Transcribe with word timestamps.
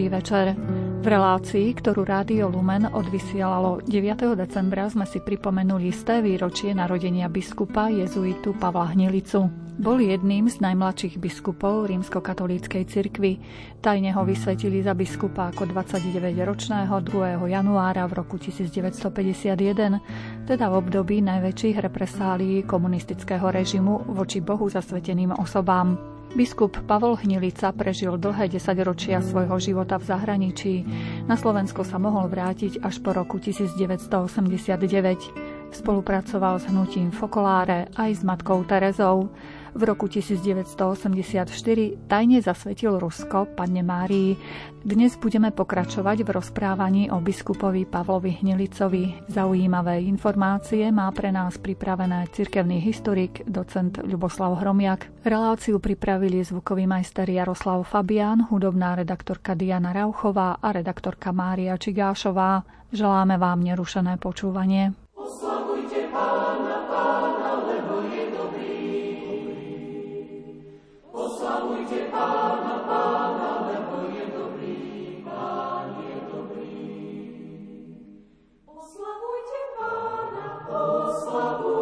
Dobrý 0.00 0.16
večer. 0.16 0.56
V 1.04 1.06
relácii, 1.12 1.76
ktorú 1.76 2.08
Rádio 2.08 2.48
Lumen 2.48 2.88
odvysielalo 2.88 3.84
9. 3.84 4.32
decembra, 4.32 4.88
sme 4.88 5.04
si 5.04 5.20
pripomenuli 5.20 5.92
isté 5.92 6.24
výročie 6.24 6.72
narodenia 6.72 7.28
biskupa 7.28 7.92
jezuitu 7.92 8.56
Pavla 8.56 8.96
Hnilicu. 8.96 9.52
Bol 9.76 10.00
jedným 10.00 10.48
z 10.48 10.64
najmladších 10.64 11.20
biskupov 11.20 11.92
rímskokatolíckej 11.92 12.88
cirkvi. 12.88 13.44
Tajne 13.84 14.16
ho 14.16 14.24
vysvetili 14.24 14.80
za 14.80 14.96
biskupa 14.96 15.52
ako 15.52 15.68
29-ročného 15.68 16.96
2. 16.96 17.52
januára 17.52 18.08
v 18.08 18.24
roku 18.24 18.40
1951, 18.40 20.48
teda 20.48 20.64
v 20.72 20.74
období 20.80 21.20
najväčších 21.20 21.76
represálií 21.76 22.64
komunistického 22.64 23.52
režimu 23.52 24.16
voči 24.16 24.40
Bohu 24.40 24.64
zasveteným 24.64 25.36
osobám. 25.36 26.09
Biskup 26.30 26.78
Pavol 26.86 27.18
Hnilica 27.18 27.74
prežil 27.74 28.14
dlhé 28.14 28.46
desaťročia 28.54 29.18
svojho 29.18 29.58
života 29.58 29.98
v 29.98 30.14
zahraničí. 30.14 30.74
Na 31.26 31.34
Slovensko 31.34 31.82
sa 31.82 31.98
mohol 31.98 32.30
vrátiť 32.30 32.86
až 32.86 33.02
po 33.02 33.10
roku 33.10 33.42
1989. 33.42 34.14
Spolupracoval 35.74 36.62
s 36.62 36.70
hnutím 36.70 37.10
Fokoláre 37.10 37.90
aj 37.98 38.10
s 38.14 38.22
matkou 38.22 38.62
Terezou. 38.62 39.26
V 39.70 39.82
roku 39.86 40.10
1984 40.10 41.46
tajne 42.10 42.38
zasvetil 42.42 42.98
Rusko 42.98 43.46
panne 43.54 43.86
Márii. 43.86 44.34
Dnes 44.82 45.14
budeme 45.14 45.54
pokračovať 45.54 46.26
v 46.26 46.30
rozprávaní 46.34 47.02
o 47.14 47.22
biskupovi 47.22 47.86
Pavlovi 47.86 48.42
Hnilicovi. 48.42 49.30
Zaujímavé 49.30 50.02
informácie 50.08 50.90
má 50.90 51.06
pre 51.14 51.30
nás 51.30 51.54
pripravené 51.60 52.26
cirkevný 52.34 52.82
historik, 52.82 53.46
docent 53.46 54.02
Ľuboslav 54.02 54.58
Hromiak. 54.58 55.22
Reláciu 55.22 55.78
pripravili 55.78 56.42
zvukový 56.42 56.90
majster 56.90 57.30
Jaroslav 57.30 57.86
Fabián, 57.86 58.50
hudobná 58.50 58.98
redaktorka 58.98 59.54
Diana 59.54 59.94
Rauchová 59.94 60.58
a 60.58 60.74
redaktorka 60.74 61.30
Mária 61.30 61.78
Čigášová. 61.78 62.66
Želáme 62.90 63.38
vám 63.38 63.62
nerušené 63.62 64.18
počúvanie. 64.18 64.98
Oslavujte 65.14 66.10
pána. 66.10 66.69
Lord. 81.40 81.79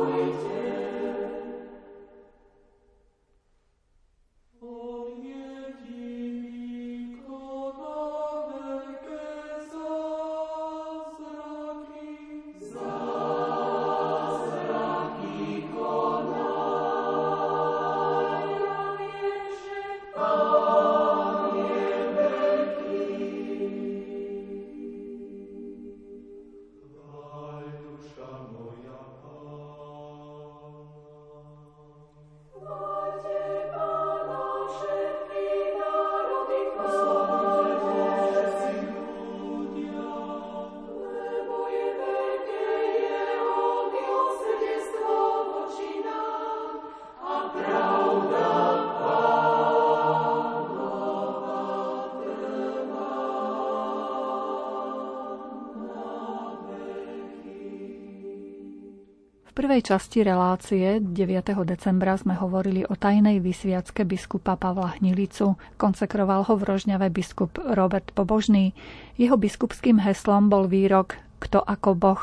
Prvej 59.78 59.94
časti 59.94 60.27
relácie 60.27 60.99
9. 60.99 61.15
decembra 61.62 62.19
sme 62.19 62.34
hovorili 62.34 62.83
o 62.83 62.99
tajnej 62.99 63.39
vysviacke 63.39 64.03
biskupa 64.03 64.59
Pavla 64.59 64.99
Hnilicu. 64.99 65.55
Konsekroval 65.78 66.50
ho 66.50 66.59
v 66.59 66.66
Rožňave 66.66 67.06
biskup 67.15 67.62
Robert 67.62 68.11
Pobožný. 68.11 68.75
Jeho 69.15 69.39
biskupským 69.39 70.03
heslom 70.03 70.50
bol 70.50 70.66
výrok 70.66 71.22
Kto 71.39 71.62
ako 71.62 71.94
Boh. 71.94 72.19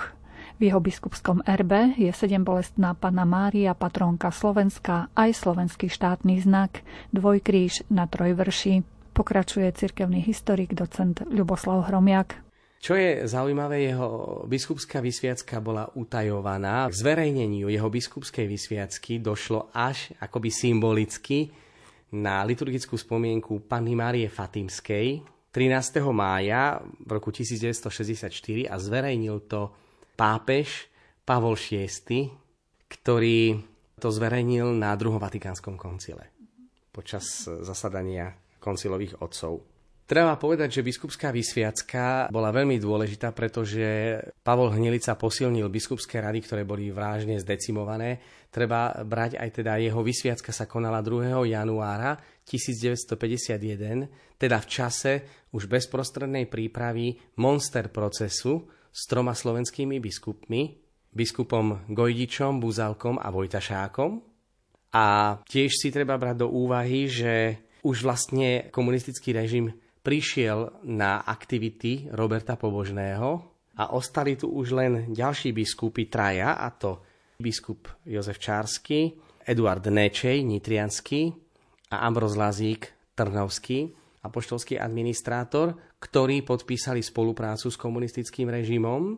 V 0.60 0.68
jeho 0.68 0.84
biskupskom 0.84 1.48
erbe 1.48 1.96
je 1.96 2.12
sedem 2.12 2.44
bolestná 2.44 2.92
Pana 2.92 3.24
Mária, 3.24 3.72
patrónka 3.72 4.36
Slovenska, 4.36 5.08
aj 5.16 5.40
slovenský 5.40 5.88
štátny 5.88 6.44
znak, 6.44 6.84
dvojkríž 7.16 7.88
na 7.88 8.04
trojvrši. 8.04 8.84
Pokračuje 9.16 9.72
cirkevný 9.72 10.20
historik 10.28 10.76
docent 10.76 11.24
Ľuboslav 11.24 11.88
Hromiak. 11.88 12.45
Čo 12.80 12.94
je 12.94 13.26
zaujímavé, 13.26 13.90
jeho 13.90 14.44
biskupská 14.46 15.02
vysviacka 15.02 15.58
bola 15.58 15.90
utajovaná. 15.98 16.86
K 16.92 16.96
zverejneniu 17.02 17.66
jeho 17.66 17.90
biskupskej 17.90 18.46
vysviacky 18.46 19.18
došlo 19.18 19.74
až 19.74 20.14
akoby 20.22 20.54
symbolicky 20.54 21.50
na 22.14 22.46
liturgickú 22.46 22.94
spomienku 22.94 23.66
Panny 23.66 23.98
Márie 23.98 24.30
Fatimskej 24.30 25.26
13. 25.50 26.04
mája 26.12 26.84
v 26.84 27.10
roku 27.16 27.32
1964 27.32 28.28
a 28.68 28.76
zverejnil 28.76 29.48
to 29.48 29.72
pápež 30.20 30.92
Pavol 31.24 31.56
VI, 31.58 32.28
ktorý 32.92 33.64
to 33.98 34.12
zverejnil 34.12 34.76
na 34.76 34.92
druhom 35.00 35.18
Vatikánskom 35.18 35.80
koncile 35.80 36.36
počas 36.96 37.44
zasadania 37.44 38.32
koncilových 38.64 39.20
otcov. 39.20 39.75
Treba 40.06 40.38
povedať, 40.38 40.70
že 40.70 40.86
biskupská 40.86 41.34
vysviacka 41.34 42.30
bola 42.30 42.54
veľmi 42.54 42.78
dôležitá, 42.78 43.34
pretože 43.34 44.14
Pavol 44.46 44.70
Hnilica 44.78 45.18
posilnil 45.18 45.66
biskupské 45.66 46.22
rady, 46.22 46.46
ktoré 46.46 46.62
boli 46.62 46.94
vážne 46.94 47.42
zdecimované. 47.42 48.22
Treba 48.54 49.02
brať 49.02 49.42
aj 49.42 49.50
teda 49.50 49.82
jeho 49.82 50.06
vysviacka 50.06 50.54
sa 50.54 50.70
konala 50.70 51.02
2. 51.02 51.50
januára 51.50 52.22
1951, 52.46 54.38
teda 54.38 54.58
v 54.62 54.68
čase 54.70 55.12
už 55.50 55.66
bezprostrednej 55.66 56.46
prípravy 56.54 57.18
monster 57.42 57.90
procesu 57.90 58.70
s 58.94 59.10
troma 59.10 59.34
slovenskými 59.34 59.98
biskupmi, 59.98 60.86
biskupom 61.18 61.90
Gojdičom, 61.90 62.62
Buzalkom 62.62 63.18
a 63.18 63.34
Vojtašákom. 63.34 64.22
A 64.94 65.36
tiež 65.50 65.82
si 65.82 65.90
treba 65.90 66.14
brať 66.22 66.46
do 66.46 66.54
úvahy, 66.54 67.10
že 67.10 67.58
už 67.82 68.06
vlastne 68.06 68.70
komunistický 68.70 69.34
režim 69.34 69.74
prišiel 70.06 70.86
na 70.86 71.26
aktivity 71.26 72.14
Roberta 72.14 72.54
Pobožného 72.54 73.30
a 73.82 73.98
ostali 73.98 74.38
tu 74.38 74.54
už 74.54 74.78
len 74.78 74.94
ďalší 75.10 75.50
biskupy 75.50 76.06
traja, 76.06 76.62
a 76.62 76.70
to 76.70 77.02
biskup 77.42 77.90
Jozef 78.06 78.38
Čársky, 78.38 79.18
Eduard 79.42 79.82
Nečej, 79.90 80.46
Nitriansky 80.46 81.34
a 81.90 82.06
Ambroz 82.06 82.38
Lazík, 82.38 82.94
Trnovský, 83.18 83.90
apoštolský 84.22 84.78
administrátor, 84.78 85.74
ktorí 86.02 86.46
podpísali 86.46 87.02
spoluprácu 87.02 87.74
s 87.74 87.78
komunistickým 87.78 88.50
režimom, 88.50 89.18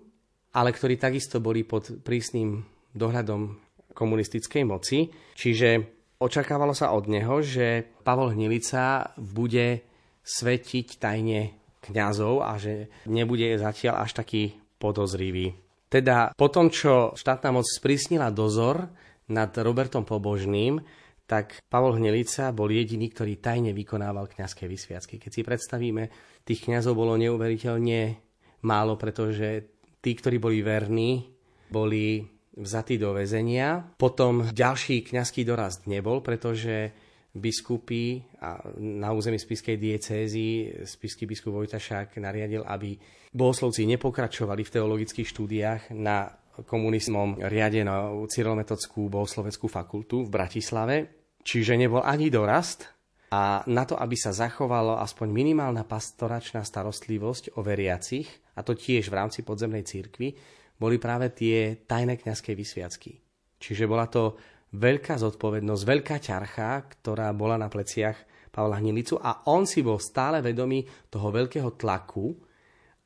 ale 0.55 0.69
ktorí 0.71 0.95
takisto 0.95 1.43
boli 1.43 1.67
pod 1.67 2.03
prísnym 2.03 2.63
dohľadom 2.95 3.59
komunistickej 3.93 4.63
moci. 4.67 5.07
Čiže 5.35 5.69
očakávalo 6.19 6.73
sa 6.75 6.91
od 6.91 7.07
neho, 7.07 7.39
že 7.39 7.85
Pavol 8.03 8.33
Hnilica 8.33 9.15
bude 9.15 9.86
svetiť 10.27 10.99
tajne 10.99 11.55
kňazov 11.79 12.43
a 12.43 12.59
že 12.59 12.91
nebude 13.07 13.55
zatiaľ 13.55 14.03
až 14.03 14.19
taký 14.19 14.59
podozrivý. 14.75 15.55
Teda 15.87 16.35
po 16.35 16.51
tom, 16.51 16.67
čo 16.67 17.15
štátna 17.15 17.55
moc 17.55 17.63
sprísnila 17.63 18.27
dozor 18.35 18.91
nad 19.31 19.55
Robertom 19.55 20.03
Pobožným, 20.03 20.83
tak 21.27 21.63
Pavol 21.67 21.99
Hnelica 21.99 22.51
bol 22.55 22.71
jediný, 22.71 23.11
ktorý 23.11 23.39
tajne 23.39 23.71
vykonával 23.71 24.31
kňazské 24.31 24.67
vysviacky. 24.67 25.19
Keď 25.19 25.31
si 25.31 25.41
predstavíme, 25.43 26.03
tých 26.43 26.63
kňazov 26.67 26.95
bolo 26.95 27.19
neuveriteľne 27.19 28.15
málo, 28.63 28.95
pretože 28.95 29.79
tí, 29.99 30.11
ktorí 30.15 30.39
boli 30.39 30.63
verní, 30.63 31.27
boli 31.67 32.23
vzatí 32.55 32.95
do 32.95 33.11
väzenia. 33.11 33.83
Potom 33.99 34.47
ďalší 34.47 35.03
kňazský 35.03 35.43
dorast 35.43 35.83
nebol, 35.85 36.23
pretože 36.23 36.95
biskupy 37.39 38.21
a 38.41 38.59
na 38.81 39.13
území 39.13 39.39
spiskej 39.39 39.77
diecézy 39.79 40.73
spisky 40.83 41.29
biskup 41.29 41.53
Vojtašák 41.55 42.17
nariadil, 42.17 42.65
aby 42.65 42.97
bohoslovci 43.31 43.85
nepokračovali 43.85 44.61
v 44.65 44.73
teologických 44.73 45.27
štúdiách 45.29 45.81
na 45.95 46.27
komunizmom 46.65 47.37
riadenú 47.37 48.25
Cyrilometodskú 48.25 49.07
bohosloveckú 49.13 49.69
fakultu 49.69 50.25
v 50.25 50.33
Bratislave. 50.33 50.95
Čiže 51.45 51.77
nebol 51.77 52.01
ani 52.01 52.33
dorast 52.33 52.89
a 53.31 53.61
na 53.67 53.83
to, 53.83 53.99
aby 53.99 54.15
sa 54.15 54.31
zachovalo 54.31 54.97
aspoň 54.97 55.27
minimálna 55.31 55.83
pastoračná 55.83 56.63
starostlivosť 56.63 57.59
o 57.59 57.63
veriacich, 57.63 58.27
a 58.55 58.63
to 58.63 58.73
tiež 58.73 59.11
v 59.11 59.17
rámci 59.19 59.43
podzemnej 59.43 59.83
církvy, 59.83 60.33
boli 60.77 60.95
práve 60.97 61.33
tie 61.33 61.83
tajné 61.83 62.17
kňazské 62.17 62.55
vysviacky. 62.55 63.19
Čiže 63.57 63.89
bola 63.89 64.05
to 64.07 64.37
veľká 64.73 65.15
zodpovednosť, 65.15 65.83
veľká 65.83 66.17
ťarcha, 66.19 66.69
ktorá 66.97 67.31
bola 67.31 67.55
na 67.55 67.71
pleciach 67.71 68.49
Pavla 68.51 68.81
Hnilicu 68.81 69.21
a 69.21 69.45
on 69.53 69.69
si 69.69 69.85
bol 69.85 70.01
stále 70.01 70.41
vedomý 70.41 70.83
toho 71.13 71.29
veľkého 71.29 71.77
tlaku 71.77 72.33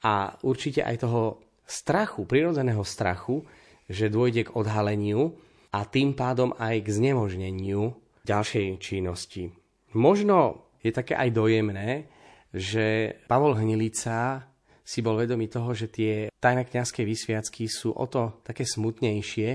a 0.02 0.34
určite 0.48 0.82
aj 0.82 1.04
toho 1.04 1.44
strachu, 1.68 2.24
prirodzeného 2.24 2.82
strachu, 2.82 3.44
že 3.86 4.08
dôjde 4.08 4.48
k 4.48 4.54
odhaleniu 4.56 5.36
a 5.76 5.84
tým 5.84 6.16
pádom 6.16 6.56
aj 6.56 6.84
k 6.84 6.88
znemožneniu 6.90 7.92
ďalšej 8.24 8.80
činnosti. 8.80 9.52
Možno 9.92 10.72
je 10.80 10.92
také 10.96 11.20
aj 11.20 11.30
dojemné, 11.36 12.08
že 12.52 13.16
Pavol 13.28 13.60
Hnilica 13.60 14.48
si 14.84 15.00
bol 15.00 15.16
vedomý 15.16 15.48
toho, 15.48 15.72
že 15.72 15.88
tie 15.88 16.28
tajné 16.40 16.68
kňazské 16.68 17.08
vysviacky 17.08 17.68
sú 17.72 17.96
o 17.96 18.06
to 18.08 18.44
také 18.44 18.68
smutnejšie, 18.68 19.50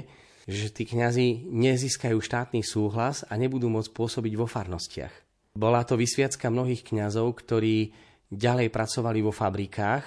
že 0.47 0.71
tí 0.71 0.87
kňazi 0.87 1.51
nezískajú 1.51 2.23
štátny 2.23 2.63
súhlas 2.63 3.27
a 3.27 3.35
nebudú 3.35 3.67
môcť 3.67 3.91
pôsobiť 3.91 4.35
vo 4.39 4.47
farnostiach. 4.47 5.15
Bola 5.59 5.83
to 5.83 5.99
vysviacka 5.99 6.47
mnohých 6.47 6.87
kňazov, 6.87 7.35
ktorí 7.43 7.91
ďalej 8.31 8.71
pracovali 8.71 9.21
vo 9.27 9.35
fabrikách 9.35 10.05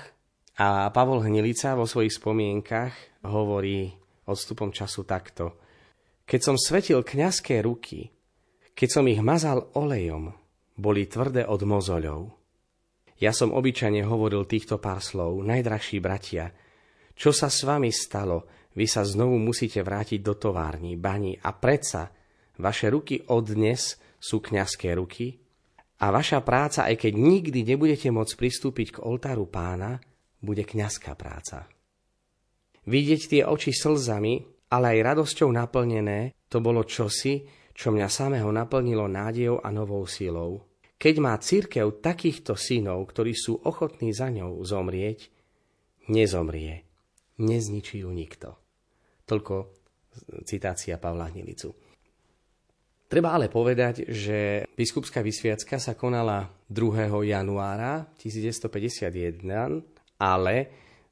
a 0.60 0.88
Pavol 0.96 1.24
Hnilica 1.28 1.76
vo 1.76 1.84
svojich 1.84 2.16
spomienkach 2.16 3.24
hovorí 3.28 3.92
odstupom 4.28 4.72
času 4.72 5.04
takto. 5.04 5.60
Keď 6.24 6.40
som 6.40 6.56
svetil 6.56 7.04
kňazské 7.04 7.60
ruky, 7.66 8.08
keď 8.78 8.90
som 8.92 9.06
ich 9.12 9.20
mazal 9.20 9.74
olejom, 9.76 10.32
boli 10.80 11.10
tvrdé 11.10 11.44
od 11.44 11.60
mozoľov. 11.68 12.22
Ja 13.20 13.36
som 13.36 13.52
obyčajne 13.52 14.08
hovoril 14.08 14.48
týchto 14.48 14.80
pár 14.80 15.04
slov, 15.04 15.44
najdrahší 15.44 16.00
bratia, 16.00 16.56
čo 17.12 17.36
sa 17.36 17.52
s 17.52 17.68
vami 17.68 17.92
stalo, 17.92 18.59
vy 18.80 18.88
sa 18.88 19.04
znovu 19.04 19.36
musíte 19.36 19.84
vrátiť 19.84 20.24
do 20.24 20.40
tovární, 20.40 20.96
bani 20.96 21.36
a 21.36 21.52
predsa 21.52 22.08
vaše 22.64 22.88
ruky 22.88 23.20
od 23.28 23.44
dnes 23.44 24.00
sú 24.16 24.40
kňazské 24.40 24.96
ruky 24.96 25.36
a 26.00 26.16
vaša 26.16 26.40
práca, 26.40 26.88
aj 26.88 26.96
keď 26.96 27.14
nikdy 27.20 27.60
nebudete 27.68 28.08
môcť 28.08 28.40
pristúpiť 28.40 28.88
k 28.96 29.02
oltáru 29.04 29.52
pána, 29.52 30.00
bude 30.40 30.64
kňazská 30.64 31.12
práca. 31.20 31.68
Vidieť 32.88 33.22
tie 33.28 33.42
oči 33.44 33.76
slzami, 33.76 34.40
ale 34.72 34.96
aj 34.96 35.06
radosťou 35.12 35.52
naplnené, 35.52 36.40
to 36.48 36.64
bolo 36.64 36.88
čosi, 36.88 37.44
čo 37.76 37.92
mňa 37.92 38.08
samého 38.08 38.48
naplnilo 38.52 39.12
nádejou 39.12 39.60
a 39.60 39.72
novou 39.76 40.08
silou. 40.08 40.68
Keď 41.00 41.16
má 41.20 41.36
církev 41.40 42.04
takýchto 42.04 42.60
synov, 42.60 43.08
ktorí 43.12 43.32
sú 43.32 43.60
ochotní 43.64 44.12
za 44.12 44.28
ňou 44.28 44.60
zomrieť, 44.64 45.32
nezomrie, 46.12 46.84
nezničí 47.40 48.04
ju 48.04 48.12
nikto. 48.12 48.59
Toľko 49.30 49.56
citácia 50.42 50.98
Pavla 50.98 51.30
Hnilicu. 51.30 51.70
Treba 53.10 53.34
ale 53.34 53.50
povedať, 53.50 54.06
že 54.10 54.70
biskupská 54.70 55.26
vysviacka 55.26 55.82
sa 55.82 55.98
konala 55.98 56.46
2. 56.70 57.26
januára 57.26 58.06
1951, 58.18 60.22
ale 60.22 60.56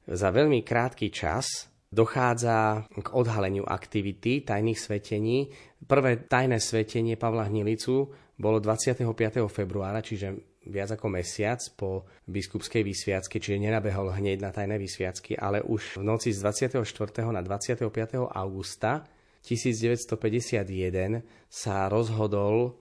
za 0.06 0.30
veľmi 0.30 0.62
krátky 0.62 1.10
čas 1.10 1.66
dochádza 1.90 2.86
k 2.86 3.08
odhaleniu 3.18 3.66
aktivity 3.66 4.46
tajných 4.46 4.78
svetení. 4.78 5.50
Prvé 5.90 6.22
tajné 6.30 6.62
svetenie 6.62 7.18
Pavla 7.18 7.50
Hnilicu 7.50 8.06
bolo 8.38 8.62
25. 8.62 9.02
februára, 9.50 9.98
čiže 9.98 10.57
viac 10.68 10.94
ako 10.94 11.08
mesiac 11.08 11.58
po 11.74 12.04
biskupskej 12.28 12.84
vysviacky, 12.84 13.40
čiže 13.40 13.58
nenabehol 13.58 14.12
hneď 14.12 14.38
na 14.44 14.52
tajné 14.52 14.76
vysviacky, 14.76 15.34
ale 15.34 15.64
už 15.64 15.98
v 15.98 16.04
noci 16.04 16.30
z 16.30 16.44
24. 16.44 16.84
na 17.32 17.40
25. 17.40 17.88
augusta 18.28 19.08
1951 19.42 21.24
sa 21.48 21.88
rozhodol 21.88 22.76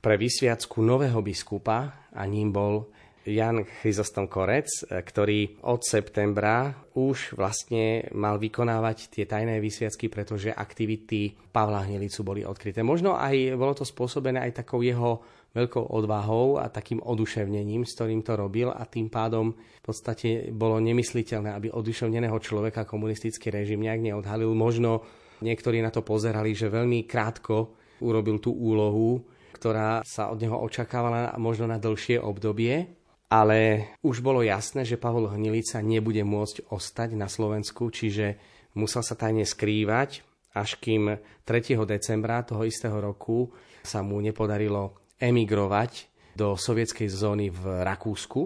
pre 0.00 0.16
vysviacku 0.16 0.80
nového 0.80 1.20
biskupa 1.20 2.08
a 2.12 2.22
ním 2.28 2.52
bol 2.52 2.88
Jan 3.20 3.68
Chryzostom 3.68 4.32
Korec, 4.32 4.88
ktorý 4.88 5.60
od 5.68 5.84
septembra 5.84 6.72
už 6.96 7.36
vlastne 7.36 8.08
mal 8.16 8.40
vykonávať 8.40 9.12
tie 9.12 9.28
tajné 9.28 9.60
vysviacky, 9.60 10.08
pretože 10.08 10.48
aktivity 10.48 11.36
Pavla 11.52 11.84
Hnilicu 11.84 12.24
boli 12.24 12.42
odkryté. 12.48 12.80
Možno 12.80 13.20
aj 13.20 13.60
bolo 13.60 13.76
to 13.76 13.84
spôsobené 13.84 14.40
aj 14.40 14.64
takou 14.64 14.80
jeho 14.80 15.20
veľkou 15.50 15.90
odvahou 15.90 16.62
a 16.62 16.70
takým 16.70 17.02
oduševnením, 17.02 17.82
s 17.82 17.94
ktorým 17.98 18.22
to 18.22 18.38
robil 18.38 18.70
a 18.70 18.86
tým 18.86 19.10
pádom 19.10 19.52
v 19.54 19.82
podstate 19.82 20.54
bolo 20.54 20.78
nemysliteľné, 20.78 21.50
aby 21.50 21.68
oduševneného 21.74 22.38
človeka 22.38 22.86
komunistický 22.86 23.50
režim 23.50 23.82
nejak 23.82 24.00
neodhalil. 24.00 24.54
Možno 24.54 25.02
niektorí 25.42 25.82
na 25.82 25.90
to 25.90 26.06
pozerali, 26.06 26.54
že 26.54 26.70
veľmi 26.70 27.04
krátko 27.04 27.74
urobil 28.00 28.38
tú 28.38 28.54
úlohu, 28.54 29.26
ktorá 29.56 30.06
sa 30.06 30.30
od 30.30 30.38
neho 30.40 30.56
očakávala 30.56 31.34
možno 31.36 31.66
na 31.68 31.76
dlhšie 31.76 32.22
obdobie 32.22 33.00
ale 33.30 33.86
už 34.02 34.26
bolo 34.26 34.42
jasné, 34.42 34.82
že 34.82 34.98
Pavol 34.98 35.30
Hnilica 35.30 35.78
nebude 35.78 36.26
môcť 36.26 36.66
ostať 36.74 37.14
na 37.14 37.30
Slovensku, 37.30 37.86
čiže 37.94 38.34
musel 38.74 39.06
sa 39.06 39.14
tajne 39.14 39.46
skrývať, 39.46 40.26
až 40.50 40.74
kým 40.82 41.14
3. 41.46 41.78
decembra 41.86 42.42
toho 42.42 42.66
istého 42.66 42.98
roku 42.98 43.54
sa 43.86 44.02
mu 44.02 44.18
nepodarilo 44.18 44.98
emigrovať 45.20 46.08
do 46.32 46.56
sovietskej 46.56 47.06
zóny 47.12 47.52
v 47.52 47.84
Rakúsku. 47.84 48.40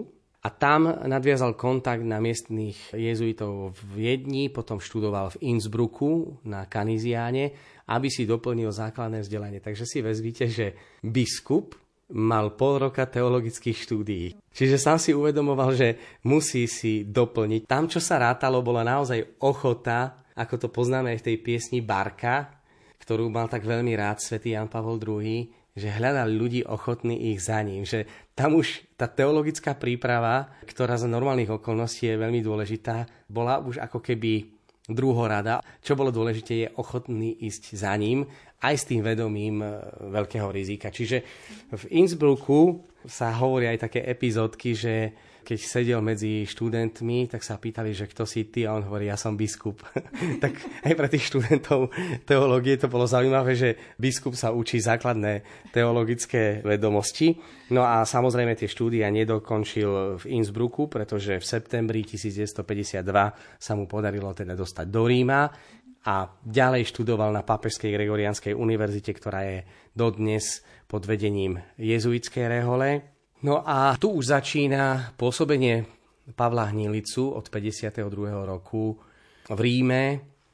A 0.45 0.53
tam 0.53 0.85
nadviazal 0.85 1.57
kontakt 1.57 2.05
na 2.05 2.21
miestných 2.21 2.93
jezuitov 2.93 3.73
v 3.73 3.81
Viedni, 3.97 4.53
potom 4.53 4.77
študoval 4.77 5.33
v 5.33 5.41
Innsbrucku 5.55 6.37
na 6.45 6.69
Kaniziáne, 6.69 7.49
aby 7.89 8.13
si 8.13 8.29
doplnil 8.29 8.69
základné 8.69 9.25
vzdelanie. 9.25 9.57
Takže 9.57 9.89
si 9.89 10.05
vezmite, 10.05 10.45
že 10.45 10.77
biskup 11.01 11.73
mal 12.13 12.53
pol 12.53 12.77
roka 12.77 13.09
teologických 13.09 13.77
štúdií. 13.89 14.27
Čiže 14.53 14.77
sám 14.77 15.01
si 15.01 15.17
uvedomoval, 15.17 15.73
že 15.73 16.21
musí 16.29 16.69
si 16.69 17.01
doplniť. 17.09 17.65
Tam, 17.65 17.89
čo 17.89 17.97
sa 17.97 18.21
rátalo, 18.21 18.61
bola 18.61 18.85
naozaj 18.85 19.41
ochota, 19.41 20.29
ako 20.37 20.61
to 20.61 20.67
poznáme 20.69 21.09
aj 21.09 21.25
v 21.25 21.27
tej 21.33 21.37
piesni 21.41 21.79
Barka, 21.81 22.61
ktorú 23.01 23.33
mal 23.33 23.49
tak 23.49 23.65
veľmi 23.65 23.97
rád 23.97 24.21
svätý 24.21 24.53
Jan 24.53 24.69
Pavol 24.69 25.01
II, 25.01 25.64
že 25.75 25.91
hľadal 25.91 26.31
ľudí 26.31 26.63
ochotní 26.63 27.35
ich 27.35 27.43
za 27.43 27.59
ním. 27.59 27.83
Že 27.83 28.07
tam 28.31 28.55
už 28.55 28.87
tá 28.95 29.11
teologická 29.11 29.75
príprava, 29.75 30.47
ktorá 30.63 30.95
za 30.95 31.11
normálnych 31.11 31.51
okolností 31.51 32.07
je 32.07 32.21
veľmi 32.21 32.39
dôležitá, 32.39 33.27
bola 33.27 33.59
už 33.59 33.83
ako 33.83 33.99
keby 33.99 34.55
druhorada. 34.87 35.59
Čo 35.83 35.99
bolo 35.99 36.15
dôležité, 36.15 36.53
je 36.65 36.73
ochotný 36.79 37.35
ísť 37.43 37.75
za 37.75 37.91
ním, 37.99 38.23
aj 38.63 38.75
s 38.79 38.87
tým 38.87 39.03
vedomím 39.03 39.59
e, 39.61 39.67
veľkého 40.15 40.47
rizika. 40.49 40.89
Čiže 40.93 41.17
v 41.75 41.83
Innsbrucku 41.91 42.87
sa 43.05 43.35
hovorí 43.35 43.67
aj 43.69 43.89
také 43.89 43.99
epizódky, 44.07 44.73
že 44.73 45.11
keď 45.45 45.59
sedel 45.61 46.01
medzi 46.01 46.49
študentmi, 46.49 47.29
tak 47.29 47.45
sa 47.45 47.61
pýtali, 47.61 47.93
že 47.93 48.09
kto 48.09 48.25
si 48.25 48.49
ty 48.49 48.65
a 48.65 48.73
on 48.73 48.81
hovorí, 48.81 49.05
ja 49.05 49.13
som 49.13 49.37
biskup. 49.37 49.85
tak 50.43 50.57
aj 50.81 50.93
pre 50.97 51.07
tých 51.07 51.29
študentov 51.29 51.93
teológie 52.25 52.81
to 52.81 52.89
bolo 52.89 53.05
zaujímavé, 53.05 53.53
že 53.53 53.77
biskup 54.01 54.33
sa 54.33 54.49
učí 54.49 54.81
základné 54.81 55.45
teologické 55.69 56.65
vedomosti. 56.65 57.37
No 57.69 57.85
a 57.85 58.01
samozrejme 58.01 58.57
tie 58.57 58.65
štúdia 58.65 59.13
nedokončil 59.13 60.17
v 60.17 60.25
Innsbrucku, 60.33 60.89
pretože 60.89 61.37
v 61.37 61.45
septembri 61.45 62.01
1952 62.01 63.05
sa 63.61 63.73
mu 63.77 63.85
podarilo 63.85 64.33
teda 64.33 64.57
dostať 64.57 64.89
do 64.89 65.05
Ríma 65.05 65.53
a 66.05 66.15
ďalej 66.41 66.89
študoval 66.89 67.29
na 67.29 67.45
Pápežskej 67.45 67.93
Gregorianskej 67.93 68.53
univerzite, 68.57 69.13
ktorá 69.13 69.45
je 69.45 69.57
dodnes 69.93 70.65
pod 70.85 71.05
vedením 71.05 71.61
jezuitskej 71.77 72.45
rehole 72.49 73.14
No 73.43 73.59
a 73.67 73.91
tu 73.99 74.15
už 74.15 74.31
začína 74.31 75.11
pôsobenie 75.19 75.83
Pavla 76.39 76.71
Hnilicu 76.71 77.35
od 77.35 77.51
52. 77.51 78.07
roku 78.47 78.95
v 79.51 79.59
Ríme, 79.59 80.03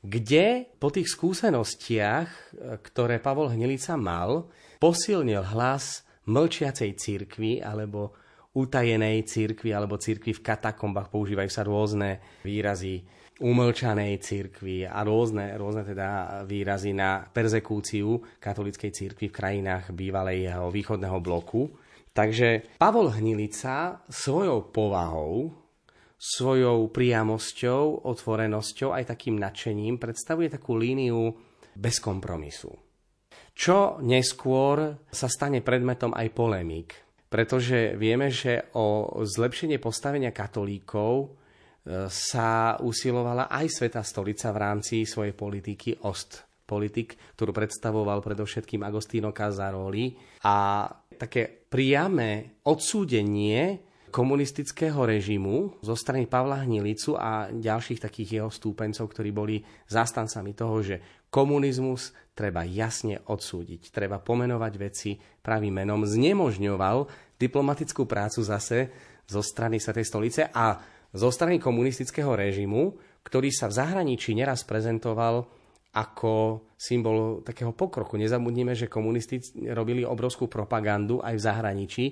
kde 0.01 0.65
po 0.81 0.89
tých 0.89 1.13
skúsenostiach, 1.13 2.57
ktoré 2.81 3.21
Pavol 3.21 3.53
Hnilica 3.53 3.93
mal, 3.95 4.50
posilnil 4.81 5.45
hlas 5.53 6.01
mlčiacej 6.25 6.91
církvy 6.97 7.61
alebo 7.61 8.17
utajenej 8.57 9.23
církvy 9.29 9.71
alebo 9.71 10.01
církvy 10.01 10.33
v 10.35 10.43
katakombách. 10.43 11.13
Používajú 11.13 11.50
sa 11.53 11.63
rôzne 11.63 12.41
výrazy 12.43 13.05
umlčanej 13.41 14.21
církvy 14.21 14.85
a 14.85 15.01
rôzne, 15.01 15.55
rôzne 15.57 15.81
teda 15.88 16.41
výrazy 16.45 16.93
na 16.93 17.25
perzekúciu 17.25 18.38
katolíckej 18.38 18.91
církvy 18.93 19.31
v 19.31 19.38
krajinách 19.38 19.95
bývalého 19.95 20.69
východného 20.69 21.17
bloku. 21.23 21.69
Takže 22.11 22.75
Pavol 22.75 23.07
Hnilica 23.15 24.03
svojou 24.11 24.67
povahou, 24.67 25.47
svojou 26.19 26.91
priamosťou, 26.91 28.03
otvorenosťou, 28.03 28.91
aj 28.91 29.15
takým 29.15 29.39
nadšením 29.39 29.95
predstavuje 29.95 30.51
takú 30.51 30.75
líniu 30.75 31.31
bez 31.73 32.03
kompromisu. 32.03 32.69
Čo 33.55 34.03
neskôr 34.03 35.01
sa 35.07 35.27
stane 35.31 35.63
predmetom 35.63 36.11
aj 36.11 36.27
polemík. 36.35 36.89
pretože 37.31 37.95
vieme, 37.95 38.27
že 38.27 38.75
o 38.75 39.23
zlepšenie 39.23 39.79
postavenia 39.79 40.35
katolíkov 40.35 41.13
e, 41.23 41.27
sa 42.11 42.75
usilovala 42.83 43.47
aj 43.47 43.71
Sveta 43.71 44.03
stolica 44.03 44.51
v 44.51 44.59
rámci 44.59 45.07
svojej 45.07 45.31
politiky 45.31 46.03
OST 46.03 46.51
politik, 46.67 47.15
ktorú 47.39 47.55
predstavoval 47.55 48.19
predovšetkým 48.19 48.83
Agostino 48.83 49.31
Casaroli. 49.31 50.15
A 50.43 50.87
také 51.21 51.45
priame 51.69 52.57
odsúdenie 52.65 53.85
komunistického 54.09 55.05
režimu 55.05 55.79
zo 55.85 55.93
strany 55.93 56.25
Pavla 56.25 56.65
Hnilicu 56.65 57.13
a 57.15 57.47
ďalších 57.53 58.01
takých 58.01 58.29
jeho 58.41 58.49
stúpencov, 58.51 59.07
ktorí 59.07 59.29
boli 59.29 59.61
zastancami 59.87 60.51
toho, 60.57 60.81
že 60.83 60.95
komunizmus 61.31 62.11
treba 62.35 62.67
jasne 62.67 63.21
odsúdiť, 63.23 63.93
treba 63.93 64.19
pomenovať 64.19 64.73
veci 64.75 65.15
pravým 65.15 65.85
menom, 65.85 66.03
znemožňoval 66.03 66.97
diplomatickú 67.39 68.03
prácu 68.09 68.41
zase 68.43 68.91
zo 69.29 69.39
strany 69.39 69.79
Svetej 69.79 70.05
stolice 70.09 70.41
a 70.51 70.75
zo 71.13 71.29
strany 71.31 71.61
komunistického 71.61 72.35
režimu, 72.35 72.99
ktorý 73.23 73.53
sa 73.53 73.71
v 73.71 73.77
zahraničí 73.79 74.35
neraz 74.35 74.67
prezentoval 74.67 75.60
ako 75.91 76.65
symbol 76.79 77.43
takého 77.43 77.75
pokroku. 77.75 78.15
Nezabudnime, 78.15 78.71
že 78.74 78.88
komunisti 78.88 79.43
robili 79.75 80.07
obrovskú 80.07 80.48
propagandu 80.48 81.19
aj 81.19 81.36
v 81.36 81.45
zahraničí, 81.45 82.05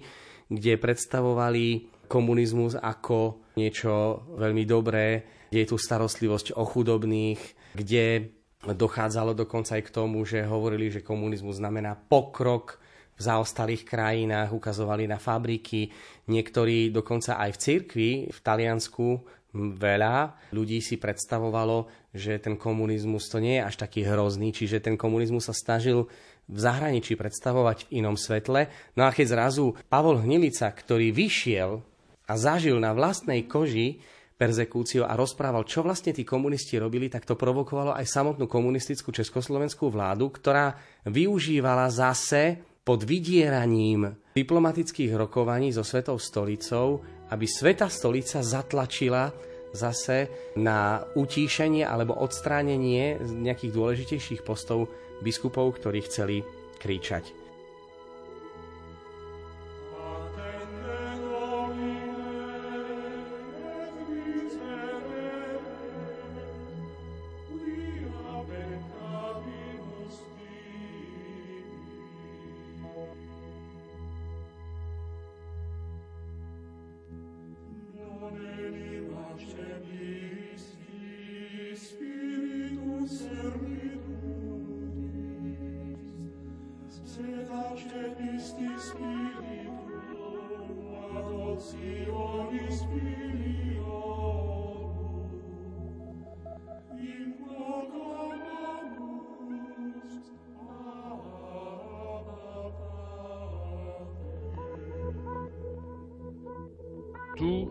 kde 0.52 0.82
predstavovali 0.82 1.66
komunizmus 2.10 2.76
ako 2.76 3.48
niečo 3.56 4.26
veľmi 4.36 4.66
dobré, 4.66 5.08
kde 5.48 5.60
je 5.64 5.70
tu 5.70 5.78
starostlivosť 5.78 6.58
o 6.58 6.64
chudobných, 6.66 7.40
kde 7.78 8.36
dochádzalo 8.66 9.38
dokonca 9.38 9.80
aj 9.80 9.84
k 9.88 9.94
tomu, 9.94 10.28
že 10.28 10.44
hovorili, 10.44 10.92
že 10.92 11.06
komunizmus 11.06 11.64
znamená 11.64 11.96
pokrok 11.96 12.82
v 13.16 13.22
zaostalých 13.24 13.84
krajinách, 13.84 14.56
ukazovali 14.56 15.08
na 15.08 15.20
fabriky. 15.20 15.92
Niektorí 16.32 16.92
dokonca 16.92 17.36
aj 17.36 17.56
v 17.56 17.62
cirkvi 17.62 18.10
v 18.32 18.40
Taliansku 18.40 19.08
veľa 19.56 20.50
ľudí 20.54 20.78
si 20.82 21.02
predstavovalo, 21.02 21.90
že 22.14 22.38
ten 22.38 22.54
komunizmus 22.54 23.30
to 23.30 23.42
nie 23.42 23.58
je 23.58 23.66
až 23.66 23.76
taký 23.82 24.06
hrozný, 24.06 24.54
čiže 24.54 24.82
ten 24.82 24.94
komunizmus 24.94 25.50
sa 25.50 25.56
snažil 25.58 26.06
v 26.50 26.58
zahraničí 26.58 27.14
predstavovať 27.14 27.90
v 27.90 28.02
inom 28.02 28.18
svetle. 28.18 28.70
No 28.98 29.06
a 29.06 29.14
keď 29.14 29.38
zrazu 29.38 29.78
Pavol 29.90 30.22
Hnilica, 30.22 30.70
ktorý 30.70 31.14
vyšiel 31.14 31.82
a 32.30 32.34
zažil 32.38 32.78
na 32.82 32.94
vlastnej 32.94 33.46
koži 33.46 34.02
perzekúciu 34.40 35.04
a 35.04 35.20
rozprával, 35.20 35.68
čo 35.68 35.84
vlastne 35.84 36.16
tí 36.16 36.24
komunisti 36.24 36.80
robili, 36.80 37.12
tak 37.12 37.28
to 37.28 37.36
provokovalo 37.36 37.92
aj 37.92 38.08
samotnú 38.08 38.48
komunistickú 38.48 39.12
československú 39.12 39.92
vládu, 39.92 40.32
ktorá 40.32 40.80
využívala 41.06 41.92
zase 41.92 42.64
pod 42.88 43.04
vydieraním 43.04 44.16
diplomatických 44.34 45.12
rokovaní 45.14 45.76
so 45.76 45.84
Svetou 45.84 46.18
stolicou, 46.18 47.04
aby 47.30 47.46
Sveta 47.46 47.88
stolica 47.88 48.42
zatlačila 48.42 49.30
zase 49.70 50.30
na 50.58 51.06
utíšenie 51.14 51.86
alebo 51.86 52.18
odstránenie 52.18 53.22
nejakých 53.22 53.72
dôležitejších 53.74 54.42
postov 54.42 54.90
biskupov, 55.22 55.78
ktorí 55.78 56.00
chceli 56.10 56.38
kričať. 56.82 57.39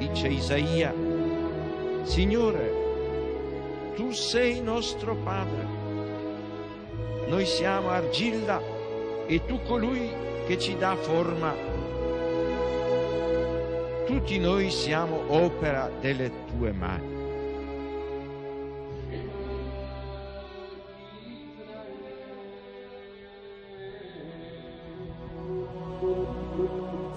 Dice 0.00 0.28
Isaia, 0.28 0.94
Signore, 2.04 2.72
tu 3.94 4.12
sei 4.12 4.62
nostro 4.62 5.14
Padre, 5.16 5.66
noi 7.28 7.44
siamo 7.44 7.90
argilla 7.90 8.62
e 9.26 9.44
tu 9.44 9.60
colui 9.62 10.10
che 10.46 10.58
ci 10.58 10.74
dà 10.78 10.96
forma. 10.96 11.54
Tutti 14.06 14.38
noi 14.38 14.70
siamo 14.70 15.20
opera 15.28 15.90
delle 16.00 16.32
tue 16.46 16.72
mani. 16.72 17.18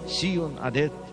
Sion 0.03 0.57
ha 0.59 0.69
detto, 0.69 1.12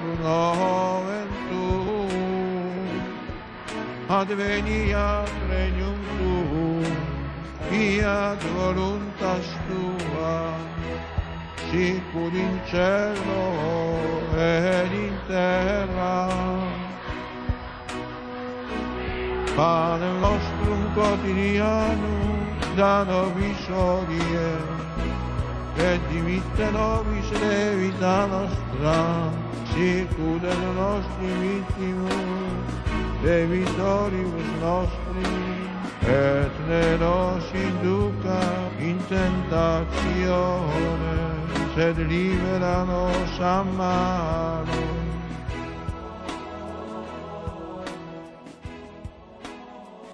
nomen 0.23 1.27
tuum, 1.49 2.89
adveniat 4.09 5.31
regnum 5.49 5.99
tuum, 6.17 6.95
fiat 7.69 8.41
voluntas 8.55 9.47
tua, 9.67 10.53
sicur 11.69 12.33
in 12.33 12.55
cielo 12.69 13.45
ed 14.37 14.91
in 14.91 15.15
terra. 15.27 16.27
Pane 19.55 20.09
nostrum 20.21 20.83
quotidianum, 20.95 22.37
da 22.75 23.03
nobis 23.03 23.67
odie, 23.69 24.51
et 25.77 26.01
dimitte 26.09 26.67
nobis 26.71 27.29
levita 27.41 28.27
nostra, 28.27 28.99
sicur 29.71 30.43
et 30.43 30.61
nostri 30.75 31.31
vittimus, 31.41 32.67
debitoribus 33.23 34.49
nostri, 34.59 35.31
et 36.07 36.51
ne 36.67 36.97
nos 36.99 37.43
induca 37.53 38.41
in 38.79 38.97
tentatione, 39.07 41.15
sed 41.75 41.97
libera 41.97 42.83
nos 42.83 43.39
a. 43.39 43.63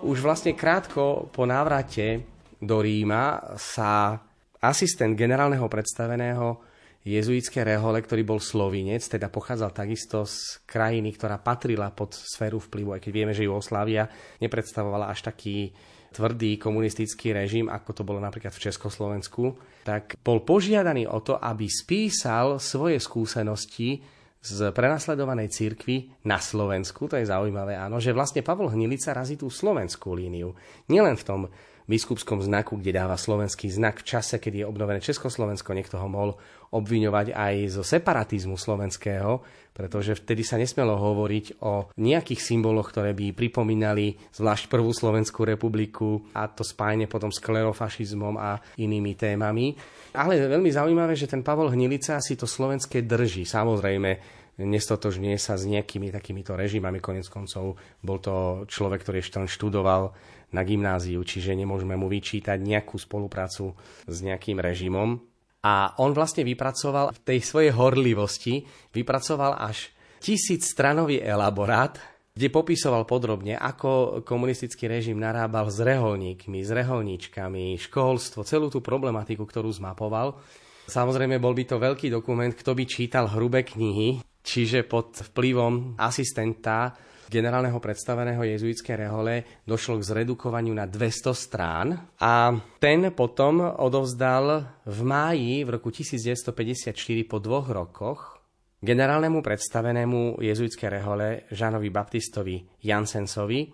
Už 0.08 0.24
vlastne 0.24 0.56
krátko 0.56 1.28
po 1.34 1.44
návrate 1.44 2.24
do 2.64 2.80
Ríma 2.80 3.60
sa 3.60 4.16
asistent 4.64 5.20
generálneho 5.20 5.68
predstaveného 5.68 6.67
jezuitské 7.08 7.64
rehole, 7.64 8.04
ktorý 8.04 8.28
bol 8.28 8.44
slovinec, 8.44 9.00
teda 9.08 9.32
pochádzal 9.32 9.72
takisto 9.72 10.28
z 10.28 10.60
krajiny, 10.68 11.16
ktorá 11.16 11.40
patrila 11.40 11.88
pod 11.96 12.12
sféru 12.12 12.60
vplyvu, 12.60 13.00
aj 13.00 13.02
keď 13.08 13.12
vieme, 13.16 13.32
že 13.32 13.48
Jugoslávia 13.48 14.12
nepredstavovala 14.44 15.08
až 15.08 15.24
taký 15.24 15.72
tvrdý 16.12 16.60
komunistický 16.60 17.36
režim, 17.36 17.68
ako 17.68 17.92
to 17.92 18.04
bolo 18.08 18.20
napríklad 18.20 18.52
v 18.52 18.64
Československu, 18.68 19.44
tak 19.84 20.20
bol 20.24 20.44
požiadaný 20.44 21.08
o 21.08 21.20
to, 21.24 21.40
aby 21.40 21.68
spísal 21.68 22.60
svoje 22.60 23.00
skúsenosti 23.00 24.04
z 24.42 24.72
prenasledovanej 24.72 25.52
cirkvi 25.52 26.24
na 26.24 26.40
Slovensku. 26.40 27.12
To 27.12 27.20
je 27.20 27.28
zaujímavé, 27.28 27.76
áno, 27.76 28.00
že 28.00 28.16
vlastne 28.16 28.46
Pavol 28.46 28.72
Hnilica 28.72 29.12
razí 29.12 29.36
tú 29.36 29.52
slovenskú 29.52 30.16
líniu. 30.16 30.56
Nielen 30.88 31.20
v 31.20 31.28
tom 31.28 31.42
biskupskom 31.88 32.44
znaku, 32.44 32.76
kde 32.78 33.00
dáva 33.00 33.16
slovenský 33.16 33.72
znak 33.72 34.04
v 34.04 34.08
čase, 34.12 34.38
keď 34.38 34.54
je 34.64 34.66
obnovené 34.70 35.00
Československo. 35.00 35.72
Niekto 35.72 35.96
ho 35.98 36.08
mohol 36.12 36.32
obviňovať 36.76 37.32
aj 37.32 37.80
zo 37.80 37.84
separatizmu 37.84 38.60
slovenského, 38.60 39.40
pretože 39.72 40.20
vtedy 40.20 40.44
sa 40.44 40.60
nesmelo 40.60 41.00
hovoriť 41.00 41.64
o 41.64 41.88
nejakých 41.96 42.42
symboloch, 42.44 42.92
ktoré 42.92 43.16
by 43.16 43.32
pripomínali 43.32 44.20
zvlášť 44.36 44.68
prvú 44.68 44.92
Slovenskú 44.92 45.48
republiku 45.48 46.28
a 46.36 46.50
to 46.52 46.68
spájne 46.68 47.08
potom 47.08 47.32
s 47.32 47.40
klerofašizmom 47.40 48.36
a 48.36 48.60
inými 48.76 49.16
témami. 49.16 49.78
Ale 50.18 50.50
veľmi 50.50 50.74
zaujímavé, 50.74 51.14
že 51.14 51.30
ten 51.30 51.46
Pavol 51.46 51.72
Hnilica 51.72 52.18
si 52.20 52.34
to 52.34 52.50
slovenské 52.50 53.06
drží. 53.06 53.46
Samozrejme, 53.46 54.37
nestotožňuje 54.58 55.38
sa 55.38 55.54
s 55.54 55.70
nejakými 55.70 56.10
takýmito 56.10 56.58
režimami. 56.58 56.98
Konec 56.98 57.30
koncov 57.30 57.78
bol 58.02 58.18
to 58.18 58.66
človek, 58.66 59.06
ktorý 59.06 59.22
ešte 59.22 59.38
len 59.38 59.50
študoval 59.50 60.14
na 60.54 60.62
gymnáziu, 60.66 61.22
čiže 61.22 61.54
nemôžeme 61.54 61.94
mu 61.94 62.10
vyčítať 62.10 62.58
nejakú 62.58 62.98
spoluprácu 62.98 63.78
s 64.08 64.18
nejakým 64.24 64.58
režimom. 64.58 65.22
A 65.68 65.98
on 66.00 66.16
vlastne 66.16 66.48
vypracoval 66.48 67.12
v 67.12 67.20
tej 67.22 67.40
svojej 67.44 67.72
horlivosti, 67.76 68.64
vypracoval 68.96 69.60
až 69.60 69.92
tisíc 70.24 70.72
stranový 70.72 71.20
elaborát, 71.20 72.00
kde 72.38 72.54
popisoval 72.54 73.10
podrobne, 73.10 73.58
ako 73.58 74.22
komunistický 74.22 74.86
režim 74.86 75.18
narábal 75.18 75.74
s 75.74 75.82
reholníkmi, 75.82 76.62
s 76.62 76.70
reholníčkami, 76.70 77.82
školstvo, 77.82 78.46
celú 78.46 78.70
tú 78.70 78.80
problematiku, 78.80 79.42
ktorú 79.42 79.74
zmapoval. 79.74 80.38
Samozrejme, 80.86 81.42
bol 81.42 81.58
by 81.58 81.64
to 81.66 81.82
veľký 81.82 82.08
dokument, 82.14 82.54
kto 82.54 82.78
by 82.78 82.84
čítal 82.86 83.26
hrubé 83.28 83.66
knihy, 83.66 84.22
čiže 84.48 84.88
pod 84.88 85.28
vplyvom 85.36 86.00
asistenta 86.00 86.96
generálneho 87.28 87.76
predstaveného 87.84 88.40
jezuitskej 88.40 88.96
rehole 89.04 89.44
došlo 89.68 90.00
k 90.00 90.08
zredukovaniu 90.08 90.72
na 90.72 90.88
200 90.88 91.36
strán 91.36 91.88
a 92.24 92.56
ten 92.80 93.12
potom 93.12 93.60
odovzdal 93.60 94.64
v 94.88 95.00
máji 95.04 95.68
v 95.68 95.70
roku 95.76 95.92
1954 95.92 96.96
po 97.28 97.44
dvoch 97.44 97.68
rokoch 97.68 98.40
generálnemu 98.80 99.44
predstavenému 99.44 100.40
jezuitskej 100.40 100.90
rehole 100.90 101.28
Žánovi 101.52 101.90
Baptistovi 101.92 102.64
Jansensovi 102.88 103.68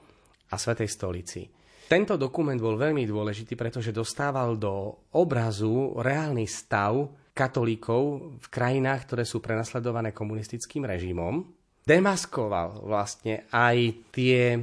a 0.49 0.55
Svetej 0.57 0.89
stolici. 0.89 1.41
Tento 1.83 2.17
dokument 2.17 2.57
bol 2.57 2.79
veľmi 2.79 3.05
dôležitý, 3.05 3.53
pretože 3.53 3.93
dostával 3.93 4.57
do 4.57 5.05
obrazu 5.13 5.93
reálny 5.99 6.47
stav 6.49 7.05
katolíkov 7.33 8.01
v 8.39 8.47
krajinách, 8.47 9.09
ktoré 9.09 9.23
sú 9.25 9.41
prenasledované 9.41 10.13
komunistickým 10.13 10.85
režimom 10.85 11.43
demaskoval 11.83 12.87
vlastne 12.87 13.47
aj 13.51 13.77
tie 14.15 14.55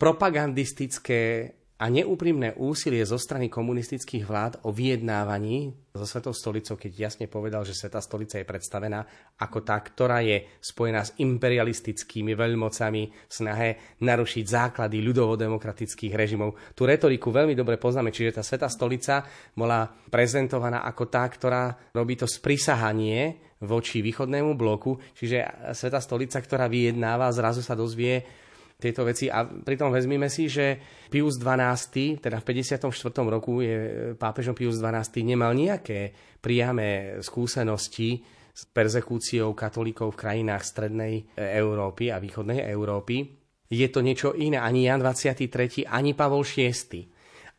propagandistické 0.00 1.52
a 1.82 1.90
neúprimné 1.90 2.54
úsilie 2.62 3.02
zo 3.02 3.18
strany 3.18 3.50
komunistických 3.50 4.22
vlád 4.22 4.52
o 4.62 4.70
vyjednávaní 4.70 5.74
so 5.90 6.06
Svetou 6.06 6.30
stolicou, 6.30 6.78
keď 6.78 7.10
jasne 7.10 7.26
povedal, 7.26 7.66
že 7.66 7.74
Svetá 7.74 7.98
stolica 7.98 8.38
je 8.38 8.46
predstavená 8.46 9.02
ako 9.42 9.66
tá, 9.66 9.82
ktorá 9.82 10.22
je 10.22 10.46
spojená 10.62 11.02
s 11.02 11.18
imperialistickými 11.18 12.38
veľmocami 12.38 13.02
v 13.26 13.32
snahe 13.34 13.98
narušiť 13.98 14.44
základy 14.46 15.02
ľudovo-demokratických 15.02 16.14
režimov. 16.14 16.54
Tú 16.78 16.86
retoriku 16.86 17.34
veľmi 17.34 17.58
dobre 17.58 17.82
poznáme, 17.82 18.14
čiže 18.14 18.38
tá 18.38 18.42
Svetá 18.46 18.70
stolica 18.70 19.26
bola 19.58 19.82
prezentovaná 20.06 20.86
ako 20.86 21.10
tá, 21.10 21.26
ktorá 21.26 21.90
robí 21.90 22.14
to 22.14 22.30
sprisahanie 22.30 23.50
voči 23.62 24.06
východnému 24.06 24.54
bloku, 24.54 25.02
čiže 25.18 25.70
Sveta 25.74 25.98
stolica, 25.98 26.38
ktorá 26.38 26.70
vyjednáva, 26.70 27.34
zrazu 27.34 27.58
sa 27.58 27.74
dozvie 27.74 28.41
tieto 28.82 29.06
veci. 29.06 29.30
A 29.30 29.46
pritom 29.46 29.94
vezmime 29.94 30.26
si, 30.26 30.50
že 30.50 30.82
Pius 31.06 31.38
XII, 31.38 32.18
teda 32.18 32.42
v 32.42 32.44
54. 32.66 32.90
roku 33.30 33.62
je 33.62 33.78
pápežom 34.18 34.58
Pius 34.58 34.82
XII, 34.82 35.22
nemal 35.22 35.54
nejaké 35.54 36.10
priame 36.42 37.22
skúsenosti 37.22 38.18
s 38.52 38.68
persekúciou 38.68 39.54
katolíkov 39.54 40.12
v 40.12 40.20
krajinách 40.26 40.66
strednej 40.66 41.24
Európy 41.38 42.10
a 42.10 42.20
východnej 42.20 42.66
Európy. 42.68 43.24
Je 43.72 43.88
to 43.88 44.04
niečo 44.04 44.36
iné. 44.36 44.60
Ani 44.60 44.84
Jan 44.84 45.00
23., 45.00 45.88
ani 45.88 46.12
Pavol 46.12 46.44
VI. 46.44 47.08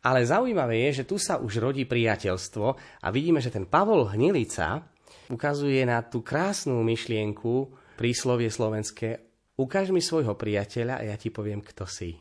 Ale 0.04 0.22
zaujímavé 0.22 0.86
je, 0.86 1.02
že 1.02 1.08
tu 1.08 1.16
sa 1.16 1.40
už 1.40 1.58
rodí 1.64 1.88
priateľstvo 1.88 2.66
a 3.02 3.06
vidíme, 3.08 3.40
že 3.40 3.50
ten 3.50 3.64
Pavol 3.64 4.12
Hnilica 4.12 4.84
ukazuje 5.32 5.80
na 5.82 6.04
tú 6.04 6.20
krásnu 6.20 6.84
myšlienku 6.84 7.72
príslovie 7.96 8.52
slovenské 8.52 9.33
Ukáž 9.54 9.94
mi 9.94 10.02
svojho 10.02 10.34
priateľa 10.34 10.98
a 10.98 11.06
ja 11.06 11.16
ti 11.18 11.30
poviem, 11.30 11.62
kto 11.62 11.86
si. 11.86 12.18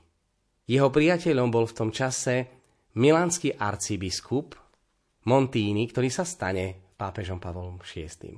Jeho 0.69 0.93
priateľom 0.93 1.49
bol 1.49 1.65
v 1.65 1.77
tom 1.77 1.89
čase 1.89 2.47
milánsky 2.95 3.57
arcibiskup 3.57 4.53
Montíny, 5.25 5.89
ktorý 5.89 6.09
sa 6.13 6.27
stane 6.27 6.93
pápežom 6.93 7.41
Pavlom 7.41 7.81
VI. 7.81 8.37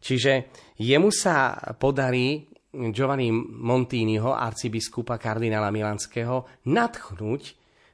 Čiže 0.00 0.32
jemu 0.76 1.08
sa 1.08 1.54
podarí 1.76 2.50
Giovanni 2.70 3.32
Montínyho, 3.34 4.36
arcibiskupa 4.36 5.18
kardinála 5.18 5.74
Milanského, 5.74 6.66
nadchnúť 6.70 7.42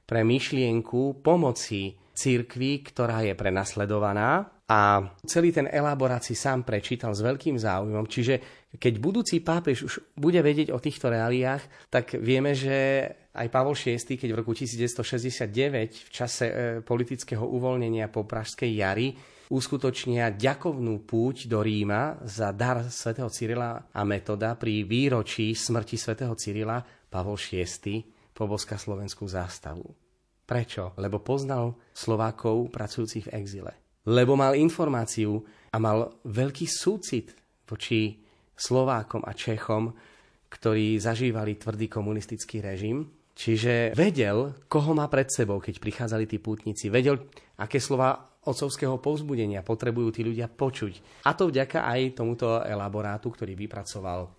pre 0.05 0.21
myšlienku 0.23 1.25
pomoci 1.25 1.97
cirkvi, 2.17 2.85
ktorá 2.85 3.25
je 3.25 3.35
prenasledovaná 3.37 4.57
a 4.67 4.99
celý 5.23 5.55
ten 5.55 5.71
elaborát 5.71 6.21
si 6.25 6.35
sám 6.35 6.67
prečítal 6.67 7.15
s 7.15 7.23
veľkým 7.23 7.55
záujmom. 7.55 8.07
Čiže 8.11 8.66
keď 8.77 8.95
budúci 9.01 9.41
pápež 9.41 9.85
už 9.85 9.95
bude 10.17 10.41
vedieť 10.41 10.73
o 10.73 10.79
týchto 10.79 11.09
reáliách, 11.09 11.91
tak 11.91 12.17
vieme, 12.17 12.53
že 12.53 13.09
aj 13.37 13.49
Pavol 13.53 13.77
VI, 13.77 13.99
keď 14.01 14.29
v 14.33 14.39
roku 14.41 14.53
1969 14.57 16.09
v 16.09 16.11
čase 16.13 16.45
e, 16.47 16.55
politického 16.81 17.45
uvoľnenia 17.45 18.09
po 18.09 18.25
Pražskej 18.25 18.71
jari 18.73 19.13
uskutočnia 19.47 20.35
ďakovnú 20.35 21.07
púť 21.07 21.47
do 21.47 21.63
Ríma 21.63 22.19
za 22.27 22.51
dar 22.51 22.89
svätého 22.91 23.31
Cyrila 23.31 23.93
a 23.95 24.01
Metoda 24.03 24.59
pri 24.59 24.83
výročí 24.83 25.55
smrti 25.55 25.95
svätého 25.95 26.35
Cyrila 26.35 26.83
Pavol 27.07 27.39
VI 27.39 28.03
poboska 28.35 28.75
slovenskú 28.75 29.25
zástavu. 29.29 29.87
Prečo? 30.47 30.95
Lebo 30.99 31.23
poznal 31.23 31.75
Slovákov 31.95 32.71
pracujúcich 32.71 33.31
v 33.31 33.35
exile 33.39 33.73
lebo 34.07 34.39
mal 34.39 34.55
informáciu 34.55 35.43
a 35.75 35.77
mal 35.83 36.23
veľký 36.23 36.67
súcit 36.71 37.35
voči 37.67 38.23
Slovákom 38.57 39.21
a 39.29 39.37
Čechom, 39.37 39.93
ktorí 40.49 40.97
zažívali 40.97 41.61
tvrdý 41.61 41.87
komunistický 41.93 42.65
režim. 42.65 43.05
Čiže 43.37 43.93
vedel, 43.93 44.57
koho 44.65 44.97
má 44.97 45.05
pred 45.13 45.29
sebou, 45.29 45.61
keď 45.61 45.77
prichádzali 45.77 46.25
tí 46.25 46.41
pútnici. 46.41 46.89
Vedel, 46.89 47.21
aké 47.61 47.77
slova 47.77 48.17
otcovského 48.49 48.97
povzbudenia 48.97 49.61
potrebujú 49.61 50.09
tí 50.09 50.25
ľudia 50.25 50.49
počuť. 50.49 51.23
A 51.29 51.37
to 51.37 51.53
vďaka 51.53 51.85
aj 51.85 52.17
tomuto 52.17 52.65
elaborátu, 52.65 53.29
ktorý 53.29 53.53
vypracoval 53.53 54.33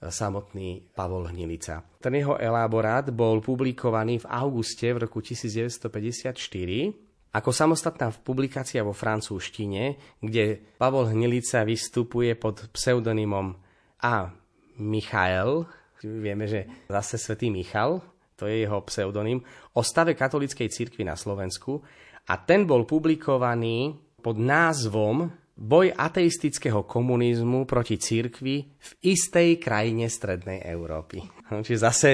samotný 0.00 0.80
Pavol 0.96 1.28
Hnilica. 1.28 1.84
Ten 2.00 2.16
jeho 2.16 2.40
elaborát 2.40 3.04
bol 3.12 3.44
publikovaný 3.44 4.24
v 4.24 4.30
auguste 4.32 4.88
v 4.96 5.04
roku 5.04 5.20
1954 5.20 7.09
ako 7.30 7.50
samostatná 7.54 8.10
publikácia 8.10 8.82
vo 8.82 8.90
francúzštine, 8.90 9.98
kde 10.18 10.58
Pavol 10.78 11.14
Hnilica 11.14 11.62
vystupuje 11.62 12.34
pod 12.34 12.70
pseudonymom 12.74 13.54
A. 14.02 14.34
Michael, 14.80 15.68
vieme, 16.02 16.48
že 16.48 16.66
zase 16.88 17.20
svätý 17.20 17.52
Michal, 17.52 18.00
to 18.34 18.48
je 18.48 18.64
jeho 18.64 18.80
pseudonym, 18.88 19.44
o 19.76 19.84
stave 19.84 20.16
katolíckej 20.16 20.72
cirkvi 20.72 21.04
na 21.04 21.14
Slovensku 21.14 21.84
a 22.24 22.40
ten 22.40 22.64
bol 22.64 22.88
publikovaný 22.88 23.92
pod 24.24 24.40
názvom 24.40 25.28
Boj 25.60 25.92
ateistického 25.92 26.88
komunizmu 26.88 27.68
proti 27.68 28.00
cirkvi 28.00 28.64
v 28.64 28.90
istej 29.04 29.60
krajine 29.60 30.08
Strednej 30.08 30.64
Európy. 30.64 31.20
Čiže 31.66 31.80
zase 31.80 32.10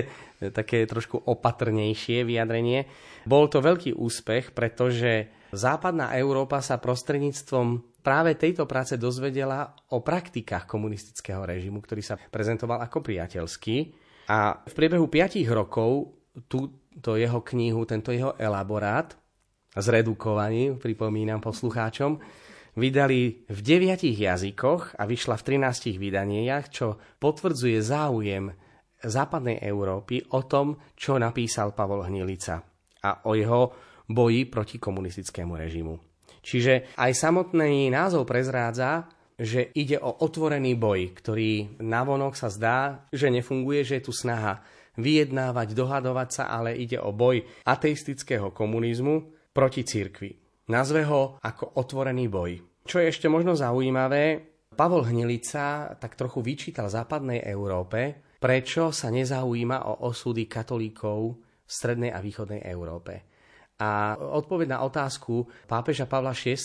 také 0.53 0.85
trošku 0.85 1.21
opatrnejšie 1.21 2.25
vyjadrenie. 2.25 2.89
Bol 3.25 3.49
to 3.49 3.65
veľký 3.65 3.97
úspech, 3.97 4.53
pretože 4.53 5.29
západná 5.53 6.13
Európa 6.17 6.61
sa 6.61 6.77
prostredníctvom 6.77 8.01
práve 8.05 8.39
tejto 8.39 8.71
práce 8.71 8.95
dozvedela 8.95 9.75
o 9.91 9.99
praktikách 9.99 10.69
komunistického 10.69 11.43
režimu, 11.43 11.83
ktorý 11.83 12.03
sa 12.05 12.15
prezentoval 12.15 12.85
ako 12.87 13.03
priateľský. 13.03 13.77
A 14.31 14.63
v 14.63 14.73
priebehu 14.75 15.07
5 15.11 15.43
rokov 15.51 16.15
túto 16.47 17.17
jeho 17.17 17.41
knihu, 17.43 17.83
tento 17.87 18.11
jeho 18.13 18.35
elaborát, 18.39 19.15
zredukovaný, 19.77 20.77
pripomínam 20.81 21.43
poslucháčom, 21.43 22.19
vydali 22.77 23.49
v 23.49 23.59
deviatich 23.65 24.17
jazykoch 24.17 25.01
a 25.01 25.03
vyšla 25.09 25.37
v 25.41 25.47
13 25.65 25.97
vydaniach, 25.97 26.65
čo 26.69 27.01
potvrdzuje 27.19 27.79
záujem 27.81 28.53
západnej 29.07 29.63
Európy 29.63 30.21
o 30.35 30.45
tom, 30.45 30.77
čo 30.99 31.17
napísal 31.17 31.73
Pavol 31.73 32.05
Hnilica 32.07 32.61
a 33.07 33.11
o 33.31 33.39
jeho 33.39 33.63
boji 34.07 34.47
proti 34.51 34.77
komunistickému 34.83 35.55
režimu. 35.55 35.95
Čiže 36.47 36.95
aj 36.95 37.13
samotný 37.15 37.91
názov 37.91 38.27
prezrádza, 38.27 39.11
že 39.37 39.69
ide 39.75 39.99
o 40.01 40.23
otvorený 40.23 40.79
boj, 40.79 41.13
ktorý 41.19 41.83
navonok 41.83 42.39
sa 42.39 42.49
zdá, 42.49 43.05
že 43.11 43.29
nefunguje, 43.29 43.83
že 43.85 44.01
je 44.01 44.07
tu 44.09 44.13
snaha 44.15 44.63
vyjednávať, 44.97 45.77
dohadovať 45.77 46.29
sa, 46.33 46.45
ale 46.49 46.79
ide 46.79 46.97
o 46.97 47.13
boj 47.13 47.45
ateistického 47.69 48.55
komunizmu 48.55 49.29
proti 49.53 49.85
cirkvi. 49.85 50.33
Nazve 50.73 51.05
ho 51.05 51.37
ako 51.45 51.79
otvorený 51.79 52.27
boj. 52.33 52.51
Čo 52.87 53.03
je 53.03 53.11
ešte 53.13 53.29
možno 53.29 53.53
zaujímavé, 53.53 54.41
Pavol 54.77 55.09
Hnilica 55.09 55.97
tak 55.97 56.15
trochu 56.17 56.41
vyčítal 56.41 56.89
západnej 56.89 57.45
Európe, 57.45 58.26
prečo 58.41 58.93
sa 58.93 59.09
nezaujíma 59.09 59.89
o 59.89 60.09
osudy 60.09 60.49
katolíkov 60.49 61.19
v 61.67 61.71
strednej 61.71 62.15
a 62.15 62.23
východnej 62.23 62.63
Európe. 62.69 63.27
A 63.77 64.17
odpoveď 64.17 64.73
na 64.73 64.79
otázku 64.87 65.69
pápeža 65.69 66.09
Pavla 66.09 66.33
VI, 66.33 66.57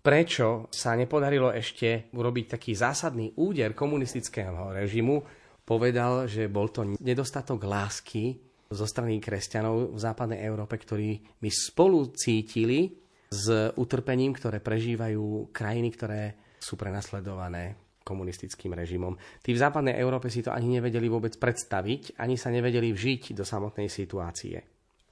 prečo 0.00 0.72
sa 0.72 0.96
nepodarilo 0.96 1.52
ešte 1.52 2.08
urobiť 2.16 2.56
taký 2.56 2.72
zásadný 2.72 3.36
úder 3.36 3.76
komunistického 3.76 4.72
režimu, 4.72 5.20
povedal, 5.68 6.24
že 6.24 6.48
bol 6.48 6.72
to 6.72 6.96
nedostatok 6.96 7.60
lásky 7.68 8.40
zo 8.72 8.88
strany 8.88 9.20
kresťanov 9.20 9.92
v 9.92 9.98
západnej 10.00 10.40
Európe, 10.40 10.80
ktorí 10.80 11.40
by 11.40 11.50
spolu 11.52 12.12
cítili 12.16 12.96
s 13.28 13.52
utrpením, 13.76 14.32
ktoré 14.32 14.64
prežívajú 14.64 15.52
krajiny, 15.52 15.88
ktoré 15.92 16.20
sú 16.56 16.80
prenasledované 16.80 17.87
komunistickým 18.08 18.72
režimom. 18.72 19.12
Tí 19.44 19.52
v 19.52 19.60
západnej 19.60 20.00
Európe 20.00 20.32
si 20.32 20.40
to 20.40 20.48
ani 20.48 20.80
nevedeli 20.80 21.04
vôbec 21.12 21.36
predstaviť, 21.36 22.16
ani 22.16 22.40
sa 22.40 22.48
nevedeli 22.48 22.88
vžiť 22.88 23.36
do 23.36 23.44
samotnej 23.44 23.92
situácie. 23.92 24.56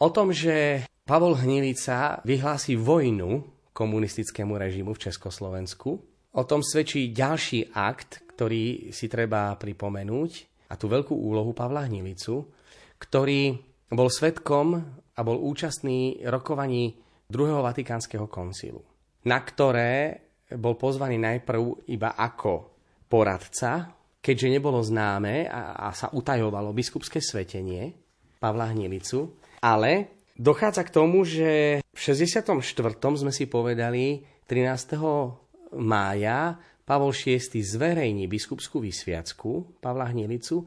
O 0.01 0.09
tom, 0.09 0.33
že 0.33 0.89
Pavol 1.05 1.37
Hnilica 1.37 2.25
vyhlási 2.25 2.81
vojnu 2.81 3.45
komunistickému 3.77 4.57
režimu 4.57 4.97
v 4.97 5.03
Československu, 5.13 5.91
o 6.37 6.43
tom 6.49 6.65
svedčí 6.65 7.13
ďalší 7.13 7.77
akt, 7.77 8.25
ktorý 8.33 8.89
si 8.93 9.13
treba 9.13 9.53
pripomenúť, 9.61 10.57
a 10.67 10.75
tú 10.75 10.91
veľkú 10.91 11.15
úlohu 11.15 11.55
Pavla 11.55 11.87
Hnilicu, 11.87 12.43
ktorý 12.99 13.55
bol 13.95 14.11
svetkom 14.11 14.83
a 15.15 15.21
bol 15.23 15.39
účastný 15.39 16.27
rokovaní 16.27 16.99
druhého 17.31 17.63
Vatikánskeho 17.63 18.27
koncilu, 18.27 18.83
na 19.31 19.39
ktoré 19.43 20.27
bol 20.59 20.75
pozvaný 20.79 21.19
najprv 21.19 21.87
iba 21.91 22.15
ako 22.19 22.76
poradca, 23.07 23.95
keďže 24.21 24.59
nebolo 24.59 24.83
známe 24.83 25.47
a, 25.47 25.79
a 25.79 25.95
sa 25.95 26.11
utajovalo 26.11 26.75
biskupské 26.75 27.23
svetenie 27.23 27.95
Pavla 28.43 28.75
Hnilicu, 28.75 29.39
ale 29.63 30.23
dochádza 30.35 30.83
k 30.83 30.95
tomu, 30.95 31.23
že 31.23 31.81
v 31.81 31.99
64. 31.99 32.53
sme 32.99 33.33
si 33.33 33.47
povedali 33.47 34.27
13. 34.45 34.99
mája 35.79 36.59
Pavol 36.87 37.11
VI 37.11 37.43
zverejní 37.43 38.31
biskupskú 38.31 38.79
vysviacku 38.79 39.83
Pavla 39.83 40.11
Hnilicu 40.11 40.63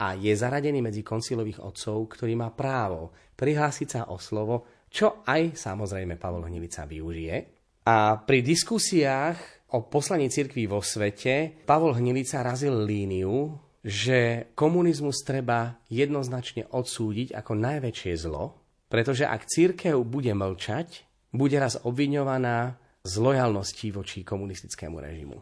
a 0.00 0.14
je 0.14 0.32
zaradený 0.32 0.80
medzi 0.80 1.04
koncilových 1.04 1.60
otcov, 1.60 2.08
ktorý 2.14 2.38
má 2.38 2.48
právo 2.54 3.12
prihlásiť 3.34 3.88
sa 3.88 4.02
o 4.10 4.16
slovo, 4.16 4.86
čo 4.88 5.22
aj 5.26 5.54
samozrejme 5.54 6.16
Pavol 6.16 6.48
Hnilica 6.48 6.88
využije. 6.88 7.36
A 7.84 8.20
pri 8.20 8.40
diskusiách 8.40 9.57
o 9.72 9.78
poslaní 9.84 10.32
cirkví 10.32 10.64
vo 10.64 10.80
svete 10.80 11.64
Pavol 11.68 11.96
Hnilica 11.96 12.40
razil 12.40 12.72
líniu, 12.84 13.56
že 13.84 14.50
komunizmus 14.56 15.22
treba 15.22 15.80
jednoznačne 15.92 16.68
odsúdiť 16.72 17.36
ako 17.36 17.52
najväčšie 17.56 18.12
zlo, 18.18 18.58
pretože 18.88 19.28
ak 19.28 19.48
církev 19.48 19.96
bude 20.02 20.32
mlčať, 20.32 21.08
bude 21.32 21.56
raz 21.60 21.76
obviňovaná 21.84 22.80
z 23.04 23.14
lojalnosti 23.20 23.88
voči 23.92 24.24
komunistickému 24.24 24.96
režimu. 24.98 25.38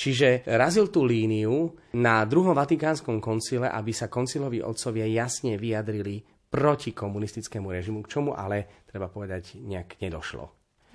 Čiže 0.00 0.48
razil 0.48 0.88
tú 0.88 1.04
líniu 1.04 1.76
na 1.92 2.24
druhom 2.24 2.56
Vatikánskom 2.56 3.20
koncile, 3.20 3.68
aby 3.68 3.92
sa 3.92 4.08
konciloví 4.08 4.64
otcovia 4.64 5.04
jasne 5.04 5.60
vyjadrili 5.60 6.24
proti 6.48 6.96
komunistickému 6.96 7.68
režimu, 7.68 8.00
k 8.04 8.10
čomu 8.16 8.32
ale, 8.32 8.84
treba 8.88 9.12
povedať, 9.12 9.60
nejak 9.60 10.00
nedošlo. 10.00 10.44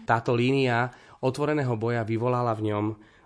Táto 0.10 0.34
línia 0.34 0.90
otvoreného 1.26 1.74
boja 1.76 2.06
vyvolala 2.06 2.54
v 2.54 2.70
ňom 2.70 2.86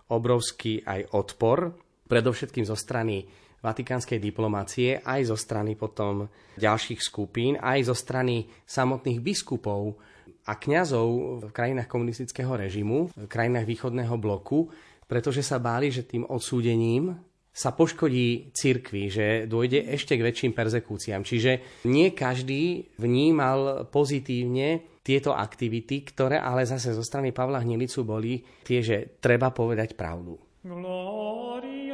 obrovský 0.09 0.81
aj 0.87 1.11
odpor, 1.13 1.75
predovšetkým 2.07 2.65
zo 2.65 2.73
strany 2.73 3.27
vatikánskej 3.59 4.17
diplomácie, 4.23 5.03
aj 5.03 5.29
zo 5.29 5.37
strany 5.37 5.75
potom 5.75 6.31
ďalších 6.55 7.03
skupín, 7.03 7.59
aj 7.59 7.91
zo 7.91 7.95
strany 7.95 8.47
samotných 8.63 9.19
biskupov 9.19 9.99
a 10.47 10.55
kňazov 10.55 11.07
v 11.45 11.51
krajinách 11.51 11.91
komunistického 11.91 12.55
režimu, 12.55 13.11
v 13.13 13.27
krajinách 13.27 13.67
východného 13.67 14.15
bloku, 14.15 14.71
pretože 15.05 15.43
sa 15.43 15.59
báli, 15.59 15.91
že 15.91 16.07
tým 16.07 16.23
odsúdením 16.25 17.19
sa 17.49 17.75
poškodí 17.75 18.55
cirkvi, 18.55 19.11
že 19.11 19.27
dôjde 19.43 19.83
ešte 19.91 20.15
k 20.15 20.23
väčším 20.23 20.55
perzekúciám. 20.55 21.27
Čiže 21.27 21.83
nie 21.91 22.15
každý 22.15 22.87
vnímal 22.95 23.89
pozitívne 23.91 24.98
tieto 25.09 25.33
aktivity, 25.33 26.05
ktoré 26.05 26.37
ale 26.37 26.69
zase 26.69 26.93
zo 26.93 27.01
strany 27.01 27.33
Pavla 27.33 27.65
Hnilicu 27.65 28.05
boli 28.05 28.45
tie, 28.61 28.85
že 28.85 29.17
treba 29.17 29.49
povedať 29.49 29.97
pravdu. 29.97 30.37
Gloria. 30.61 31.88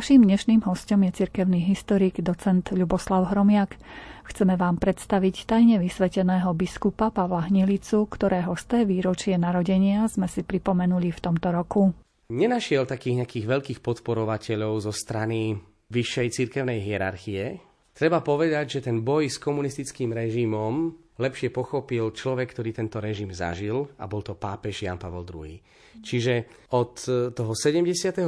Naším 0.00 0.24
dnešným 0.24 0.64
hostom 0.64 1.04
je 1.04 1.12
cirkevný 1.12 1.60
historik 1.60 2.24
docent 2.24 2.64
Ľuboslav 2.72 3.36
Hromiak. 3.36 3.76
Chceme 4.24 4.56
vám 4.56 4.80
predstaviť 4.80 5.44
tajne 5.44 5.76
vysveteného 5.76 6.56
biskupa 6.56 7.12
Pavla 7.12 7.44
Hnilicu, 7.44 8.08
ktorého 8.08 8.56
z 8.56 8.64
té 8.64 8.78
výročie 8.88 9.36
narodenia 9.36 10.08
sme 10.08 10.24
si 10.24 10.40
pripomenuli 10.40 11.12
v 11.12 11.20
tomto 11.20 11.52
roku. 11.52 11.92
Nenašiel 12.32 12.88
takých 12.88 13.20
nejakých 13.20 13.44
veľkých 13.44 13.80
podporovateľov 13.84 14.88
zo 14.88 14.92
strany 14.96 15.60
vyššej 15.92 16.28
cirkevnej 16.32 16.80
hierarchie. 16.80 17.60
Treba 17.92 18.24
povedať, 18.24 18.80
že 18.80 18.88
ten 18.88 19.04
boj 19.04 19.28
s 19.28 19.36
komunistickým 19.36 20.16
režimom 20.16 20.96
lepšie 21.20 21.52
pochopil 21.52 22.08
človek, 22.16 22.56
ktorý 22.56 22.72
tento 22.72 23.04
režim 23.04 23.28
zažil 23.36 23.84
a 24.00 24.08
bol 24.08 24.24
to 24.24 24.32
pápež 24.32 24.80
Jan 24.80 24.96
Pavel 24.96 25.28
II. 25.28 25.60
Čiže 26.00 26.48
od 26.72 26.96
toho 27.36 27.52
78. 27.52 28.24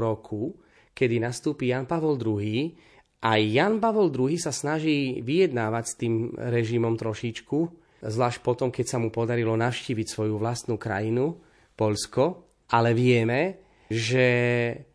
roku 0.00 0.56
kedy 0.92 1.20
nastúpi 1.20 1.72
Jan 1.72 1.88
Pavol 1.88 2.16
II. 2.20 2.72
A 3.22 3.38
Jan 3.38 3.78
Pavol 3.78 4.10
II 4.10 4.34
sa 4.38 4.50
snaží 4.50 5.20
vyjednávať 5.22 5.84
s 5.86 5.94
tým 5.98 6.14
režimom 6.34 6.98
trošičku, 6.98 7.58
zvlášť 8.02 8.38
potom, 8.42 8.74
keď 8.74 8.86
sa 8.86 8.98
mu 8.98 9.14
podarilo 9.14 9.54
navštíviť 9.54 10.06
svoju 10.10 10.36
vlastnú 10.40 10.74
krajinu, 10.74 11.38
Polsko. 11.72 12.50
Ale 12.72 12.96
vieme, 12.96 13.62
že 13.92 14.26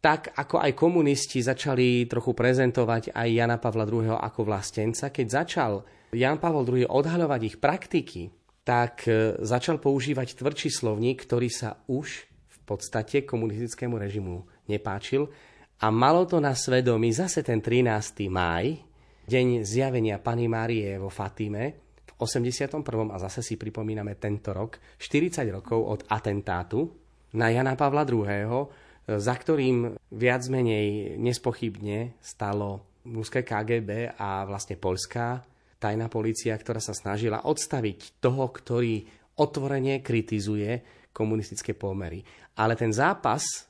tak 0.02 0.34
ako 0.34 0.58
aj 0.58 0.72
komunisti 0.74 1.46
začali 1.46 2.10
trochu 2.10 2.34
prezentovať 2.34 3.14
aj 3.14 3.28
Jana 3.30 3.58
Pavla 3.62 3.86
II. 3.86 4.18
ako 4.18 4.42
vlastenca, 4.42 5.14
keď 5.14 5.28
začal 5.30 5.72
Jan 6.16 6.42
Pavol 6.42 6.66
II. 6.66 6.90
odhaľovať 6.90 7.42
ich 7.46 7.58
praktiky, 7.62 8.34
tak 8.66 9.06
e, 9.08 9.38
začal 9.46 9.78
používať 9.78 10.36
tvrdší 10.36 10.74
slovník, 10.74 11.24
ktorý 11.24 11.48
sa 11.48 11.80
už 11.88 12.28
v 12.28 12.60
podstate 12.68 13.24
komunistickému 13.24 13.96
režimu 13.96 14.44
nepáčil 14.68 15.32
a 15.78 15.94
malo 15.94 16.26
to 16.26 16.42
na 16.42 16.58
svedomí 16.58 17.14
zase 17.14 17.46
ten 17.46 17.62
13. 17.62 18.26
máj, 18.34 18.82
deň 19.30 19.62
zjavenia 19.62 20.18
Pany 20.18 20.50
Márie 20.50 20.98
vo 20.98 21.14
Fatime, 21.14 21.86
v 22.02 22.12
81. 22.18 22.82
a 23.14 23.18
zase 23.22 23.46
si 23.46 23.62
pripomíname 23.62 24.18
tento 24.18 24.50
rok, 24.58 24.82
40 24.98 25.46
rokov 25.54 25.78
od 25.78 26.02
atentátu 26.10 26.90
na 27.38 27.54
Jana 27.54 27.78
Pavla 27.78 28.02
II., 28.10 28.66
za 29.08 29.36
ktorým 29.38 29.96
viac 30.18 30.44
menej 30.50 31.16
nespochybne 31.22 32.18
stalo 32.20 32.98
ruské 33.06 33.46
KGB 33.46 34.18
a 34.18 34.44
vlastne 34.44 34.76
polská 34.76 35.46
tajná 35.78 36.10
policia, 36.10 36.58
ktorá 36.58 36.82
sa 36.82 36.92
snažila 36.92 37.46
odstaviť 37.46 38.20
toho, 38.20 38.50
ktorý 38.50 39.06
otvorene 39.38 40.02
kritizuje 40.02 40.82
komunistické 41.14 41.78
pomery. 41.78 42.26
Ale 42.58 42.74
ten 42.74 42.90
zápas 42.90 43.70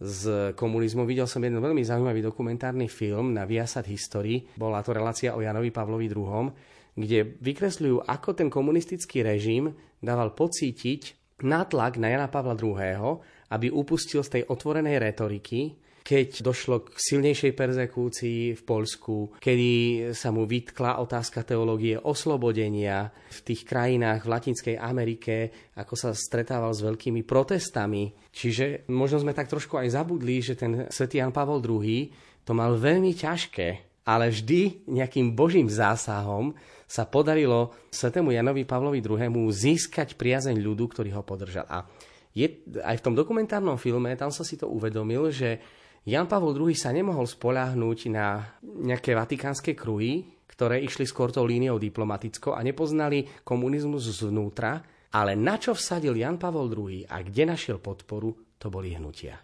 z 0.00 0.56
komunizmu. 0.56 1.04
Videl 1.04 1.28
som 1.28 1.44
jeden 1.44 1.60
veľmi 1.60 1.84
zaujímavý 1.84 2.24
dokumentárny 2.24 2.88
film 2.88 3.36
na 3.36 3.44
Viasat 3.44 3.84
History. 3.84 4.48
Bola 4.56 4.80
to 4.80 4.96
relácia 4.96 5.36
o 5.36 5.44
Janovi 5.44 5.68
Pavlovi 5.68 6.08
II, 6.08 6.48
kde 6.96 7.36
vykresľujú, 7.36 8.08
ako 8.08 8.32
ten 8.32 8.48
komunistický 8.48 9.20
režim 9.20 9.68
dával 10.00 10.32
pocítiť 10.32 11.36
nátlak 11.44 12.00
na 12.00 12.16
Jana 12.16 12.28
Pavla 12.32 12.56
II, 12.56 13.20
aby 13.52 13.68
upustil 13.68 14.24
z 14.24 14.40
tej 14.40 14.42
otvorenej 14.48 14.96
retoriky 14.96 15.76
keď 16.00 16.42
došlo 16.42 16.88
k 16.88 16.96
silnejšej 16.96 17.52
perzekúcii 17.52 18.56
v 18.56 18.62
Polsku, 18.64 19.36
kedy 19.38 19.70
sa 20.16 20.32
mu 20.32 20.48
vytkla 20.48 20.98
otázka 21.00 21.44
teológie 21.44 21.96
oslobodenia 22.00 23.12
v 23.30 23.40
tých 23.44 23.62
krajinách 23.68 24.24
v 24.24 24.30
Latinskej 24.32 24.76
Amerike, 24.80 25.52
ako 25.76 25.94
sa 25.94 26.10
stretával 26.16 26.72
s 26.72 26.82
veľkými 26.82 27.22
protestami. 27.22 28.10
Čiže 28.32 28.90
možno 28.90 29.22
sme 29.22 29.36
tak 29.36 29.52
trošku 29.52 29.76
aj 29.76 29.94
zabudli, 29.94 30.40
že 30.40 30.56
ten 30.56 30.88
svätý 30.88 31.20
Jan 31.20 31.30
Pavol 31.30 31.60
II 31.60 32.10
to 32.42 32.52
mal 32.56 32.74
veľmi 32.74 33.12
ťažké, 33.14 33.68
ale 34.08 34.32
vždy 34.32 34.90
nejakým 34.90 35.36
božím 35.36 35.68
zásahom 35.68 36.56
sa 36.90 37.06
podarilo 37.06 37.70
svetému 37.94 38.34
Janovi 38.34 38.66
Pavlovi 38.66 38.98
II 38.98 39.46
získať 39.54 40.18
priazeň 40.18 40.58
ľudu, 40.58 40.90
ktorý 40.90 41.14
ho 41.14 41.22
podržal. 41.22 41.62
A 41.70 41.86
je, 42.34 42.46
aj 42.82 42.98
v 42.98 43.04
tom 43.04 43.14
dokumentárnom 43.14 43.78
filme, 43.78 44.14
tam 44.18 44.34
som 44.34 44.42
si 44.42 44.58
to 44.58 44.66
uvedomil, 44.66 45.30
že 45.30 45.62
Jan 46.10 46.26
Pavol 46.26 46.58
II 46.58 46.74
sa 46.74 46.90
nemohol 46.90 47.22
spoľahnúť 47.22 48.10
na 48.10 48.58
nejaké 48.66 49.14
vatikánske 49.14 49.78
kruhy, 49.78 50.26
ktoré 50.50 50.82
išli 50.82 51.06
skôr 51.06 51.30
tou 51.30 51.46
líniou 51.46 51.78
diplomatickou 51.78 52.50
a 52.50 52.66
nepoznali 52.66 53.30
komunizmus 53.46 54.10
zvnútra, 54.18 54.82
ale 55.14 55.38
na 55.38 55.54
čo 55.54 55.70
vsadil 55.70 56.18
Jan 56.18 56.34
Pavol 56.34 56.66
II 56.66 57.06
a 57.06 57.22
kde 57.22 57.54
našiel 57.54 57.78
podporu, 57.78 58.58
to 58.58 58.66
boli 58.66 58.90
hnutia. 58.90 59.38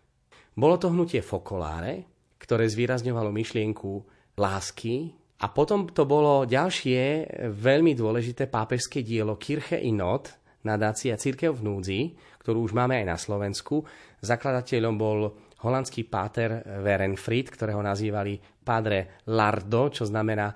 Bolo 0.59 0.74
to 0.74 0.90
hnutie 0.90 1.22
Fokoláre, 1.22 2.02
ktoré 2.35 2.66
zvýrazňovalo 2.66 3.31
myšlienku 3.31 3.90
lásky 4.35 5.14
a 5.38 5.46
potom 5.55 5.87
to 5.94 6.02
bolo 6.02 6.50
ďalšie 6.50 7.31
veľmi 7.46 7.94
dôležité 7.94 8.50
pápežské 8.50 9.07
dielo 9.07 9.38
Kirche 9.38 9.79
i 9.79 9.94
Not, 9.94 10.35
nadácia 10.66 11.14
Církev 11.14 11.55
v 11.55 11.62
núdzi, 11.62 12.00
ktorú 12.42 12.66
už 12.66 12.74
máme 12.74 12.98
aj 12.98 13.07
na 13.07 13.14
Slovensku. 13.14 13.87
Zakladateľom 14.18 14.94
bol 14.98 15.45
holandský 15.64 16.05
páter 16.09 16.61
Werenfried, 16.85 17.49
ktorého 17.49 17.81
nazývali 17.81 18.37
Padre 18.61 19.23
Lardo, 19.33 19.88
čo 19.88 20.05
znamená 20.05 20.53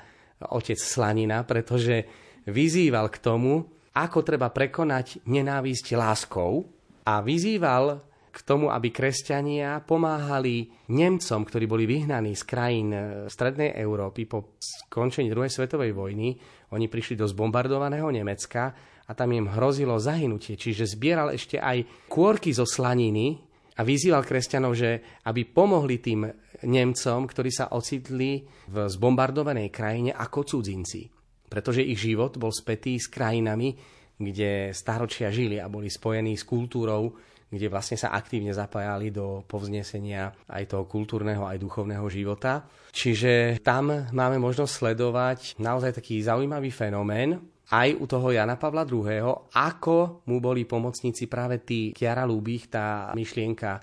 otec 0.53 0.77
slanina, 0.77 1.45
pretože 1.45 2.05
vyzýval 2.49 3.13
k 3.13 3.21
tomu, 3.21 3.65
ako 3.97 4.19
treba 4.23 4.49
prekonať 4.49 5.25
nenávisť 5.29 5.97
láskou 5.97 6.65
a 7.05 7.21
vyzýval 7.21 8.11
k 8.31 8.39
tomu, 8.47 8.71
aby 8.71 8.95
kresťania 8.95 9.83
pomáhali 9.83 10.71
Nemcom, 10.95 11.43
ktorí 11.43 11.67
boli 11.67 11.85
vyhnaní 11.85 12.39
z 12.39 12.47
krajín 12.47 12.95
e, 12.95 13.01
Strednej 13.27 13.75
Európy 13.75 14.31
po 14.31 14.55
skončení 14.63 15.27
druhej 15.27 15.51
svetovej 15.51 15.91
vojny. 15.91 16.39
Oni 16.71 16.87
prišli 16.87 17.19
do 17.19 17.27
zbombardovaného 17.27 18.07
Nemecka 18.15 18.71
a 19.03 19.13
tam 19.19 19.35
im 19.35 19.51
hrozilo 19.51 19.99
zahynutie. 19.99 20.55
Čiže 20.55 20.95
zbieral 20.95 21.35
ešte 21.35 21.59
aj 21.59 22.07
kôrky 22.07 22.55
zo 22.55 22.63
slaniny, 22.63 23.50
a 23.76 23.80
vyzýval 23.87 24.26
kresťanov, 24.26 24.72
že 24.74 25.22
aby 25.26 25.46
pomohli 25.46 26.02
tým 26.02 26.26
Nemcom, 26.61 27.24
ktorí 27.24 27.48
sa 27.48 27.72
ocitli 27.72 28.44
v 28.68 28.76
zbombardovanej 28.85 29.68
krajine 29.72 30.12
ako 30.12 30.44
cudzinci. 30.44 31.09
Pretože 31.50 31.83
ich 31.83 31.98
život 31.98 32.37
bol 32.37 32.52
spätý 32.52 33.00
s 33.00 33.09
krajinami, 33.09 33.74
kde 34.20 34.76
staročia 34.76 35.33
žili 35.33 35.56
a 35.56 35.72
boli 35.72 35.88
spojení 35.88 36.37
s 36.37 36.44
kultúrou, 36.44 37.16
kde 37.50 37.66
vlastne 37.66 37.98
sa 37.98 38.14
aktívne 38.14 38.54
zapájali 38.54 39.11
do 39.11 39.42
povznesenia 39.42 40.30
aj 40.46 40.70
toho 40.70 40.85
kultúrneho, 40.87 41.42
aj 41.42 41.59
duchovného 41.59 42.06
života. 42.06 42.62
Čiže 42.94 43.59
tam 43.64 43.90
máme 44.14 44.38
možnosť 44.38 44.70
sledovať 44.70 45.38
naozaj 45.59 45.98
taký 45.98 46.22
zaujímavý 46.22 46.70
fenomén, 46.70 47.42
aj 47.70 47.88
u 47.96 48.04
toho 48.11 48.35
Jana 48.35 48.59
Pavla 48.59 48.83
II., 48.83 49.54
ako 49.54 50.26
mu 50.26 50.42
boli 50.42 50.66
pomocníci 50.66 51.30
práve 51.30 51.62
tí 51.62 51.94
Kiara 51.94 52.26
Lúbich, 52.26 52.66
tá 52.66 53.14
myšlienka 53.14 53.78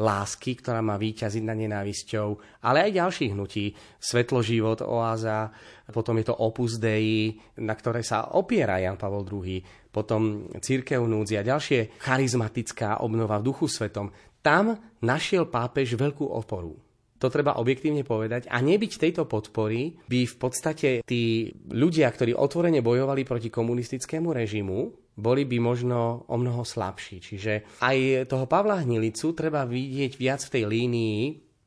lásky, 0.00 0.56
ktorá 0.56 0.80
má 0.80 0.96
výťaziť 0.96 1.44
na 1.44 1.52
nenávisťou, 1.52 2.28
ale 2.64 2.88
aj 2.88 2.96
ďalších 2.96 3.32
hnutí. 3.36 3.64
Svetlo, 4.00 4.40
život, 4.40 4.80
oáza, 4.80 5.52
potom 5.92 6.16
je 6.20 6.32
to 6.32 6.40
Opus 6.40 6.80
Dei, 6.80 7.36
na 7.60 7.76
ktoré 7.76 8.00
sa 8.00 8.32
opiera 8.36 8.80
Jan 8.80 8.96
Pavol 8.96 9.28
II, 9.28 9.60
potom 9.92 10.48
Církev 10.56 11.04
núdzi 11.04 11.36
a 11.36 11.44
ďalšie 11.44 12.00
charizmatická 12.00 13.04
obnova 13.04 13.40
v 13.40 13.46
duchu 13.52 13.68
svetom. 13.68 14.08
Tam 14.40 14.72
našiel 15.04 15.52
pápež 15.52 16.00
veľkú 16.00 16.24
oporu. 16.24 16.89
To 17.20 17.28
treba 17.28 17.60
objektívne 17.60 18.00
povedať. 18.00 18.48
A 18.48 18.64
nebyť 18.64 18.96
tejto 18.96 19.28
podpory 19.28 19.92
by 20.08 20.20
v 20.24 20.36
podstate 20.40 20.88
tí 21.04 21.52
ľudia, 21.68 22.08
ktorí 22.08 22.32
otvorene 22.32 22.80
bojovali 22.80 23.28
proti 23.28 23.52
komunistickému 23.52 24.32
režimu, 24.32 24.78
boli 25.20 25.44
by 25.44 25.60
možno 25.60 26.24
o 26.32 26.36
mnoho 26.40 26.64
slabší. 26.64 27.20
Čiže 27.20 27.52
aj 27.84 28.24
toho 28.24 28.48
Pavla 28.48 28.80
Hnilicu 28.80 29.36
treba 29.36 29.68
vidieť 29.68 30.12
viac 30.16 30.40
v 30.48 30.52
tej 30.56 30.64
línii, 30.64 31.20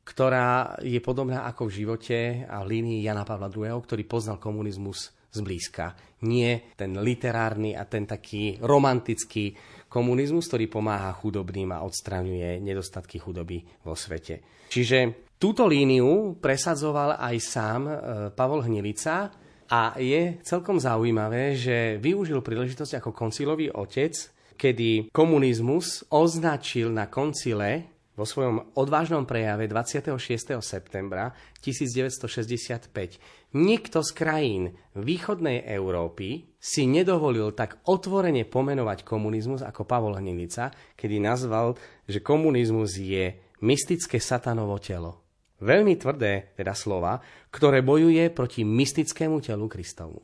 ktorá 0.03 0.81
je 0.81 0.97
podobná 0.99 1.45
ako 1.45 1.69
v 1.69 1.75
živote 1.85 2.19
a 2.49 2.65
v 2.65 2.69
línii 2.73 3.05
Jana 3.05 3.23
Pavla 3.23 3.47
II., 3.53 3.77
ktorý 3.77 4.03
poznal 4.09 4.41
komunizmus 4.41 5.13
zblízka. 5.33 5.93
Nie 6.25 6.73
ten 6.77 6.97
literárny 6.97 7.77
a 7.77 7.85
ten 7.85 8.09
taký 8.09 8.57
romantický 8.61 9.53
komunizmus, 9.89 10.49
ktorý 10.49 10.65
pomáha 10.69 11.13
chudobným 11.13 11.73
a 11.73 11.85
odstraňuje 11.85 12.57
nedostatky 12.61 13.21
chudoby 13.21 13.61
vo 13.85 13.93
svete. 13.93 14.65
Čiže 14.69 15.22
Túto 15.37 15.67
líniu 15.67 16.39
presadzoval 16.39 17.19
aj 17.19 17.35
sám 17.43 17.81
e, 17.87 17.93
Pavol 18.31 18.63
Hnilica 18.63 19.31
a 19.67 19.97
je 19.99 20.39
celkom 20.45 20.79
zaujímavé, 20.79 21.57
že 21.57 21.99
využil 21.99 22.39
príležitosť 22.39 23.01
ako 23.01 23.09
koncilový 23.11 23.73
otec, 23.73 24.13
kedy 24.55 25.09
komunizmus 25.11 26.05
označil 26.13 26.93
na 26.93 27.09
koncile 27.09 27.93
vo 28.13 28.29
svojom 28.29 28.77
odvážnom 28.77 29.25
prejave 29.25 29.65
26. 29.65 30.61
septembra 30.61 31.33
1965 31.57 32.93
nikto 33.57 34.05
z 34.05 34.09
krajín 34.13 34.63
východnej 34.93 35.65
Európy 35.65 36.53
si 36.61 36.85
nedovolil 36.85 37.57
tak 37.57 37.81
otvorene 37.89 38.45
pomenovať 38.45 39.01
komunizmus 39.01 39.65
ako 39.65 39.89
Pavol 39.89 40.21
Hnilica, 40.21 40.69
kedy 40.93 41.17
nazval, 41.17 41.73
že 42.05 42.21
komunizmus 42.21 43.01
je 43.01 43.33
mystické 43.65 44.21
satanovo 44.21 44.77
telo 44.77 45.22
veľmi 45.63 45.95
tvrdé 45.95 46.51
teda 46.53 46.75
slova, 46.75 47.17
ktoré 47.47 47.79
bojuje 47.79 48.27
proti 48.35 48.67
mystickému 48.67 49.39
telu 49.39 49.65
Kristovu. 49.71 50.19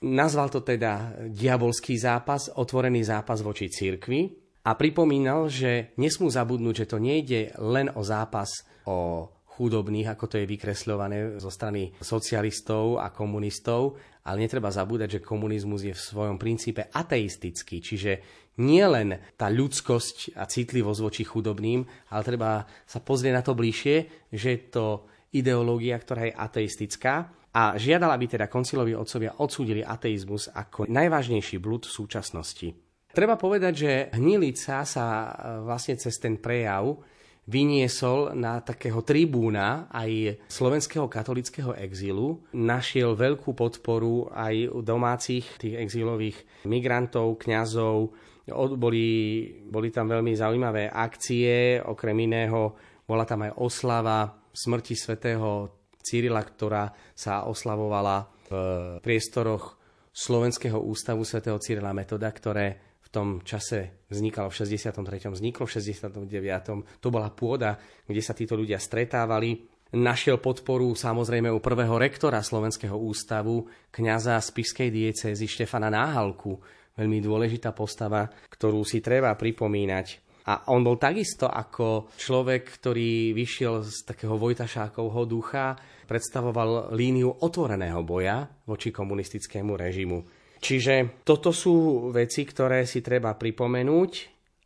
Nazval 0.00 0.48
to 0.48 0.64
teda 0.64 1.28
diabolský 1.28 2.00
zápas, 2.00 2.48
otvorený 2.48 3.04
zápas 3.04 3.44
voči 3.44 3.68
cirkvi 3.68 4.32
a 4.64 4.72
pripomínal, 4.72 5.52
že 5.52 5.92
nesmú 6.00 6.32
zabudnúť, 6.32 6.84
že 6.84 6.90
to 6.90 6.96
nejde 6.96 7.52
len 7.60 7.92
o 7.92 8.00
zápas 8.00 8.64
o 8.88 9.28
chudobných, 9.60 10.16
ako 10.16 10.24
to 10.24 10.36
je 10.40 10.48
vykresľované 10.48 11.36
zo 11.36 11.52
strany 11.52 11.92
socialistov 12.00 12.96
a 12.96 13.12
komunistov, 13.12 14.00
ale 14.24 14.48
netreba 14.48 14.72
zabúdať, 14.72 15.20
že 15.20 15.26
komunizmus 15.26 15.84
je 15.84 15.92
v 15.92 16.00
svojom 16.00 16.40
princípe 16.40 16.88
ateistický, 16.88 17.84
čiže 17.84 18.12
nie 18.60 18.84
len 18.84 19.16
tá 19.40 19.48
ľudskosť 19.48 20.36
a 20.36 20.44
citlivosť 20.44 21.00
voči 21.00 21.24
chudobným, 21.24 21.80
ale 22.12 22.22
treba 22.22 22.68
sa 22.84 23.00
pozrieť 23.00 23.32
na 23.32 23.42
to 23.42 23.56
bližšie, 23.56 24.28
že 24.28 24.48
je 24.52 24.60
to 24.68 24.86
ideológia, 25.32 25.96
ktorá 25.96 26.28
je 26.28 26.36
ateistická 26.36 27.14
a 27.50 27.74
žiadala 27.74 28.14
by 28.14 28.26
teda 28.30 28.46
konciloví 28.46 28.94
otcovia 28.94 29.34
odsúdili 29.42 29.82
ateizmus 29.82 30.52
ako 30.54 30.86
najvážnejší 30.86 31.58
blúd 31.58 31.88
v 31.88 31.96
súčasnosti. 31.96 32.68
Treba 33.10 33.34
povedať, 33.34 33.72
že 33.74 33.92
hnilica 34.14 34.86
sa 34.86 35.06
e, 35.06 35.28
vlastne 35.66 35.98
cez 35.98 36.14
ten 36.22 36.38
prejav 36.38 36.94
vyniesol 37.48 38.36
na 38.36 38.60
takého 38.60 39.00
tribúna 39.00 39.88
aj 39.88 40.42
slovenského 40.50 41.08
katolického 41.08 41.72
exílu. 41.78 42.42
Našiel 42.52 43.16
veľkú 43.16 43.56
podporu 43.56 44.28
aj 44.34 44.68
u 44.70 44.80
domácich 44.84 45.46
tých 45.56 45.80
exílových 45.80 46.66
migrantov, 46.68 47.40
kňazov. 47.40 48.12
Boli, 48.76 49.08
boli 49.70 49.88
tam 49.94 50.10
veľmi 50.10 50.34
zaujímavé 50.34 50.90
akcie, 50.90 51.78
okrem 51.78 52.18
iného 52.26 52.74
bola 53.10 53.26
tam 53.26 53.42
aj 53.42 53.58
oslava 53.58 54.30
smrti 54.54 54.94
svätého 54.94 55.82
Cyrila, 55.98 56.42
ktorá 56.46 56.86
sa 57.10 57.46
oslavovala 57.50 58.30
v 58.46 58.52
priestoroch 59.02 59.78
Slovenského 60.10 60.78
ústavu 60.78 61.22
svätého 61.22 61.58
Cyrila 61.58 61.94
Metoda, 61.94 62.30
ktoré 62.30 62.89
tom 63.10 63.42
čase 63.42 64.06
vznikalo 64.06 64.48
v 64.50 64.56
63. 64.62 65.34
vzniklo 65.34 65.66
v 65.66 65.72
69. 65.74 67.02
To 67.02 67.08
bola 67.10 67.28
pôda, 67.34 67.76
kde 68.06 68.22
sa 68.22 68.32
títo 68.34 68.54
ľudia 68.54 68.78
stretávali. 68.78 69.66
Našiel 69.90 70.38
podporu 70.38 70.94
samozrejme 70.94 71.50
u 71.50 71.58
prvého 71.58 71.98
rektora 71.98 72.38
Slovenského 72.46 72.94
ústavu, 72.94 73.66
kňaza 73.90 74.38
z 74.38 74.48
Pišskej 74.54 74.88
diecézy 74.94 75.50
Štefana 75.50 75.90
Náhalku. 75.90 76.54
Veľmi 76.94 77.18
dôležitá 77.18 77.74
postava, 77.74 78.30
ktorú 78.30 78.86
si 78.86 79.02
treba 79.02 79.34
pripomínať. 79.34 80.30
A 80.46 80.70
on 80.70 80.86
bol 80.86 80.94
takisto 80.94 81.50
ako 81.50 82.14
človek, 82.14 82.80
ktorý 82.80 83.34
vyšiel 83.34 83.82
z 83.82 84.06
takého 84.06 84.38
Vojtašákovho 84.38 85.26
ducha, 85.26 85.74
predstavoval 86.06 86.94
líniu 86.94 87.42
otvoreného 87.42 88.02
boja 88.06 88.46
voči 88.66 88.94
komunistickému 88.94 89.74
režimu. 89.74 90.39
Čiže 90.60 91.24
toto 91.24 91.56
sú 91.56 92.08
veci, 92.12 92.44
ktoré 92.44 92.84
si 92.84 93.00
treba 93.00 93.32
pripomenúť 93.32 94.12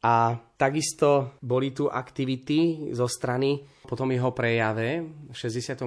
a 0.04 0.36
takisto 0.58 1.38
boli 1.40 1.72
tu 1.72 1.88
aktivity 1.88 2.90
zo 2.92 3.08
strany, 3.08 3.62
potom 3.86 4.10
jeho 4.10 4.34
prejave 4.36 5.06
v 5.30 5.36
65. 5.36 5.86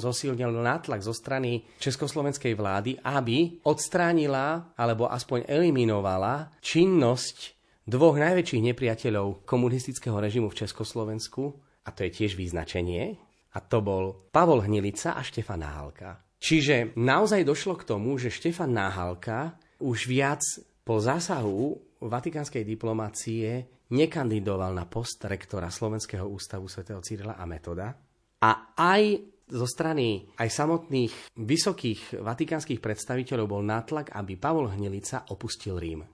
zosilnil 0.00 0.54
nátlak 0.54 1.04
zo 1.04 1.12
strany 1.12 1.66
Československej 1.76 2.54
vlády, 2.54 2.96
aby 3.02 3.60
odstránila 3.66 4.72
alebo 4.78 5.10
aspoň 5.10 5.44
eliminovala 5.50 6.54
činnosť 6.62 7.58
dvoch 7.82 8.16
najväčších 8.20 8.62
nepriateľov 8.72 9.48
komunistického 9.48 10.16
režimu 10.16 10.48
v 10.52 10.58
Československu, 10.64 11.56
a 11.84 11.92
to 11.92 12.04
je 12.04 12.10
tiež 12.12 12.36
vyznačenie, 12.36 13.16
a 13.56 13.58
to 13.64 13.80
bol 13.80 14.28
Pavol 14.28 14.60
Hnilica 14.60 15.16
a 15.16 15.24
Štefan 15.24 15.64
Náhalka. 15.64 16.27
Čiže 16.38 16.94
naozaj 16.94 17.42
došlo 17.42 17.74
k 17.74 17.86
tomu, 17.86 18.14
že 18.14 18.30
Štefan 18.30 18.70
Náhalka 18.70 19.58
už 19.82 20.06
viac 20.06 20.42
po 20.86 21.02
zásahu 21.02 21.78
vatikánskej 21.98 22.62
diplomácie 22.62 23.66
nekandidoval 23.90 24.70
na 24.70 24.86
post 24.86 25.18
rektora 25.26 25.66
Slovenského 25.68 26.24
ústavu 26.24 26.70
svätého 26.70 27.02
Cyrila 27.02 27.34
a 27.34 27.44
Metoda 27.44 27.90
a 28.38 28.50
aj 28.78 29.02
zo 29.48 29.64
strany 29.64 30.28
aj 30.36 30.48
samotných 30.52 31.12
vysokých 31.40 32.20
vatikánskych 32.20 32.84
predstaviteľov 32.84 33.46
bol 33.48 33.62
nátlak, 33.64 34.12
aby 34.12 34.36
Pavol 34.36 34.68
Hnilica 34.68 35.24
opustil 35.32 35.80
Rím. 35.80 36.04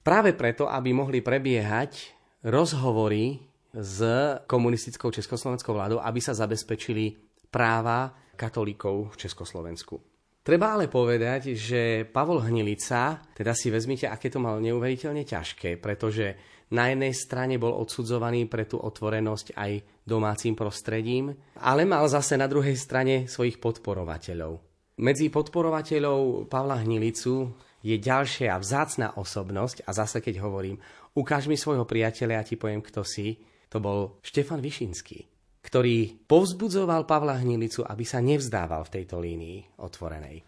Práve 0.00 0.32
preto, 0.36 0.70
aby 0.70 0.94
mohli 0.94 1.18
prebiehať 1.18 2.14
rozhovory 2.46 3.42
s 3.74 3.98
komunistickou 4.46 5.10
československou 5.10 5.74
vládou, 5.74 5.98
aby 5.98 6.20
sa 6.22 6.36
zabezpečili 6.36 7.18
práva 7.50 8.14
katolíkov 8.36 9.14
v 9.14 9.18
Československu. 9.26 10.14
Treba 10.44 10.76
ale 10.76 10.92
povedať, 10.92 11.56
že 11.56 12.04
Pavol 12.04 12.44
Hnilica, 12.44 13.16
teda 13.32 13.56
si 13.56 13.72
vezmite, 13.72 14.04
aké 14.04 14.28
to 14.28 14.36
mal 14.36 14.60
neuveriteľne 14.60 15.24
ťažké, 15.24 15.80
pretože 15.80 16.36
na 16.76 16.92
jednej 16.92 17.16
strane 17.16 17.56
bol 17.56 17.72
odsudzovaný 17.72 18.44
pre 18.44 18.68
tú 18.68 18.76
otvorenosť 18.76 19.56
aj 19.56 20.04
domácim 20.04 20.52
prostredím, 20.52 21.32
ale 21.64 21.88
mal 21.88 22.04
zase 22.12 22.36
na 22.36 22.44
druhej 22.44 22.76
strane 22.76 23.24
svojich 23.24 23.56
podporovateľov. 23.56 24.60
Medzi 25.00 25.32
podporovateľov 25.32 26.44
Pavla 26.52 26.76
Hnilicu 26.84 27.48
je 27.80 27.96
ďalšia 27.96 28.52
vzácná 28.60 29.16
osobnosť 29.16 29.88
a 29.88 29.96
zase 29.96 30.20
keď 30.20 30.44
hovorím, 30.44 30.76
ukáž 31.16 31.48
mi 31.48 31.56
svojho 31.56 31.88
priateľa 31.88 32.44
a 32.44 32.46
ti 32.46 32.60
poviem, 32.60 32.84
kto 32.84 33.00
si, 33.00 33.40
to 33.72 33.80
bol 33.80 34.20
Štefan 34.20 34.60
Višinský 34.60 35.33
ktorý 35.64 36.28
povzbudzoval 36.28 37.08
Pavla 37.08 37.40
Hnilicu, 37.40 37.80
aby 37.80 38.04
sa 38.04 38.20
nevzdával 38.20 38.84
v 38.84 38.92
tejto 39.00 39.16
línii 39.16 39.80
otvorenej. 39.80 40.44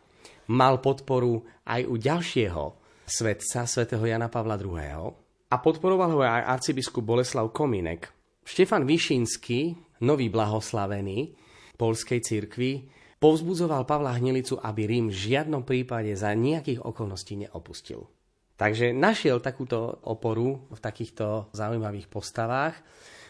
Mal 0.52 0.78
podporu 0.84 1.40
aj 1.64 1.82
u 1.88 1.96
ďalšieho 1.96 2.64
svetca, 3.08 3.64
svätého 3.64 4.04
Jana 4.04 4.28
Pavla 4.28 4.60
II. 4.60 5.08
A 5.46 5.56
podporoval 5.62 6.10
ho 6.12 6.20
aj 6.20 6.60
arcibiskup 6.60 7.02
Boleslav 7.02 7.48
Kominek. 7.50 8.12
Štefan 8.44 8.84
Višinský, 8.84 9.74
nový 10.04 10.28
blahoslavený 10.28 11.34
polskej 11.80 12.20
cirkvi, 12.22 12.86
povzbudzoval 13.16 13.88
Pavla 13.88 14.14
Hnilicu, 14.20 14.60
aby 14.60 14.84
Rím 14.84 15.08
v 15.08 15.16
žiadnom 15.32 15.64
prípade 15.64 16.12
za 16.12 16.30
nejakých 16.36 16.84
okolností 16.84 17.40
neopustil. 17.46 18.04
Takže 18.56 18.92
našiel 18.96 19.40
takúto 19.40 20.00
oporu 20.04 20.64
v 20.72 20.78
takýchto 20.80 21.52
zaujímavých 21.52 22.08
postavách. 22.08 22.74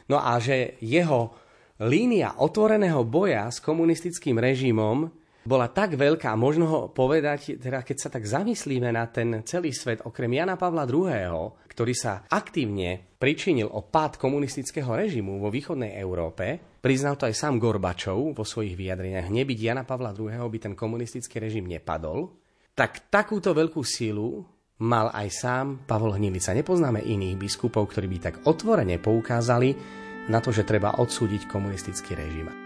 No 0.07 0.23
a 0.23 0.39
že 0.39 0.79
jeho 0.79 1.35
línia 1.83 2.41
otvoreného 2.41 3.05
boja 3.05 3.49
s 3.53 3.61
komunistickým 3.61 4.41
režimom 4.41 5.13
bola 5.47 5.71
tak 5.71 5.95
veľká, 5.95 6.35
možno 6.35 6.65
ho 6.67 6.81
povedať, 6.91 7.63
teda 7.63 7.87
keď 7.87 7.97
sa 8.03 8.09
tak 8.11 8.27
zamyslíme 8.27 8.91
na 8.91 9.07
ten 9.07 9.47
celý 9.47 9.71
svet, 9.71 10.03
okrem 10.03 10.35
Jana 10.35 10.59
Pavla 10.59 10.83
II., 10.83 11.55
ktorý 11.71 11.95
sa 11.95 12.27
aktívne 12.27 13.15
pričinil 13.15 13.71
o 13.71 13.87
pád 13.87 14.19
komunistického 14.19 14.91
režimu 14.91 15.39
vo 15.39 15.47
východnej 15.47 15.95
Európe, 16.03 16.59
priznal 16.83 17.15
to 17.15 17.31
aj 17.31 17.39
sám 17.39 17.63
Gorbačov 17.63 18.35
vo 18.35 18.43
svojich 18.43 18.75
vyjadreniach, 18.75 19.31
nebyť 19.31 19.59
Jana 19.63 19.87
Pavla 19.87 20.11
II. 20.11 20.35
by 20.35 20.59
ten 20.59 20.75
komunistický 20.75 21.39
režim 21.39 21.71
nepadol, 21.71 22.35
tak 22.75 23.07
takúto 23.07 23.55
veľkú 23.55 23.87
sílu 23.87 24.43
mal 24.83 25.09
aj 25.15 25.29
sám 25.33 25.67
Pavol 25.89 26.19
Hnilica. 26.19 26.53
Nepoznáme 26.53 27.01
iných 27.01 27.41
biskupov, 27.41 27.89
ktorí 27.89 28.11
by 28.13 28.19
tak 28.19 28.35
otvorene 28.45 29.01
poukázali 29.01 30.05
na 30.27 30.43
to, 30.43 30.51
že 30.51 30.67
treba 30.67 30.99
odsúdiť 30.99 31.47
komunistický 31.47 32.19
režim. 32.19 32.66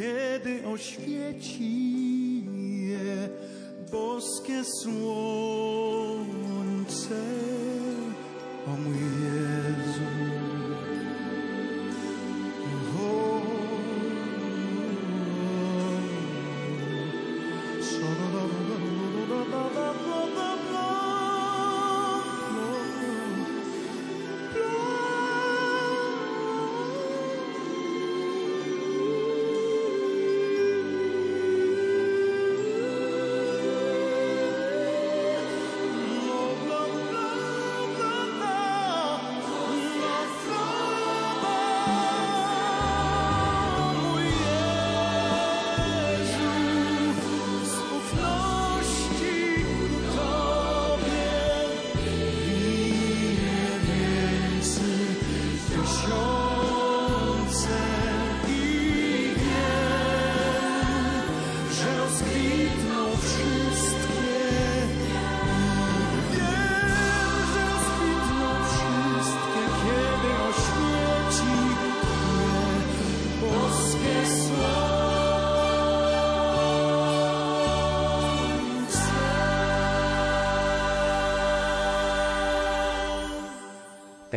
Kiedy 0.00 0.66
oświeci 0.66 1.72
je 2.88 3.28
boskie 3.92 4.64
słońce. 4.82 6.20
O 8.66 8.70
mój 8.70 9.09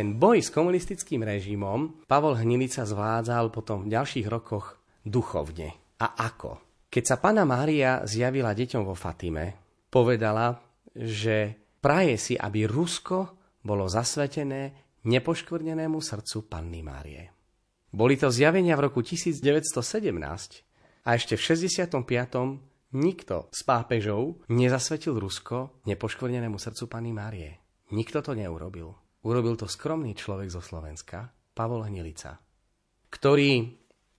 Ten 0.04 0.20
boj 0.20 0.44
s 0.44 0.52
komunistickým 0.52 1.24
režimom 1.24 2.04
Pavol 2.04 2.36
Hnilica 2.36 2.84
zvládzal 2.84 3.48
potom 3.48 3.88
v 3.88 3.96
ďalších 3.96 4.28
rokoch 4.28 4.76
duchovne. 5.00 5.96
A 5.96 6.28
ako? 6.28 6.60
Keď 6.92 7.04
sa 7.08 7.16
pána 7.16 7.48
Mária 7.48 8.04
zjavila 8.04 8.52
deťom 8.52 8.84
vo 8.84 8.92
Fatime, 8.92 9.56
povedala, 9.88 10.60
že 10.92 11.56
praje 11.80 12.20
si, 12.20 12.34
aby 12.36 12.68
Rusko 12.68 13.32
bolo 13.64 13.88
zasvetené 13.88 14.92
nepoškvrnenému 15.08 15.96
srdcu 15.96 16.52
Panny 16.52 16.84
Márie. 16.84 17.24
Boli 17.88 18.20
to 18.20 18.28
zjavenia 18.28 18.76
v 18.76 18.92
roku 18.92 19.00
1917 19.00 19.40
a 21.00 21.16
ešte 21.16 21.32
v 21.32 21.42
65. 21.80 21.96
nikto 22.92 23.48
z 23.48 23.60
pápežov 23.64 24.44
nezasvetil 24.52 25.16
Rusko 25.16 25.80
nepoškvrnenému 25.88 26.60
srdcu 26.60 26.92
Panny 26.92 27.16
Márie. 27.16 27.56
Nikto 27.88 28.20
to 28.20 28.36
neurobil. 28.36 29.00
Urobil 29.24 29.56
to 29.56 29.64
skromný 29.64 30.12
človek 30.12 30.52
zo 30.52 30.60
Slovenska, 30.60 31.32
Pavol 31.56 31.88
Hnilica, 31.88 32.36
ktorý 33.08 33.72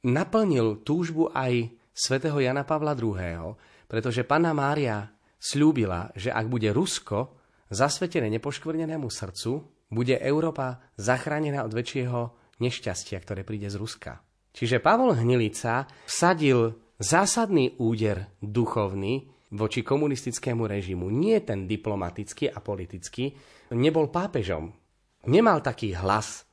naplnil 0.05 0.81
túžbu 0.81 1.29
aj 1.29 1.69
svätého 1.93 2.37
Jana 2.41 2.65
Pavla 2.65 2.97
II., 2.97 3.53
pretože 3.85 4.25
Panna 4.25 4.51
Mária 4.51 5.05
slúbila, 5.37 6.09
že 6.17 6.33
ak 6.33 6.49
bude 6.49 6.73
Rusko 6.73 7.37
zasvetené 7.69 8.33
nepoškvrnenému 8.33 9.05
srdcu, 9.05 9.51
bude 9.93 10.17
Európa 10.17 10.81
zachránená 10.97 11.61
od 11.61 11.73
väčšieho 11.73 12.33
nešťastia, 12.57 13.21
ktoré 13.21 13.45
príde 13.45 13.69
z 13.69 13.77
Ruska. 13.77 14.25
Čiže 14.55 14.81
Pavol 14.81 15.13
Hnilica 15.13 15.85
vsadil 16.07 16.73
zásadný 16.97 17.77
úder 17.77 18.39
duchovný 18.41 19.27
voči 19.53 19.85
komunistickému 19.85 20.65
režimu. 20.65 21.11
Nie 21.11 21.43
ten 21.43 21.67
diplomatický 21.67 22.49
a 22.49 22.63
politický. 22.63 23.35
Nebol 23.75 24.09
pápežom, 24.09 24.84
nemal 25.28 25.61
taký 25.61 25.93
hlas. 25.97 26.45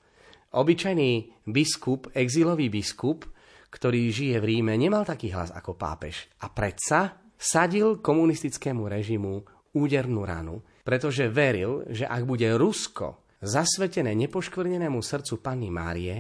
Obyčajný 0.53 1.43
biskup, 1.49 2.13
exilový 2.13 2.69
biskup, 2.69 3.25
ktorý 3.73 4.13
žije 4.13 4.37
v 4.37 4.45
Ríme, 4.45 4.77
nemal 4.77 5.09
taký 5.09 5.33
hlas 5.33 5.49
ako 5.49 5.77
pápež. 5.81 6.29
A 6.45 6.53
predsa 6.53 7.17
sadil 7.41 8.05
komunistickému 8.05 8.85
režimu 8.85 9.41
údernú 9.73 10.29
ranu, 10.29 10.61
pretože 10.85 11.33
veril, 11.33 11.89
že 11.89 12.05
ak 12.05 12.23
bude 12.29 12.47
Rusko 12.53 13.25
zasvetené 13.41 14.13
nepoškvrnenému 14.15 15.01
srdcu 15.01 15.35
Panny 15.41 15.73
Márie, 15.73 16.17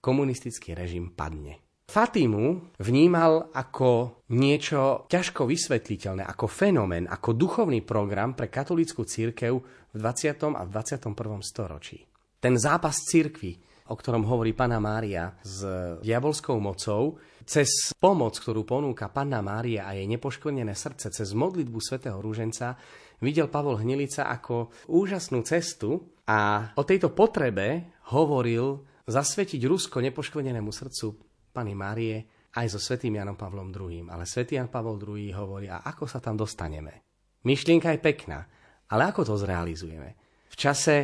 komunistický 0.00 0.72
režim 0.72 1.12
padne. 1.12 1.63
Fatimu 1.84 2.74
vnímal 2.80 3.52
ako 3.52 4.24
niečo 4.32 5.04
ťažko 5.06 5.44
vysvetliteľné, 5.44 6.24
ako 6.24 6.48
fenomén, 6.48 7.04
ako 7.04 7.36
duchovný 7.36 7.84
program 7.84 8.32
pre 8.32 8.48
katolícku 8.48 9.04
církev 9.04 9.52
v 9.92 9.96
20. 9.96 10.56
a 10.56 10.62
v 10.64 10.70
21. 10.72 11.44
storočí. 11.44 12.00
Ten 12.40 12.56
zápas 12.56 13.04
cirkvi, 13.04 13.60
o 13.92 13.94
ktorom 13.94 14.24
hovorí 14.24 14.56
Pana 14.56 14.80
Mária 14.80 15.36
s 15.44 15.60
diabolskou 16.00 16.56
mocou, 16.56 17.20
cez 17.44 17.68
pomoc, 18.00 18.40
ktorú 18.40 18.64
ponúka 18.64 19.12
Panna 19.12 19.44
Mária 19.44 19.84
a 19.84 19.92
jej 19.92 20.08
nepoškvrnené 20.08 20.72
srdce, 20.72 21.12
cez 21.12 21.36
modlitbu 21.36 21.78
svätého 21.84 22.16
Rúženca, 22.16 22.80
videl 23.20 23.52
Pavol 23.52 23.76
Hnilica 23.76 24.32
ako 24.32 24.72
úžasnú 24.88 25.44
cestu 25.44 26.00
a 26.24 26.72
o 26.80 26.82
tejto 26.88 27.12
potrebe 27.12 27.92
hovoril 28.16 28.80
zasvetiť 29.04 29.60
Rusko 29.68 30.00
nepoškvrnenému 30.00 30.72
srdcu 30.72 31.33
Pany 31.54 31.78
Márie 31.78 32.26
aj 32.58 32.66
so 32.74 32.82
svätým 32.82 33.14
Janom 33.14 33.38
Pavlom 33.38 33.70
II. 33.70 34.10
Ale 34.10 34.26
svätý 34.26 34.58
Jan 34.58 34.66
Pavol 34.66 34.98
II 34.98 35.30
hovorí, 35.38 35.70
a 35.70 35.86
ako 35.86 36.10
sa 36.10 36.18
tam 36.18 36.34
dostaneme? 36.34 37.06
Myšlienka 37.46 37.94
je 37.94 38.02
pekná, 38.02 38.42
ale 38.90 39.14
ako 39.14 39.22
to 39.22 39.34
zrealizujeme? 39.38 40.18
V 40.50 40.56
čase 40.58 40.94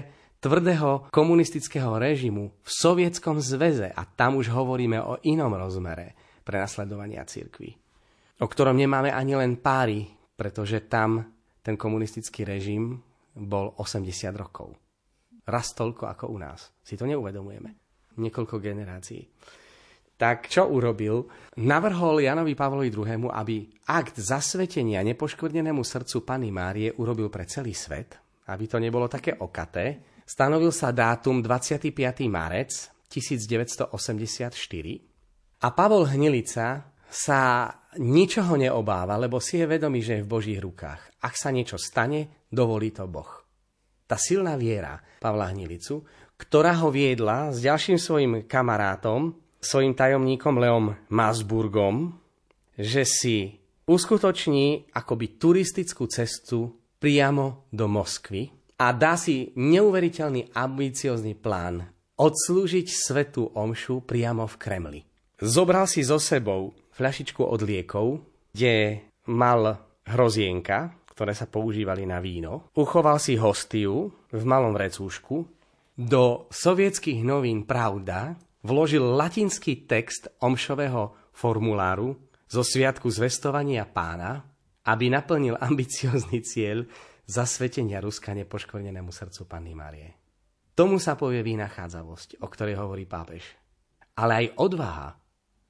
tvrdého 0.40 1.12
komunistického 1.12 2.00
režimu 2.00 2.64
v 2.64 2.70
Sovietskom 2.70 3.38
zväze 3.38 3.92
a 3.92 4.02
tam 4.08 4.40
už 4.40 4.50
hovoríme 4.50 4.98
o 4.98 5.20
inom 5.28 5.52
rozmere 5.52 6.16
prenasledovania 6.42 7.22
cirkvi, 7.28 7.70
o 8.40 8.46
ktorom 8.48 8.74
nemáme 8.74 9.12
ani 9.12 9.36
len 9.36 9.60
páry, 9.60 10.08
pretože 10.34 10.88
tam 10.88 11.28
ten 11.60 11.76
komunistický 11.76 12.48
režim 12.48 12.96
bol 13.36 13.76
80 13.76 14.32
rokov. 14.32 14.72
Raz 15.44 15.76
toľko 15.76 16.08
ako 16.08 16.24
u 16.32 16.38
nás. 16.40 16.72
Si 16.80 16.96
to 16.96 17.04
neuvedomujeme. 17.04 17.76
Niekoľko 18.16 18.56
generácií. 18.58 19.22
Tak 20.20 20.52
čo 20.52 20.68
urobil? 20.68 21.24
Navrhol 21.64 22.20
Janovi 22.20 22.52
Pavlovi 22.52 22.92
II, 22.92 23.32
aby 23.32 23.64
akt 23.88 24.20
zasvetenia 24.20 25.00
nepoškvrnenému 25.00 25.80
srdcu 25.80 26.28
Pany 26.28 26.52
Márie 26.52 26.92
urobil 27.00 27.32
pre 27.32 27.48
celý 27.48 27.72
svet, 27.72 28.20
aby 28.52 28.68
to 28.68 28.76
nebolo 28.76 29.08
také 29.08 29.40
okaté, 29.40 30.10
Stanovil 30.30 30.70
sa 30.70 30.94
dátum 30.94 31.42
25. 31.42 31.90
marec 32.30 32.70
1984 33.10 33.90
a 35.58 35.68
Pavol 35.74 36.06
Hnilica 36.06 36.86
sa 37.10 37.66
ničoho 37.98 38.54
neobáva, 38.54 39.18
lebo 39.18 39.42
si 39.42 39.58
je 39.58 39.66
vedomý, 39.66 40.06
že 40.06 40.22
je 40.22 40.22
v 40.22 40.30
Božích 40.30 40.62
rukách. 40.62 41.18
Ak 41.26 41.34
sa 41.34 41.50
niečo 41.50 41.74
stane, 41.82 42.46
dovolí 42.46 42.94
to 42.94 43.10
Boh. 43.10 43.42
Tá 44.06 44.14
silná 44.14 44.54
viera 44.54 45.02
Pavla 45.18 45.50
Hnilicu, 45.50 46.06
ktorá 46.38 46.78
ho 46.78 46.94
viedla 46.94 47.50
s 47.50 47.58
ďalším 47.66 47.98
svojim 47.98 48.46
kamarátom, 48.46 49.34
svojim 49.60 49.92
tajomníkom 49.94 50.56
Leom 50.56 50.96
Masburgom, 51.12 52.16
že 52.74 53.04
si 53.04 53.60
uskutoční 53.84 54.88
akoby 54.96 55.36
turistickú 55.36 56.08
cestu 56.08 56.74
priamo 56.96 57.68
do 57.68 57.86
Moskvy, 57.86 58.60
a 58.80 58.96
dá 58.96 59.12
si 59.20 59.52
neuveriteľný 59.60 60.56
ambiciózny 60.56 61.36
plán 61.36 61.84
odslúžiť 62.16 62.86
svetu 62.88 63.52
omšu 63.52 64.08
priamo 64.08 64.48
v 64.48 64.56
Kremli. 64.56 65.00
Zobral 65.36 65.84
si 65.84 66.00
so 66.00 66.16
sebou 66.16 66.72
fľašičku 66.96 67.44
od 67.44 67.60
liekov, 67.60 68.24
kde 68.56 69.04
mal 69.28 69.76
hrozienka, 70.08 70.96
ktoré 71.12 71.36
sa 71.36 71.44
používali 71.44 72.08
na 72.08 72.24
víno. 72.24 72.72
Uchoval 72.72 73.20
si 73.20 73.36
hostiu 73.36 74.08
v 74.32 74.42
malom 74.48 74.72
vrecúšku. 74.72 75.44
Do 76.00 76.48
sovietských 76.48 77.20
novín 77.20 77.68
Pravda 77.68 78.32
vložil 78.64 79.02
latinský 79.02 79.88
text 79.88 80.28
omšového 80.40 81.32
formuláru 81.32 82.16
zo 82.50 82.60
Sviatku 82.66 83.08
zvestovania 83.08 83.86
pána, 83.86 84.42
aby 84.88 85.12
naplnil 85.12 85.56
ambiciózny 85.56 86.42
cieľ 86.42 86.84
zasvetenia 87.30 88.02
Ruska 88.02 88.34
nepoškvrnenému 88.34 89.14
srdcu 89.14 89.42
Panny 89.46 89.72
Márie. 89.76 90.10
Tomu 90.74 90.98
sa 90.98 91.14
povie 91.14 91.44
vynachádzavosť, 91.44 92.42
o 92.42 92.46
ktorej 92.48 92.80
hovorí 92.80 93.04
pápež. 93.04 93.44
Ale 94.16 94.46
aj 94.46 94.46
odvaha. 94.58 95.08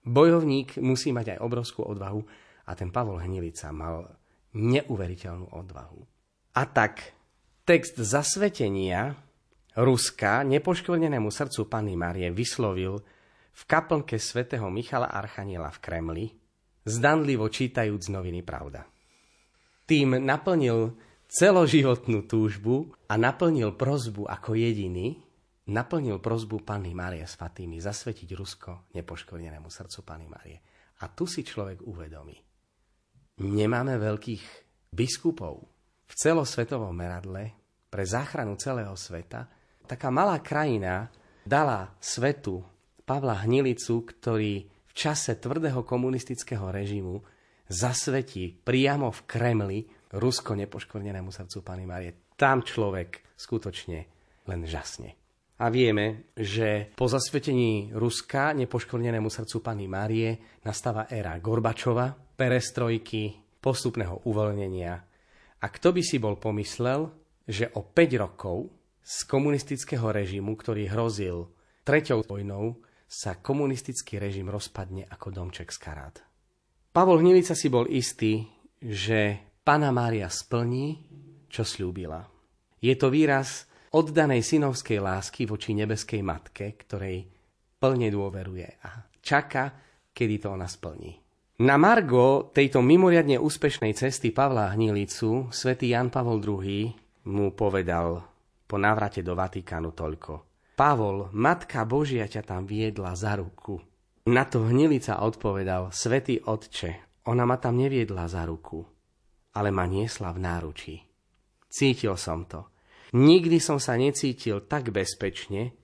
Bojovník 0.00 0.80
musí 0.80 1.12
mať 1.12 1.36
aj 1.36 1.38
obrovskú 1.44 1.84
odvahu 1.84 2.24
a 2.64 2.72
ten 2.72 2.88
Pavol 2.88 3.20
Hnilica 3.20 3.68
mal 3.74 4.08
neuveriteľnú 4.56 5.52
odvahu. 5.52 6.00
A 6.56 6.62
tak 6.64 7.12
text 7.68 8.00
zasvetenia 8.00 9.14
Ruska 9.78 10.42
nepoškvrnenému 10.42 11.30
srdcu 11.30 11.70
Panny 11.70 11.94
Márie 11.94 12.30
vyslovil 12.34 12.98
v 13.50 13.62
kaplnke 13.66 14.18
svätého 14.18 14.66
Michala 14.66 15.06
Archaniela 15.06 15.70
v 15.70 15.78
Kremli, 15.78 16.26
zdanlivo 16.82 17.46
čítajúc 17.46 18.10
noviny 18.10 18.42
Pravda. 18.42 18.82
Tým 19.86 20.18
naplnil 20.22 20.98
celoživotnú 21.30 22.26
túžbu 22.26 22.90
a 23.06 23.14
naplnil 23.14 23.78
prozbu 23.78 24.26
ako 24.26 24.58
jediný, 24.58 25.22
naplnil 25.70 26.18
prozbu 26.18 26.66
Panny 26.66 26.90
Márie 26.90 27.22
s 27.22 27.38
Fatými 27.38 27.78
zasvetiť 27.78 28.30
Rusko 28.34 28.90
nepoškvrnenému 28.98 29.70
srdcu 29.70 29.98
Panny 30.02 30.26
Márie. 30.26 30.58
A 31.00 31.10
tu 31.14 31.30
si 31.30 31.46
človek 31.46 31.86
uvedomí. 31.86 32.34
Nemáme 33.40 33.96
veľkých 33.96 34.44
biskupov 34.90 35.62
v 36.10 36.12
celosvetovom 36.18 36.90
meradle 36.90 37.54
pre 37.86 38.02
záchranu 38.02 38.58
celého 38.58 38.92
sveta. 38.98 39.59
Taká 39.90 40.06
malá 40.06 40.38
krajina 40.38 41.10
dala 41.42 41.98
svetu 41.98 42.62
Pavla 43.02 43.42
Hnilicu, 43.42 44.06
ktorý 44.06 44.62
v 44.62 44.92
čase 44.94 45.34
tvrdého 45.34 45.82
komunistického 45.82 46.70
režimu 46.70 47.18
zasvetí 47.66 48.54
priamo 48.54 49.10
v 49.10 49.20
Kremli 49.26 49.82
Rusko 50.14 50.54
nepoškvrnenému 50.54 51.34
srdcu 51.34 51.58
Pany 51.66 51.90
Márie. 51.90 52.30
Tam 52.38 52.62
človek 52.62 53.34
skutočne 53.34 53.98
len 54.46 54.62
žasne. 54.62 55.18
A 55.58 55.66
vieme, 55.74 56.30
že 56.38 56.94
po 56.94 57.10
zasvetení 57.10 57.90
Ruska 57.90 58.54
nepoškvrnenému 58.54 59.26
srdcu 59.26 59.58
Pany 59.58 59.90
Márie 59.90 60.62
nastáva 60.62 61.10
éra 61.10 61.34
Gorbačova, 61.42 62.14
perestrojky, 62.14 63.58
postupného 63.58 64.22
uvoľnenia. 64.22 64.94
A 65.58 65.66
kto 65.66 65.90
by 65.90 66.02
si 66.06 66.22
bol 66.22 66.38
pomyslel, 66.38 67.10
že 67.42 67.74
o 67.74 67.82
5 67.90 68.22
rokov 68.22 68.79
z 69.00 69.16
komunistického 69.26 70.08
režimu, 70.12 70.54
ktorý 70.54 70.86
hrozil 70.92 71.50
treťou 71.82 72.22
vojnou, 72.24 72.78
sa 73.10 73.42
komunistický 73.42 74.22
režim 74.22 74.46
rozpadne 74.46 75.02
ako 75.10 75.34
domček 75.34 75.74
z 75.74 75.78
karát. 75.82 76.16
Pavol 76.94 77.18
Hnilica 77.18 77.58
si 77.58 77.66
bol 77.66 77.90
istý, 77.90 78.46
že 78.78 79.50
Pana 79.66 79.90
Mária 79.90 80.30
splní, 80.30 81.02
čo 81.50 81.66
slúbila. 81.66 82.22
Je 82.78 82.94
to 82.94 83.10
výraz 83.10 83.66
oddanej 83.90 84.46
synovskej 84.46 85.02
lásky 85.02 85.44
voči 85.50 85.74
nebeskej 85.74 86.22
matke, 86.22 86.78
ktorej 86.78 87.26
plne 87.82 88.08
dôveruje 88.14 88.78
a 88.86 89.10
čaká, 89.18 89.74
kedy 90.14 90.46
to 90.46 90.54
ona 90.54 90.70
splní. 90.70 91.18
Na 91.60 91.76
Margo 91.76 92.48
tejto 92.54 92.80
mimoriadne 92.80 93.36
úspešnej 93.36 93.92
cesty 93.92 94.32
Pavla 94.32 94.72
Hnilicu 94.72 95.52
svätý 95.52 95.92
Jan 95.92 96.08
Pavol 96.08 96.40
II 96.40 96.88
mu 97.28 97.52
povedal 97.52 98.29
po 98.70 98.78
návrate 98.78 99.26
do 99.26 99.34
Vatikánu 99.34 99.90
toľko. 99.90 100.32
Pavol, 100.78 101.26
Matka 101.34 101.82
Božia 101.82 102.30
ťa 102.30 102.46
tam 102.46 102.62
viedla 102.70 103.18
za 103.18 103.34
ruku. 103.34 103.82
Na 104.30 104.46
to 104.46 104.62
Hnilica 104.62 105.18
odpovedal, 105.26 105.90
Svetý 105.90 106.38
Otče, 106.38 107.26
ona 107.26 107.42
ma 107.42 107.58
tam 107.58 107.82
neviedla 107.82 108.30
za 108.30 108.46
ruku, 108.46 108.86
ale 109.58 109.74
ma 109.74 109.90
niesla 109.90 110.30
v 110.30 110.38
náručí. 110.38 110.94
Cítil 111.66 112.14
som 112.14 112.46
to. 112.46 112.70
Nikdy 113.10 113.58
som 113.58 113.82
sa 113.82 113.98
necítil 113.98 114.62
tak 114.70 114.94
bezpečne, 114.94 115.74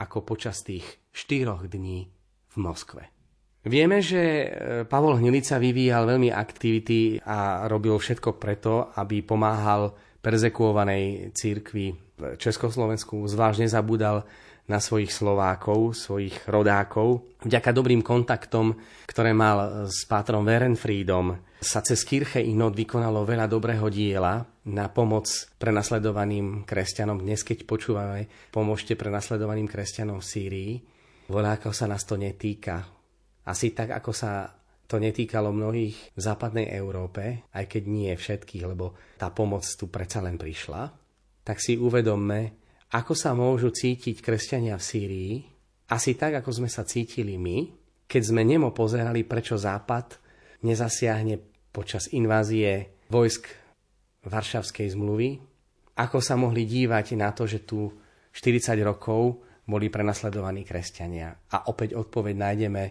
ako 0.00 0.24
počas 0.24 0.64
tých 0.64 0.84
štyroch 1.12 1.68
dní 1.68 2.08
v 2.48 2.56
Moskve. 2.56 3.12
Vieme, 3.62 4.02
že 4.02 4.18
e, 4.18 4.46
Pavol 4.90 5.22
Hnilica 5.22 5.60
vyvíjal 5.62 6.08
veľmi 6.08 6.34
aktivity 6.34 7.22
a 7.22 7.70
robil 7.70 7.94
všetko 7.94 8.34
preto, 8.34 8.90
aby 8.98 9.22
pomáhal 9.22 9.94
perzekuovanej 10.18 11.30
církvi 11.30 12.11
Československu. 12.38 13.26
Zvlášť 13.26 13.66
nezabúdal 13.66 14.24
na 14.70 14.78
svojich 14.78 15.10
Slovákov, 15.10 15.98
svojich 15.98 16.46
rodákov. 16.46 17.26
Vďaka 17.42 17.74
dobrým 17.74 18.00
kontaktom, 18.00 18.78
ktoré 19.10 19.34
mal 19.34 19.90
s 19.90 20.06
pátrom 20.06 20.46
Werenfriedom, 20.46 21.34
sa 21.62 21.82
cez 21.82 22.02
Kirche 22.02 22.42
Inod 22.42 22.74
vykonalo 22.74 23.22
veľa 23.26 23.46
dobrého 23.46 23.86
diela 23.90 24.42
na 24.70 24.90
pomoc 24.90 25.30
prenasledovaným 25.58 26.62
kresťanom. 26.66 27.22
Dnes, 27.22 27.42
keď 27.42 27.66
počúvame, 27.66 28.30
pomôžte 28.50 28.94
prenasledovaným 28.94 29.66
kresťanom 29.66 30.18
v 30.22 30.26
Sýrii. 30.26 30.72
Volákov 31.30 31.74
sa 31.74 31.86
nás 31.86 32.02
to 32.02 32.18
netýka 32.18 32.82
asi 33.42 33.74
tak, 33.74 33.90
ako 33.90 34.14
sa 34.14 34.54
to 34.86 35.02
netýkalo 35.02 35.50
mnohých 35.50 36.14
v 36.14 36.20
západnej 36.20 36.70
Európe, 36.78 37.48
aj 37.56 37.64
keď 37.66 37.82
nie 37.88 38.12
všetkých, 38.12 38.64
lebo 38.68 38.94
tá 39.18 39.32
pomoc 39.34 39.64
tu 39.64 39.88
predsa 39.88 40.22
len 40.22 40.38
prišla, 40.38 41.01
tak 41.42 41.58
si 41.58 41.78
uvedomme, 41.78 42.40
ako 42.94 43.12
sa 43.14 43.34
môžu 43.34 43.74
cítiť 43.74 44.22
kresťania 44.22 44.78
v 44.78 44.86
Sýrii, 44.86 45.34
asi 45.90 46.16
tak, 46.16 46.40
ako 46.40 46.62
sme 46.62 46.68
sa 46.70 46.86
cítili 46.86 47.36
my, 47.36 47.68
keď 48.08 48.22
sme 48.32 48.42
nemo 48.44 48.72
pozerali, 48.72 49.24
prečo 49.24 49.56
Západ 49.56 50.20
nezasiahne 50.62 51.40
počas 51.72 52.12
invázie 52.12 53.02
vojsk 53.08 53.48
Varšavskej 54.24 54.88
zmluvy, 54.94 55.40
ako 55.98 56.18
sa 56.22 56.38
mohli 56.38 56.64
dívať 56.64 57.16
na 57.18 57.34
to, 57.34 57.44
že 57.44 57.66
tu 57.66 57.90
40 58.32 58.78
rokov 58.80 59.44
boli 59.68 59.92
prenasledovaní 59.92 60.64
kresťania. 60.64 61.52
A 61.52 61.68
opäť 61.68 61.96
odpoveď 61.96 62.34
nájdeme 62.36 62.82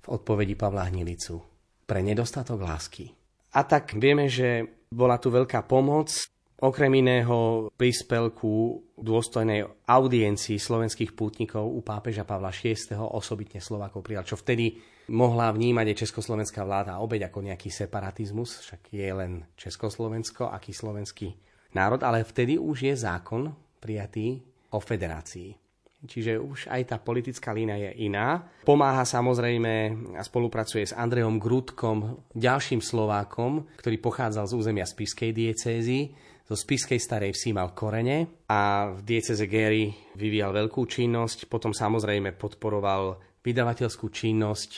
v 0.00 0.06
odpovedi 0.08 0.54
Pavla 0.56 0.88
Hnilicu. 0.88 1.40
Pre 1.84 2.00
nedostatok 2.00 2.60
lásky. 2.60 3.10
A 3.56 3.66
tak 3.66 3.98
vieme, 3.98 4.30
že 4.30 4.62
bola 4.92 5.18
tu 5.18 5.32
veľká 5.32 5.66
pomoc, 5.66 6.12
okrem 6.60 6.92
iného 7.00 7.68
príspelku 7.74 8.84
dôstojnej 9.00 9.64
audiencii 9.88 10.60
slovenských 10.60 11.16
pútnikov 11.16 11.64
u 11.64 11.80
pápeža 11.80 12.28
Pavla 12.28 12.52
VI. 12.52 12.76
osobitne 12.96 13.64
Slovákov 13.64 14.04
prijal, 14.04 14.28
čo 14.28 14.36
vtedy 14.36 14.76
mohla 15.10 15.50
vnímať 15.50 15.90
aj 15.90 16.00
československá 16.06 16.62
vláda 16.62 17.00
obeď 17.00 17.32
ako 17.32 17.48
nejaký 17.48 17.72
separatizmus, 17.72 18.62
však 18.62 18.92
je 18.92 19.08
len 19.10 19.32
Československo, 19.56 20.52
aký 20.52 20.76
slovenský 20.76 21.32
národ, 21.72 22.04
ale 22.04 22.22
vtedy 22.22 22.60
už 22.60 22.92
je 22.92 22.94
zákon 22.94 23.50
prijatý 23.80 24.44
o 24.70 24.78
federácii. 24.78 25.56
Čiže 26.00 26.40
už 26.40 26.72
aj 26.72 26.82
tá 26.88 26.96
politická 26.96 27.52
lína 27.52 27.76
je 27.76 28.08
iná. 28.08 28.40
Pomáha 28.64 29.04
samozrejme 29.04 29.92
a 30.16 30.24
spolupracuje 30.24 30.88
s 30.88 30.96
Andrejom 30.96 31.36
Grudkom, 31.36 32.24
ďalším 32.32 32.80
Slovákom, 32.80 33.68
ktorý 33.76 34.00
pochádzal 34.00 34.48
z 34.48 34.56
územia 34.56 34.88
Spiskej 34.88 35.36
diecézy. 35.36 36.16
Zo 36.50 36.58
Spiskej 36.58 36.98
starej 36.98 37.30
vsi 37.30 37.54
mal 37.54 37.70
korene 37.78 38.42
a 38.50 38.90
v 38.90 39.06
dieceze 39.06 39.46
Gery 39.46 39.94
vyvíjal 40.18 40.50
veľkú 40.50 40.82
činnosť. 40.82 41.46
Potom 41.46 41.70
samozrejme 41.70 42.34
podporoval 42.34 43.22
vydavateľskú 43.38 44.10
činnosť 44.10 44.70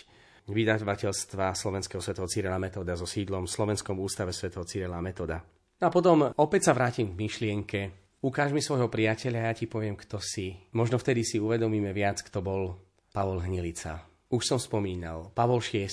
vydavateľstva 0.53 1.57
Slovenského 1.57 2.05
svetého 2.05 2.29
Cyrila 2.29 2.61
Metoda 2.61 2.93
so 2.93 3.09
sídlom 3.09 3.49
v 3.49 3.55
Slovenskom 3.57 3.97
ústave 4.05 4.37
svetého 4.37 4.69
Cyrila 4.69 5.01
Metoda. 5.01 5.41
A 5.81 5.89
potom 5.89 6.29
opäť 6.37 6.69
sa 6.69 6.77
vrátim 6.77 7.09
k 7.09 7.19
myšlienke 7.25 7.81
Ukáž 8.21 8.53
mi 8.53 8.61
svojho 8.61 8.93
priateľa 8.93 9.39
a 9.41 9.47
ja 9.51 9.55
ti 9.57 9.65
poviem, 9.65 9.97
kto 9.97 10.21
si. 10.21 10.55
Možno 10.77 11.01
vtedy 11.01 11.25
si 11.25 11.41
uvedomíme 11.41 11.91
viac, 11.91 12.21
kto 12.21 12.39
bol 12.39 12.77
Pavol 13.11 13.43
Hnilica. 13.43 13.99
Už 14.29 14.45
som 14.45 14.61
spomínal, 14.61 15.35
Pavol 15.35 15.59
VI, 15.59 15.89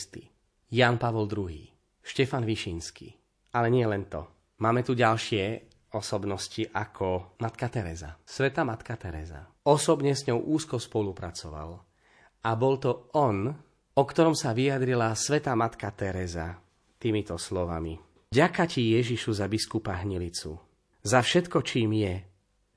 Jan 0.70 1.02
Pavol 1.02 1.26
II, 1.26 1.72
Štefan 2.04 2.46
Višinský. 2.46 3.16
Ale 3.56 3.74
nie 3.74 3.88
len 3.88 4.06
to. 4.12 4.28
Máme 4.60 4.84
tu 4.84 4.92
ďalšie 4.94 5.69
osobnosti 5.96 6.66
ako 6.70 7.38
Matka 7.42 7.68
Teresa. 7.70 8.18
Sveta 8.26 8.62
Matka 8.66 8.96
Teresa. 9.00 9.48
Osobne 9.66 10.14
s 10.14 10.26
ňou 10.30 10.42
úzko 10.54 10.78
spolupracoval. 10.78 11.82
A 12.46 12.50
bol 12.56 12.80
to 12.80 13.12
on, 13.18 13.52
o 13.94 14.04
ktorom 14.06 14.34
sa 14.38 14.56
vyjadrila 14.56 15.12
Sveta 15.18 15.58
Matka 15.58 15.92
Teresa 15.92 16.58
týmito 17.00 17.36
slovami. 17.36 17.98
Ďaká 18.30 18.70
ti 18.70 18.94
Ježišu 18.94 19.34
za 19.34 19.50
biskupa 19.50 19.98
Hnilicu 20.00 20.70
za 21.04 21.24
všetko, 21.24 21.64
čím 21.64 21.96
je, 21.96 22.14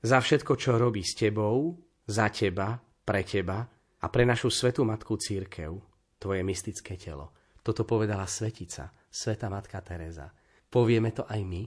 za 0.03 0.19
všetko, 0.19 0.55
čo 0.55 0.79
robí 0.79 1.03
s 1.03 1.15
tebou, 1.15 1.75
za 2.07 2.31
teba, 2.31 2.79
pre 3.03 3.23
teba 3.23 3.67
a 3.99 4.05
pre 4.07 4.23
našu 4.23 4.47
svetú 4.47 4.87
matku 4.87 5.19
církev, 5.19 5.75
tvoje 6.19 6.41
mystické 6.43 6.95
telo. 6.95 7.35
Toto 7.63 7.87
povedala 7.87 8.27
svetica, 8.27 8.91
sveta 9.07 9.47
matka 9.47 9.79
Teresa. 9.83 10.31
Povieme 10.67 11.11
to 11.15 11.23
aj 11.27 11.41
my? 11.43 11.63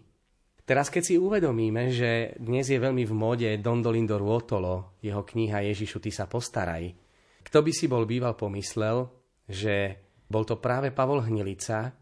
Teraz, 0.66 0.90
keď 0.90 1.02
si 1.06 1.14
uvedomíme, 1.14 1.94
že 1.94 2.34
dnes 2.42 2.66
je 2.66 2.82
veľmi 2.82 3.06
v 3.06 3.14
móde 3.14 3.50
Don 3.62 3.78
Dolindo 3.78 4.18
Ruotolo, 4.18 4.98
jeho 4.98 5.22
kniha 5.22 5.62
Ježišu, 5.62 6.02
ty 6.02 6.10
sa 6.10 6.26
postaraj, 6.26 6.90
kto 7.46 7.62
by 7.62 7.70
si 7.70 7.86
bol 7.86 8.02
býval 8.02 8.34
pomyslel, 8.34 9.06
že 9.46 9.94
bol 10.26 10.42
to 10.42 10.58
práve 10.58 10.90
Pavol 10.90 11.22
Hnilica, 11.22 11.94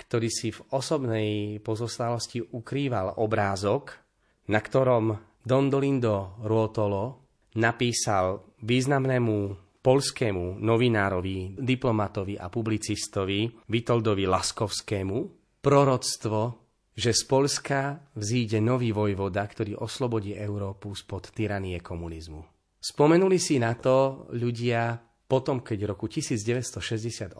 ktorý 0.00 0.32
si 0.32 0.48
v 0.48 0.64
osobnej 0.72 1.60
pozostalosti 1.60 2.40
ukrýval 2.40 3.20
obrázok, 3.20 4.00
na 4.48 4.64
ktorom 4.64 5.12
Don 5.44 5.68
Dolindo 5.68 6.40
Ruotolo 6.40 7.28
napísal 7.60 8.56
významnému 8.64 9.36
polskému 9.84 10.56
novinárovi, 10.56 11.60
diplomatovi 11.60 12.40
a 12.40 12.48
publicistovi 12.48 13.68
Vitoldovi 13.68 14.24
Laskovskému 14.24 15.16
proroctvo, 15.60 16.65
že 16.96 17.12
z 17.12 17.22
Polska 17.28 18.00
vzíde 18.16 18.56
nový 18.64 18.96
vojvoda, 18.96 19.44
ktorý 19.44 19.76
oslobodí 19.76 20.32
Európu 20.32 20.96
spod 20.96 21.28
tyranie 21.36 21.84
komunizmu. 21.84 22.40
Spomenuli 22.80 23.36
si 23.36 23.60
na 23.60 23.76
to 23.76 24.26
ľudia 24.32 24.96
potom, 25.28 25.60
keď 25.60 25.78
v 25.84 25.88
roku 25.92 26.06
1968 26.08 27.36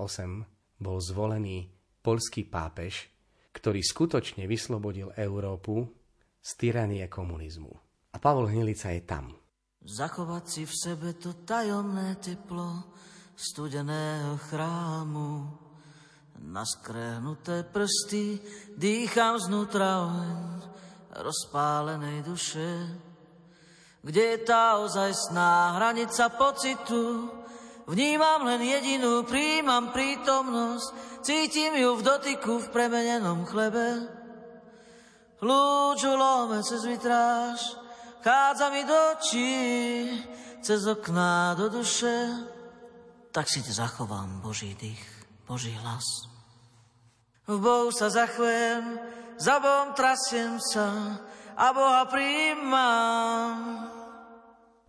bol 0.76 0.98
zvolený 1.00 1.72
polský 2.04 2.44
pápež, 2.44 3.08
ktorý 3.56 3.80
skutočne 3.80 4.44
vyslobodil 4.44 5.16
Európu 5.16 5.88
z 6.42 6.50
tyranie 6.60 7.08
komunizmu. 7.08 7.72
A 8.12 8.16
Pavol 8.20 8.52
Hnilica 8.52 8.92
je 8.92 9.02
tam. 9.06 9.32
Zachovať 9.86 10.44
si 10.44 10.62
v 10.66 10.74
sebe 10.74 11.08
to 11.16 11.46
tajomné 11.46 12.18
teplo 12.20 12.92
studeného 13.38 14.34
chrámu. 14.50 15.65
Na 16.44 16.64
skrehnuté 16.64 17.64
prsty 17.64 18.40
dýcham 18.76 19.40
znútra 19.40 20.04
oheň 20.04 20.56
rozpálenej 21.16 22.24
duše. 22.24 22.68
Kde 24.04 24.22
je 24.22 24.38
tá 24.44 24.78
ozajstná 24.84 25.80
hranica 25.80 26.28
pocitu, 26.36 27.32
Vnímam 27.86 28.42
len 28.42 28.66
jedinú, 28.66 29.22
príjmam 29.22 29.94
prítomnosť, 29.94 31.22
cítim 31.22 31.70
ju 31.78 31.94
v 31.94 32.02
dotyku 32.02 32.58
v 32.58 32.70
premenenom 32.74 33.46
chlebe. 33.46 34.10
Lúču 35.38 36.10
lome 36.10 36.66
cez 36.66 36.82
vitráž, 36.82 37.78
chádza 38.26 38.74
mi 38.74 38.82
do 38.82 38.98
očí, 39.14 39.54
cez 40.66 40.82
okná 40.82 41.54
do 41.54 41.70
duše. 41.70 42.26
Tak 43.30 43.46
si 43.46 43.62
te 43.62 43.70
zachovám 43.70 44.42
Boží 44.42 44.74
dých, 44.74 45.15
Boží 45.46 45.70
hlas. 45.78 46.26
V 47.46 47.62
Bohu 47.62 47.94
sa 47.94 48.10
zachvem, 48.10 48.98
za 49.38 49.62
Bohom 49.62 49.94
trasiem 49.94 50.58
sa 50.58 51.22
a 51.54 51.70
Boha 51.70 52.02
príjmam. 52.10 53.54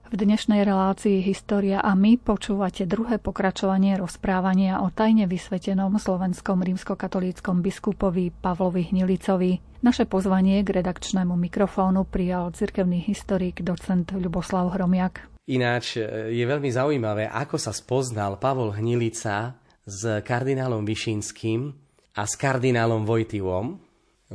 V 0.09 0.15
dnešnej 0.17 0.65
relácii 0.65 1.21
História 1.21 1.77
a 1.77 1.93
my 1.93 2.17
počúvate 2.17 2.89
druhé 2.89 3.21
pokračovanie 3.21 4.01
rozprávania 4.01 4.81
o 4.81 4.89
tajne 4.89 5.29
vysvetenom 5.29 5.93
slovenskom 6.01 6.65
rímskokatolíckom 6.65 7.61
biskupovi 7.61 8.33
Pavlovi 8.33 8.89
Hnilicovi. 8.89 9.61
Naše 9.85 10.09
pozvanie 10.09 10.65
k 10.65 10.81
redakčnému 10.81 11.37
mikrofónu 11.37 12.09
prijal 12.09 12.49
cirkevný 12.57 12.97
historik 13.05 13.61
docent 13.61 14.09
Ľuboslav 14.09 14.73
Hromiak. 14.73 15.37
Ináč 15.45 16.01
e, 16.01 16.33
je 16.33 16.45
veľmi 16.49 16.73
zaujímavé, 16.73 17.29
ako 17.29 17.61
sa 17.61 17.69
spoznal 17.69 18.41
Pavol 18.41 18.73
Hnilica 18.73 19.66
s 19.87 20.19
kardinálom 20.27 20.83
Višinským 20.83 21.71
a 22.19 22.21
s 22.27 22.35
kardinálom 22.35 23.07
Vojtivom. 23.07 23.79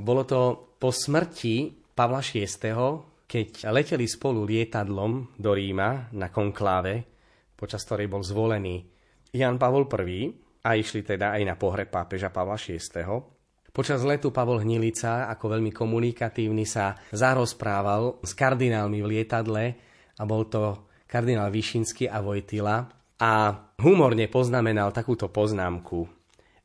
Bolo 0.01 0.25
to 0.25 0.73
po 0.81 0.89
smrti 0.89 1.69
Pavla 1.93 2.25
VI 2.25 3.13
keď 3.33 3.73
leteli 3.73 4.05
spolu 4.05 4.45
lietadlom 4.45 5.41
do 5.41 5.57
Ríma 5.57 6.13
na 6.13 6.29
konkláve, 6.29 7.01
počas 7.57 7.81
ktorej 7.89 8.13
bol 8.13 8.21
zvolený 8.21 8.85
Jan 9.33 9.57
Pavol 9.57 9.89
I 9.89 10.29
a 10.69 10.77
išli 10.77 11.01
teda 11.01 11.33
aj 11.41 11.43
na 11.49 11.57
pohreb 11.57 11.89
pápeža 11.89 12.29
Pavla 12.29 12.61
VI. 12.61 12.77
Počas 13.73 14.05
letu 14.05 14.29
Pavol 14.37 14.61
Hnilica 14.61 15.33
ako 15.33 15.57
veľmi 15.57 15.73
komunikatívny 15.73 16.69
sa 16.69 16.93
zarozprával 17.09 18.21
s 18.21 18.37
kardinálmi 18.37 19.01
v 19.01 19.17
lietadle 19.17 19.65
a 20.13 20.23
bol 20.29 20.45
to 20.53 20.93
kardinál 21.09 21.49
Višinsky 21.49 22.13
a 22.13 22.21
Vojtila 22.21 22.85
a 23.23 23.55
humorne 23.79 24.27
poznamenal 24.27 24.91
takúto 24.91 25.31
poznámku. 25.31 26.11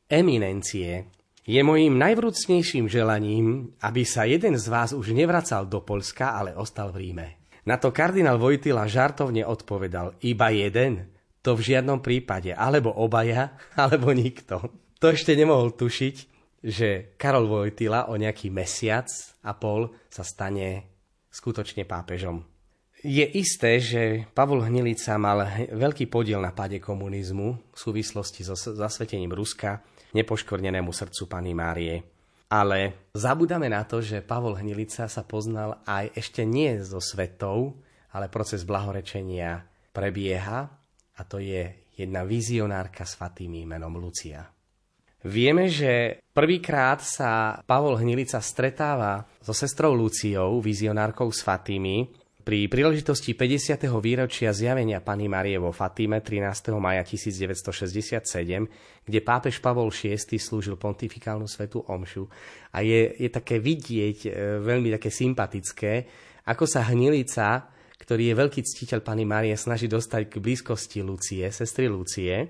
Eminencie, 0.10 1.06
je 1.46 1.62
mojím 1.62 2.02
najvrúcnejším 2.02 2.90
želaním, 2.90 3.78
aby 3.86 4.02
sa 4.02 4.26
jeden 4.26 4.58
z 4.58 4.66
vás 4.66 4.90
už 4.90 5.14
nevracal 5.14 5.70
do 5.70 5.86
Polska, 5.86 6.34
ale 6.34 6.58
ostal 6.58 6.90
v 6.90 7.08
Ríme. 7.08 7.28
Na 7.70 7.78
to 7.78 7.94
kardinál 7.94 8.42
Vojtila 8.42 8.90
žartovne 8.90 9.46
odpovedal, 9.46 10.18
iba 10.26 10.50
jeden? 10.50 11.14
To 11.46 11.54
v 11.54 11.62
žiadnom 11.62 12.02
prípade, 12.02 12.58
alebo 12.58 12.90
obaja, 12.90 13.54
alebo 13.78 14.10
nikto. 14.18 14.66
To 14.98 15.14
ešte 15.14 15.38
nemohol 15.38 15.78
tušiť, 15.78 16.16
že 16.66 17.14
Karol 17.22 17.46
Vojtila 17.46 18.10
o 18.10 18.18
nejaký 18.18 18.50
mesiac 18.50 19.06
a 19.46 19.54
pol 19.54 19.94
sa 20.10 20.26
stane 20.26 20.90
skutočne 21.30 21.86
pápežom. 21.86 22.57
Je 23.06 23.22
isté, 23.38 23.78
že 23.78 24.26
Pavol 24.34 24.66
Hnilica 24.66 25.22
mal 25.22 25.70
veľký 25.70 26.10
podiel 26.10 26.42
na 26.42 26.50
páde 26.50 26.82
komunizmu 26.82 27.70
v 27.70 27.78
súvislosti 27.78 28.42
so 28.42 28.58
zasvetením 28.58 29.30
Ruska, 29.38 29.86
nepoškornenému 30.18 30.90
srdcu 30.90 31.30
Pany 31.30 31.54
Márie. 31.54 31.96
Ale 32.50 33.12
zabudáme 33.14 33.70
na 33.70 33.86
to, 33.86 34.02
že 34.02 34.26
Pavol 34.26 34.58
Hnilica 34.58 35.06
sa 35.06 35.22
poznal 35.28 35.84
aj 35.86 36.16
ešte 36.18 36.42
nie 36.42 36.74
so 36.82 36.98
svetou, 36.98 37.78
ale 38.18 38.34
proces 38.34 38.66
blahorečenia 38.66 39.62
prebieha 39.94 40.66
a 41.18 41.22
to 41.28 41.38
je 41.38 41.92
jedna 41.94 42.26
vizionárka 42.26 43.06
s 43.06 43.14
Fatými 43.14 43.68
menom 43.68 43.94
Lucia. 44.00 44.42
Vieme, 45.28 45.68
že 45.68 46.24
prvýkrát 46.34 47.04
sa 47.04 47.62
Pavol 47.62 48.00
Hnilica 48.00 48.42
stretáva 48.42 49.28
so 49.42 49.52
sestrou 49.52 49.94
Luciou, 49.94 50.62
vizionárkou 50.64 51.28
s 51.34 51.44
Fatými, 51.44 52.27
pri 52.48 52.72
príležitosti 52.72 53.36
50. 53.36 53.92
výročia 54.00 54.56
zjavenia 54.56 55.04
Pany 55.04 55.28
Marie 55.28 55.60
vo 55.60 55.76
Fatime 55.76 56.24
13. 56.24 56.72
maja 56.80 57.04
1967, 57.04 58.24
kde 59.04 59.20
pápež 59.20 59.60
Pavol 59.60 59.92
VI 59.92 60.16
slúžil 60.16 60.80
pontifikálnu 60.80 61.44
svetú 61.44 61.84
omšu 61.92 62.24
a 62.72 62.88
je, 62.88 63.20
je 63.20 63.28
také 63.28 63.60
vidieť, 63.60 64.18
e, 64.24 64.64
veľmi 64.64 64.96
také 64.96 65.12
sympatické, 65.12 66.08
ako 66.48 66.64
sa 66.64 66.88
Hnilica, 66.88 67.68
ktorý 68.00 68.32
je 68.32 68.40
veľký 68.40 68.62
ctiteľ 68.64 69.04
Pany 69.04 69.28
Marie, 69.28 69.60
snaží 69.60 69.92
dostať 69.92 70.32
k 70.32 70.40
blízkosti 70.40 71.04
Lucie, 71.04 71.44
sestry 71.52 71.92
Lucie, 71.92 72.48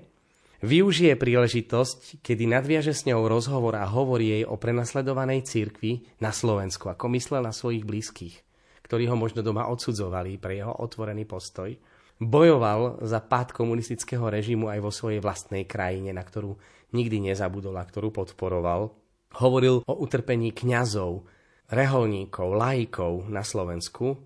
využije 0.62 1.18
príležitosť, 1.18 2.22
kedy 2.22 2.46
nadviaže 2.46 2.94
s 2.94 3.02
ňou 3.10 3.26
rozhovor 3.26 3.74
a 3.74 3.90
hovorí 3.90 4.30
jej 4.30 4.44
o 4.46 4.54
prenasledovanej 4.54 5.42
cirkvi 5.42 6.06
na 6.22 6.30
Slovensku, 6.30 6.86
ako 6.86 7.10
myslel 7.18 7.42
na 7.42 7.50
svojich 7.50 7.82
blízkych 7.82 8.46
ktorí 8.88 9.04
ho 9.12 9.20
možno 9.20 9.44
doma 9.44 9.68
odsudzovali 9.68 10.40
pre 10.40 10.64
jeho 10.64 10.72
otvorený 10.72 11.28
postoj. 11.28 11.76
Bojoval 12.16 13.04
za 13.04 13.20
pád 13.20 13.52
komunistického 13.52 14.32
režimu 14.32 14.72
aj 14.72 14.80
vo 14.80 14.88
svojej 14.88 15.20
vlastnej 15.20 15.68
krajine, 15.68 16.16
na 16.16 16.24
ktorú 16.24 16.56
nikdy 16.96 17.28
nezabudol 17.30 17.76
a 17.76 17.84
ktorú 17.84 18.08
podporoval. 18.10 18.96
Hovoril 19.44 19.84
o 19.84 19.94
utrpení 20.00 20.56
kňazov, 20.56 21.28
reholníkov, 21.68 22.48
laikov 22.56 23.28
na 23.28 23.44
Slovensku 23.44 24.16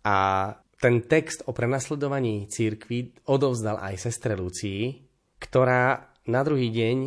a 0.00 0.48
ten 0.80 1.04
text 1.04 1.44
o 1.44 1.52
prenasledovaní 1.52 2.48
církvy 2.48 3.28
odovzdal 3.28 3.76
aj 3.84 4.00
sestre 4.00 4.32
Lucii, 4.32 5.04
ktorá 5.36 6.08
na 6.24 6.40
druhý 6.40 6.72
deň 6.72 6.98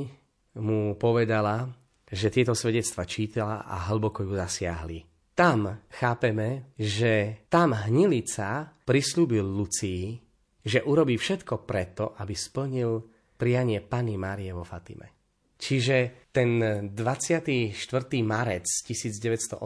mu 0.61 0.93
povedala, 0.93 1.73
že 2.05 2.29
tieto 2.29 2.53
svedectva 2.53 3.01
čítala 3.09 3.65
a 3.65 3.89
hlboko 3.89 4.21
ju 4.21 4.37
zasiahli 4.37 5.08
tam 5.39 5.87
chápeme, 5.87 6.75
že 6.75 7.47
tam 7.47 7.71
Hnilica 7.71 8.75
prislúbil 8.83 9.47
Lucii, 9.47 10.19
že 10.59 10.83
urobí 10.83 11.15
všetko 11.15 11.63
preto, 11.63 12.11
aby 12.19 12.35
splnil 12.35 12.99
prianie 13.39 13.79
Pany 13.79 14.19
Márie 14.19 14.51
vo 14.51 14.67
Fatime. 14.67 15.15
Čiže 15.55 16.27
ten 16.35 16.59
24. 16.91 17.71
marec 18.19 18.67
1984 18.83 19.63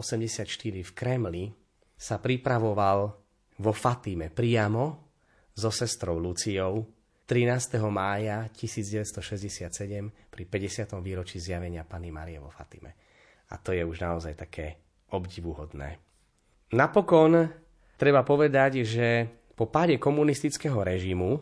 v 0.86 0.90
Kremli 0.94 1.50
sa 1.98 2.22
pripravoval 2.22 2.98
vo 3.58 3.72
Fatime 3.74 4.30
priamo 4.30 5.10
so 5.58 5.74
sestrou 5.74 6.22
Luciou 6.22 6.86
13. 7.26 7.82
mája 7.90 8.46
1967 8.46 10.30
pri 10.30 10.42
50. 10.46 11.02
výročí 11.02 11.42
zjavenia 11.42 11.82
Pany 11.82 12.14
Márie 12.14 12.38
vo 12.38 12.54
Fatime. 12.54 12.94
A 13.50 13.58
to 13.58 13.74
je 13.74 13.82
už 13.82 13.98
naozaj 13.98 14.38
také 14.38 14.83
obdivuhodné. 15.14 16.02
Napokon 16.74 17.46
treba 17.94 18.26
povedať, 18.26 18.82
že 18.82 19.30
po 19.54 19.70
páde 19.70 20.02
komunistického 20.02 20.82
režimu 20.82 21.38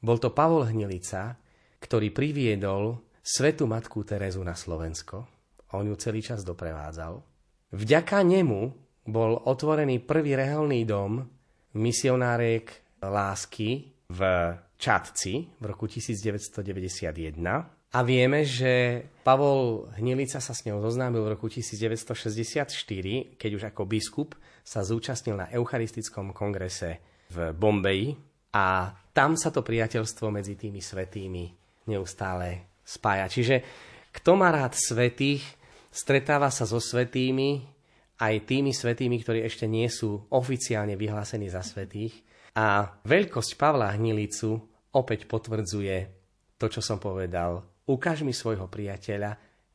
bol 0.00 0.16
to 0.20 0.32
Pavol 0.32 0.68
Hnilica, 0.68 1.40
ktorý 1.80 2.12
priviedol 2.12 3.00
svetu 3.24 3.64
matku 3.64 4.04
Terezu 4.04 4.44
na 4.44 4.52
Slovensko. 4.52 5.24
On 5.72 5.84
ju 5.86 5.96
celý 5.96 6.20
čas 6.20 6.44
doprevádzal. 6.44 7.20
Vďaka 7.72 8.20
nemu 8.20 8.60
bol 9.08 9.40
otvorený 9.48 10.04
prvý 10.04 10.36
reholný 10.36 10.84
dom 10.84 11.24
misionárek 11.78 12.98
lásky 13.00 13.94
v 14.10 14.20
Čadci 14.76 15.48
v 15.60 15.64
roku 15.64 15.86
1991 15.86 17.79
a 17.90 18.06
vieme, 18.06 18.46
že 18.46 19.02
Pavol 19.26 19.90
Hnilica 19.98 20.38
sa 20.38 20.54
s 20.54 20.62
ňou 20.62 20.78
zoznámil 20.78 21.26
v 21.26 21.34
roku 21.34 21.50
1964, 21.50 22.70
keď 23.34 23.50
už 23.50 23.62
ako 23.74 23.82
biskup 23.82 24.38
sa 24.62 24.86
zúčastnil 24.86 25.34
na 25.34 25.50
Eucharistickom 25.50 26.30
kongrese 26.30 27.02
v 27.34 27.50
Bombeji 27.50 28.14
a 28.54 28.94
tam 29.10 29.34
sa 29.34 29.50
to 29.50 29.66
priateľstvo 29.66 30.30
medzi 30.30 30.54
tými 30.54 30.78
svetými 30.78 31.50
neustále 31.90 32.78
spája. 32.86 33.26
Čiže 33.26 33.56
kto 34.14 34.38
má 34.38 34.54
rád 34.54 34.78
svetých, 34.78 35.42
stretáva 35.90 36.50
sa 36.54 36.66
so 36.66 36.78
svetými, 36.78 37.66
aj 38.22 38.34
tými 38.46 38.70
svetými, 38.70 39.18
ktorí 39.18 39.42
ešte 39.42 39.66
nie 39.66 39.90
sú 39.90 40.30
oficiálne 40.30 40.94
vyhlásení 40.94 41.50
za 41.50 41.66
svetých. 41.66 42.22
A 42.54 42.86
veľkosť 43.02 43.58
Pavla 43.58 43.94
Hnilicu 43.98 44.58
opäť 44.94 45.26
potvrdzuje 45.26 45.96
to, 46.60 46.66
čo 46.68 46.82
som 46.84 47.00
povedal 47.00 47.69
ukáž 47.90 48.22
mi 48.22 48.30
svojho 48.30 48.70
priateľa 48.70 49.30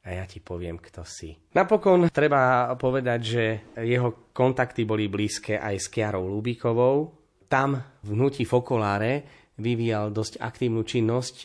a 0.05 0.07
ja 0.13 0.26
ti 0.30 0.38
poviem, 0.38 0.78
kto 0.78 1.01
si. 1.01 1.34
Napokon 1.57 2.13
treba 2.13 2.70
povedať, 2.78 3.20
že 3.26 3.43
jeho 3.82 4.30
kontakty 4.32 4.86
boli 4.86 5.09
blízke 5.09 5.57
aj 5.57 5.76
s 5.82 5.88
Kiarou 5.89 6.30
Lubikovou. 6.30 7.18
Tam 7.49 7.78
v 8.05 8.09
hnutí 8.13 8.45
Fokoláre 8.45 9.26
vyvíjal 9.57 10.13
dosť 10.13 10.38
aktívnu 10.38 10.86
činnosť, 10.86 11.36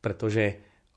pretože 0.00 0.44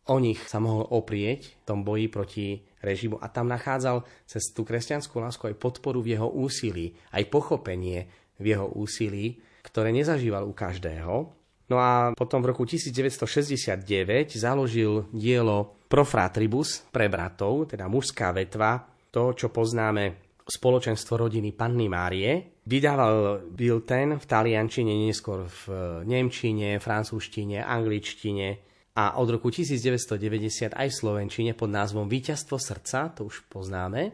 o 0.07 0.17
nich 0.17 0.39
sa 0.47 0.63
mohol 0.63 0.87
oprieť 0.89 1.59
v 1.59 1.63
tom 1.67 1.83
boji 1.83 2.07
proti 2.07 2.47
režimu 2.79 3.19
a 3.19 3.27
tam 3.27 3.51
nachádzal 3.51 4.07
cez 4.23 4.55
tú 4.55 4.63
kresťanskú 4.63 5.19
lásku 5.19 5.43
aj 5.43 5.59
podporu 5.59 5.99
v 5.99 6.15
jeho 6.15 6.31
úsilí, 6.31 6.95
aj 7.11 7.27
pochopenie 7.27 8.07
v 8.39 8.55
jeho 8.55 8.71
úsilí, 8.79 9.43
ktoré 9.67 9.91
nezažíval 9.91 10.47
u 10.47 10.55
každého. 10.55 11.38
No 11.69 11.77
a 11.77 12.17
potom 12.17 12.41
v 12.41 12.49
roku 12.49 12.65
1969 12.65 13.85
založil 14.33 15.05
dielo 15.13 15.77
Profratribus 15.89 16.85
pre 16.89 17.09
bratov, 17.09 17.69
teda 17.69 17.85
mužská 17.85 18.33
vetva, 18.33 18.89
to, 19.09 19.33
čo 19.33 19.49
poznáme 19.53 20.29
spoločenstvo 20.49 21.17
rodiny 21.17 21.53
Panny 21.53 21.85
Márie. 21.85 22.61
Vydával 22.65 23.45
bilten 23.53 24.17
v 24.17 24.25
taliančine, 24.25 24.93
neskôr 25.09 25.45
v 25.45 25.61
nemčine, 26.05 26.81
francúzštine, 26.81 27.61
angličtine 27.61 28.47
a 28.97 29.17
od 29.21 29.27
roku 29.29 29.53
1990 29.53 30.73
aj 30.73 30.87
v 30.89 30.95
slovenčine 30.97 31.51
pod 31.53 31.69
názvom 31.69 32.09
Výťazstvo 32.09 32.57
srdca, 32.57 33.13
to 33.13 33.29
už 33.29 33.45
poznáme. 33.49 34.13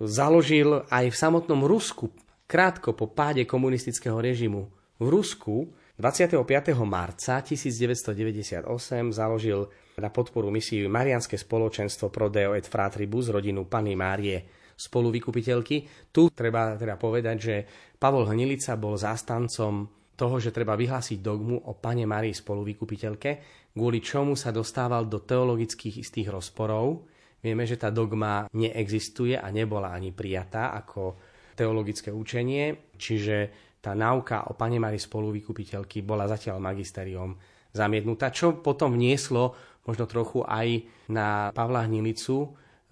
Založil 0.00 0.88
aj 0.88 1.12
v 1.12 1.16
samotnom 1.16 1.68
Rusku, 1.68 2.08
krátko 2.48 2.96
po 2.96 3.08
páde 3.12 3.44
komunistického 3.44 4.16
režimu, 4.16 4.68
V 5.00 5.06
Rusku 5.08 5.68
25. 6.00 6.40
marca 6.88 7.44
1998 7.44 8.64
založil 9.12 9.68
na 10.00 10.08
podporu 10.08 10.48
misiu 10.48 10.88
Marianské 10.88 11.36
spoločenstvo 11.36 12.08
Pro 12.08 12.32
Deo 12.32 12.56
et 12.56 12.64
Fratribus 12.64 13.28
rodinu 13.28 13.68
Panny 13.68 13.92
Márie 13.92 14.48
spoluvykupiteľky. 14.80 16.08
Tu 16.08 16.22
treba 16.32 16.80
teda 16.80 16.96
povedať, 16.96 17.36
že 17.36 17.54
Pavol 18.00 18.24
Hnilica 18.32 18.80
bol 18.80 18.96
zástancom 18.96 19.92
toho, 20.16 20.40
že 20.40 20.56
treba 20.56 20.72
vyhlásiť 20.72 21.20
dogmu 21.20 21.68
o 21.68 21.76
Pane 21.76 22.08
Márii 22.08 22.32
spoluvykupiteľke, 22.32 23.30
kvôli 23.76 24.00
čomu 24.00 24.40
sa 24.40 24.56
dostával 24.56 25.04
do 25.04 25.20
teologických 25.20 26.00
istých 26.00 26.32
rozporov. 26.32 27.04
Vieme, 27.44 27.68
že 27.68 27.76
tá 27.76 27.92
dogma 27.92 28.48
neexistuje 28.56 29.36
a 29.36 29.52
nebola 29.52 29.92
ani 29.92 30.16
prijatá 30.16 30.72
ako 30.80 31.20
teologické 31.52 32.08
učenie, 32.08 32.96
čiže 32.96 33.36
tá 33.80 33.96
náuka 33.96 34.48
o 34.48 34.56
Pane 34.56 34.76
Mari 34.76 35.00
spoluvykupiteľky 35.00 36.04
bola 36.04 36.28
zatiaľ 36.28 36.60
magisteriom 36.60 37.32
zamietnutá, 37.72 38.28
čo 38.28 38.60
potom 38.60 38.92
vnieslo 38.94 39.56
možno 39.88 40.04
trochu 40.04 40.44
aj 40.44 40.84
na 41.08 41.48
Pavla 41.56 41.88
Hnilicu 41.88 42.36
e, 42.44 42.48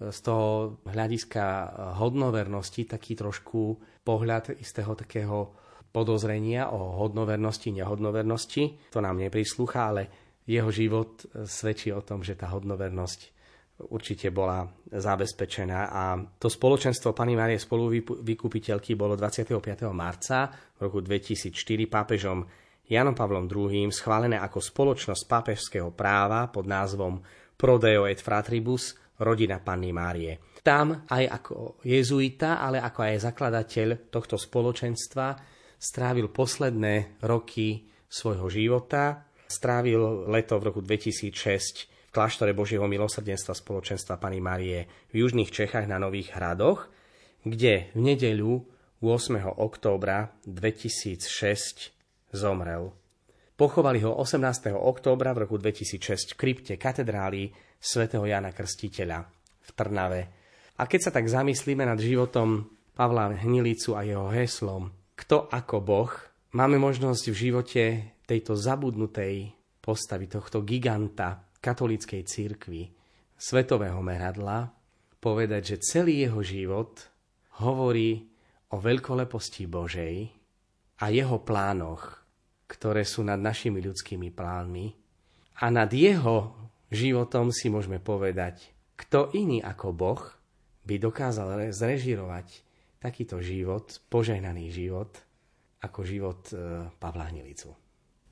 z 0.09 0.19
toho 0.25 0.81
hľadiska 0.89 1.43
e, 1.45 1.65
hodnovernosti 2.01 2.89
taký 2.89 3.13
trošku 3.13 3.77
pohľad 4.01 4.57
istého 4.57 4.97
takého 4.97 5.53
podozrenia 5.89 6.69
o 6.73 7.05
hodnovernosti, 7.05 7.73
nehodnovernosti. 7.73 8.93
To 8.93 9.01
nám 9.01 9.21
neprislúcha, 9.21 9.93
ale 9.93 10.03
jeho 10.49 10.73
život 10.73 11.29
e, 11.29 11.45
svedčí 11.45 11.93
o 11.93 12.01
tom, 12.01 12.25
že 12.25 12.33
tá 12.33 12.49
hodnovernosť 12.49 13.38
určite 13.87 14.27
bola 14.35 14.67
zabezpečená. 14.91 15.79
A 15.87 16.19
to 16.35 16.51
spoločenstvo 16.51 17.15
Pany 17.15 17.39
Márie 17.39 17.55
spolu 17.55 17.87
vykupiteľky 18.19 18.99
bolo 18.99 19.15
25. 19.15 19.55
marca 19.95 20.51
v 20.75 20.79
roku 20.83 20.99
2004 20.99 21.55
pápežom 21.87 22.43
Janom 22.89 23.15
Pavlom 23.15 23.45
II. 23.45 23.87
schválené 23.93 24.41
ako 24.41 24.59
spoločnosť 24.59 25.23
pápežského 25.29 25.93
práva 25.93 26.49
pod 26.49 26.65
názvom 26.65 27.21
Prodeo 27.55 28.09
et 28.09 28.19
Fratribus 28.19 28.97
rodina 29.21 29.61
Panny 29.61 29.93
Márie. 29.93 30.59
Tam 30.59 31.07
aj 31.07 31.23
ako 31.29 31.79
jezuita, 31.85 32.59
ale 32.59 32.83
ako 32.83 32.99
aj 33.05 33.31
zakladateľ 33.31 34.11
tohto 34.11 34.35
spoločenstva 34.35 35.27
strávil 35.79 36.27
posledné 36.33 37.21
roky 37.23 37.87
svojho 38.09 38.49
života. 38.51 39.29
Strávil 39.47 40.27
leto 40.27 40.59
v 40.59 40.63
roku 40.67 40.81
2006 40.83 41.98
v 42.09 42.17
kláštore 42.17 42.57
Božieho 42.57 42.89
milosrdenstva 42.89 43.53
spoločenstva 43.53 44.17
Pany 44.17 44.41
Marie 44.41 44.89
v 45.13 45.21
južných 45.21 45.53
Čechách 45.53 45.85
na 45.85 46.01
Nových 46.01 46.33
hradoch, 46.33 46.89
kde 47.45 47.93
v 47.93 47.99
nedeľu 48.01 48.65
8. 48.97 49.37
októbra 49.61 50.33
2006 50.49 52.33
zomrel. 52.33 52.89
Pochovali 53.53 54.01
ho 54.01 54.17
18. 54.17 54.41
októbra 54.73 55.37
v 55.37 55.45
roku 55.45 55.61
2006 55.61 56.33
v 56.33 56.37
krypte 56.41 56.73
katedrály 56.81 57.53
svätého 57.77 58.25
Jana 58.25 58.57
Krstiteľa 58.57 59.29
v 59.61 59.69
Trnave. 59.77 60.21
A 60.81 60.89
keď 60.89 60.99
sa 61.05 61.11
tak 61.13 61.29
zamyslíme 61.29 61.85
nad 61.85 62.01
životom 62.01 62.73
Pavla 62.97 63.37
Hnilicu 63.37 63.93
a 63.93 64.01
jeho 64.01 64.33
heslom 64.33 64.89
Kto 65.13 65.45
ako 65.45 65.77
Boh, 65.77 66.11
máme 66.57 66.81
možnosť 66.81 67.29
v 67.29 67.37
živote 67.37 67.83
tejto 68.25 68.57
zabudnutej 68.57 69.53
postavy, 69.77 70.25
tohto 70.25 70.65
giganta, 70.65 71.48
katolíckej 71.59 72.23
církvy 72.23 72.91
svetového 73.39 73.99
meradla 74.03 74.71
povedať, 75.19 75.75
že 75.75 75.83
celý 75.83 76.27
jeho 76.27 76.43
život 76.43 77.03
hovorí 77.63 78.27
o 78.71 78.79
veľkoleposti 78.79 79.67
Božej 79.67 80.15
a 80.99 81.05
jeho 81.11 81.39
plánoch, 81.43 82.23
ktoré 82.67 83.03
sú 83.03 83.23
nad 83.23 83.39
našimi 83.39 83.83
ľudskými 83.83 84.31
plánmi. 84.31 84.85
A 85.59 85.65
nad 85.67 85.91
jeho 85.91 86.55
životom 86.87 87.51
si 87.51 87.67
môžeme 87.67 87.99
povedať, 87.99 88.71
kto 88.95 89.31
iný 89.35 89.63
ako 89.63 89.95
Boh 89.95 90.21
by 90.83 90.95
dokázal 90.99 91.71
zrežirovať 91.71 92.63
takýto 92.99 93.39
život, 93.39 93.87
požehnaný 94.11 94.71
život, 94.75 95.11
ako 95.79 95.99
život 96.03 96.41
e, 96.51 96.83
Pavla 96.99 97.31
Hnilicu. 97.31 97.71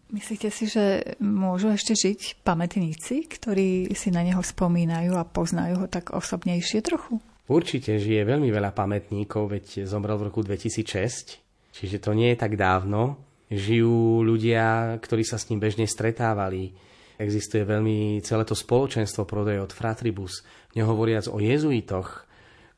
Myslíte 0.07 0.47
si, 0.47 0.71
že 0.71 1.15
môžu 1.19 1.67
ešte 1.67 1.91
žiť 1.91 2.39
pamätníci, 2.47 3.27
ktorí 3.27 3.91
si 3.91 4.07
na 4.07 4.23
neho 4.23 4.39
spomínajú 4.39 5.19
a 5.19 5.27
poznajú 5.27 5.83
ho 5.83 5.87
tak 5.91 6.15
osobnejšie 6.15 6.79
trochu? 6.79 7.19
Určite 7.51 7.99
žije 7.99 8.23
veľmi 8.23 8.47
veľa 8.47 8.71
pamätníkov, 8.71 9.51
veď 9.51 9.83
zomrel 9.83 10.15
v 10.15 10.31
roku 10.31 10.43
2006, 10.43 11.43
čiže 11.75 11.97
to 11.99 12.15
nie 12.15 12.31
je 12.31 12.39
tak 12.39 12.55
dávno. 12.55 13.19
Žijú 13.51 14.23
ľudia, 14.23 14.95
ktorí 14.99 15.23
sa 15.27 15.35
s 15.35 15.47
ním 15.51 15.59
bežne 15.59 15.87
stretávali. 15.87 16.71
Existuje 17.19 17.67
veľmi 17.67 18.19
celé 18.23 18.43
to 18.47 18.55
spoločenstvo 18.55 19.27
prodej 19.27 19.59
od 19.59 19.71
Fratribus, 19.71 20.43
nehovoriac 20.75 21.27
o 21.31 21.39
jezuitoch, 21.39 22.27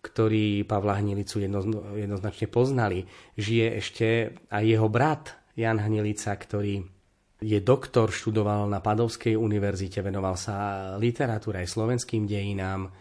ktorí 0.02 0.66
Pavla 0.66 0.98
Hnilicu 0.98 1.46
jedno, 1.46 1.62
jednoznačne 1.94 2.48
poznali. 2.50 3.06
Žije 3.38 3.68
ešte 3.78 4.08
aj 4.50 4.64
jeho 4.66 4.88
brat 4.90 5.38
Jan 5.58 5.82
Hnilica, 5.82 6.34
ktorý 6.34 6.99
je 7.40 7.60
doktor, 7.64 8.12
študoval 8.12 8.68
na 8.68 8.84
Padovskej 8.84 9.40
univerzite, 9.40 10.04
venoval 10.04 10.36
sa 10.36 10.96
literatúre 11.00 11.64
aj 11.64 11.72
slovenským 11.72 12.28
dejinám. 12.28 12.92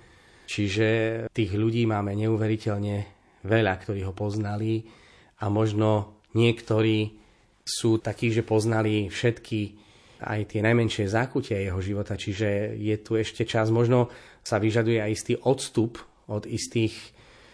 Čiže 0.48 0.86
tých 1.34 1.52
ľudí 1.58 1.84
máme 1.84 2.14
neuveriteľne 2.14 2.96
veľa, 3.42 3.74
ktorí 3.82 4.06
ho 4.06 4.14
poznali. 4.14 4.86
A 5.42 5.50
možno 5.50 6.22
niektorí 6.38 7.18
sú 7.66 7.98
takí, 7.98 8.30
že 8.30 8.46
poznali 8.46 9.10
všetky 9.10 9.60
aj 10.18 10.54
tie 10.54 10.60
najmenšie 10.62 11.06
zákutia 11.06 11.62
jeho 11.62 11.78
života, 11.78 12.18
čiže 12.18 12.74
je 12.74 12.96
tu 12.98 13.14
ešte 13.14 13.46
čas, 13.46 13.70
možno 13.70 14.10
sa 14.42 14.58
vyžaduje 14.58 14.98
aj 14.98 15.10
istý 15.14 15.34
odstup 15.38 16.02
od 16.26 16.42
istých 16.42 16.94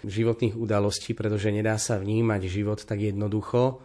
životných 0.05 0.57
udalostí, 0.57 1.13
pretože 1.13 1.53
nedá 1.53 1.77
sa 1.77 2.01
vnímať 2.01 2.41
život 2.49 2.81
tak 2.81 3.05
jednoducho 3.05 3.85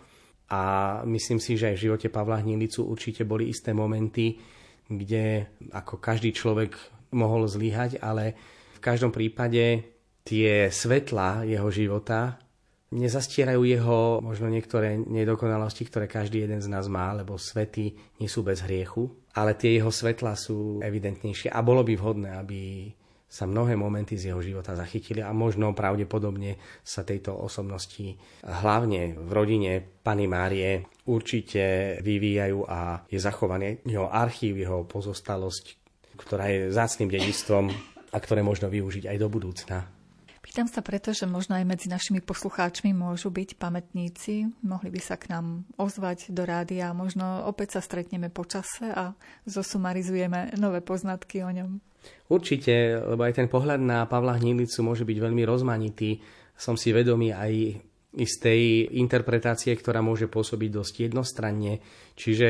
a 0.50 0.62
myslím 1.06 1.38
si, 1.38 1.56
že 1.56 1.70
aj 1.70 1.76
v 1.78 1.84
živote 1.90 2.08
Pavla 2.10 2.42
Hnilicu 2.42 2.82
určite 2.90 3.22
boli 3.22 3.54
isté 3.54 3.70
momenty, 3.70 4.34
kde 4.90 5.46
ako 5.70 6.02
každý 6.02 6.34
človek 6.34 6.74
mohol 7.14 7.46
zlyhať, 7.46 8.02
ale 8.02 8.34
v 8.74 8.80
každom 8.82 9.14
prípade 9.14 9.86
tie 10.26 10.74
svetla 10.74 11.46
jeho 11.46 11.70
života 11.70 12.42
nezastierajú 12.90 13.62
jeho 13.70 14.18
možno 14.26 14.50
niektoré 14.50 14.98
nedokonalosti, 14.98 15.86
ktoré 15.86 16.10
každý 16.10 16.50
jeden 16.50 16.58
z 16.58 16.68
nás 16.70 16.90
má, 16.90 17.14
lebo 17.14 17.38
svety 17.38 18.18
nie 18.18 18.30
sú 18.30 18.42
bez 18.42 18.66
hriechu, 18.66 19.06
ale 19.38 19.54
tie 19.54 19.78
jeho 19.78 19.94
svetla 19.94 20.34
sú 20.34 20.82
evidentnejšie 20.82 21.54
a 21.54 21.62
bolo 21.62 21.86
by 21.86 21.94
vhodné, 21.94 22.34
aby 22.34 22.90
sa 23.30 23.46
mnohé 23.46 23.78
momenty 23.78 24.18
z 24.18 24.34
jeho 24.34 24.42
života 24.42 24.74
zachytili 24.74 25.22
a 25.22 25.30
možno 25.30 25.78
pravdepodobne 25.78 26.58
sa 26.82 27.06
tejto 27.06 27.38
osobnosti 27.38 28.18
hlavne 28.42 29.14
v 29.14 29.30
rodine 29.30 29.78
Pany 29.80 30.26
Márie 30.26 30.90
určite 31.06 31.96
vyvíjajú 32.02 32.66
a 32.66 33.06
je 33.06 33.22
zachovaný 33.22 33.86
jeho 33.86 34.10
archív, 34.10 34.58
jeho 34.58 34.82
pozostalosť, 34.90 35.66
ktorá 36.18 36.50
je 36.50 36.74
zácným 36.74 37.14
dedistvom 37.14 37.70
a 38.10 38.18
ktoré 38.18 38.42
možno 38.42 38.66
využiť 38.66 39.06
aj 39.06 39.18
do 39.22 39.30
budúcna. 39.30 39.99
Pýtam 40.50 40.66
sa 40.66 40.82
preto, 40.82 41.14
že 41.14 41.30
možno 41.30 41.62
aj 41.62 41.66
medzi 41.70 41.86
našimi 41.94 42.26
poslucháčmi 42.26 42.90
môžu 42.90 43.30
byť 43.30 43.62
pamätníci. 43.62 44.50
Mohli 44.66 44.90
by 44.98 44.98
sa 44.98 45.14
k 45.14 45.30
nám 45.30 45.62
ozvať 45.78 46.34
do 46.34 46.42
rádia 46.42 46.90
možno 46.90 47.46
opäť 47.46 47.78
sa 47.78 47.86
stretneme 47.86 48.34
po 48.34 48.50
čase 48.50 48.90
a 48.90 49.14
zosumarizujeme 49.46 50.58
nové 50.58 50.82
poznatky 50.82 51.46
o 51.46 51.54
ňom. 51.54 51.78
Určite, 52.34 52.98
lebo 52.98 53.30
aj 53.30 53.38
ten 53.38 53.46
pohľad 53.46 53.78
na 53.78 54.10
Pavla 54.10 54.42
Hnilicu 54.42 54.82
môže 54.82 55.06
byť 55.06 55.18
veľmi 55.22 55.46
rozmanitý. 55.46 56.18
Som 56.58 56.82
si 56.82 56.98
vedomý 56.98 57.30
aj 57.30 57.86
istej 58.18 58.90
interpretácie, 58.98 59.78
ktorá 59.78 60.02
môže 60.02 60.26
pôsobiť 60.26 60.70
dosť 60.74 61.14
jednostranne. 61.14 61.78
Čiže 62.18 62.48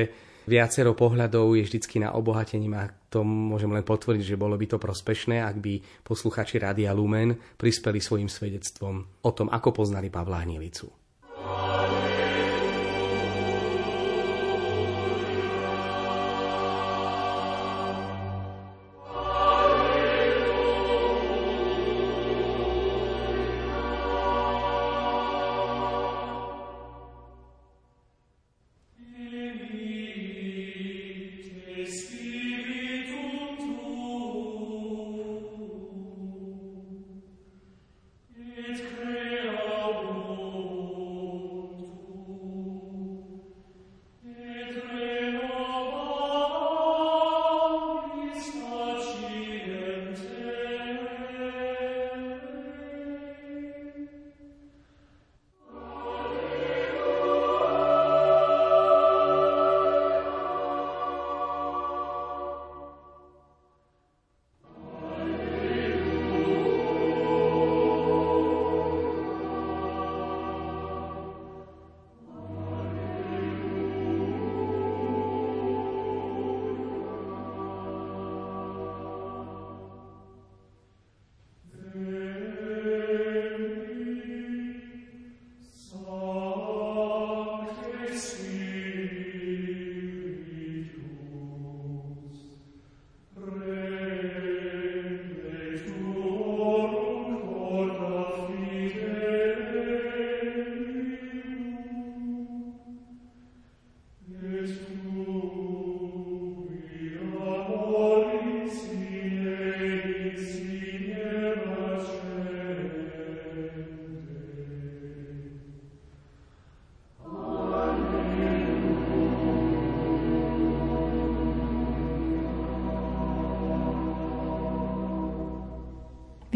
viacero 0.47 0.95
pohľadov 0.95 1.51
je 1.59 1.67
vždycky 1.67 1.99
na 1.99 2.15
obohatení 2.15 2.71
a 2.71 2.95
to 3.09 3.25
môžem 3.25 3.73
len 3.73 3.81
potvrdiť, 3.81 4.23
že 4.23 4.39
bolo 4.39 4.53
by 4.53 4.65
to 4.69 4.77
prospešné, 4.77 5.41
ak 5.41 5.57
by 5.57 5.81
posluchači 6.05 6.61
Rádia 6.61 6.93
Lumen 6.93 7.35
prispeli 7.57 7.97
svojim 7.97 8.29
svedectvom 8.29 8.95
o 9.25 9.31
tom, 9.33 9.49
ako 9.49 9.73
poznali 9.73 10.13
Pavla 10.13 10.45
Hnilicu. 10.45 10.87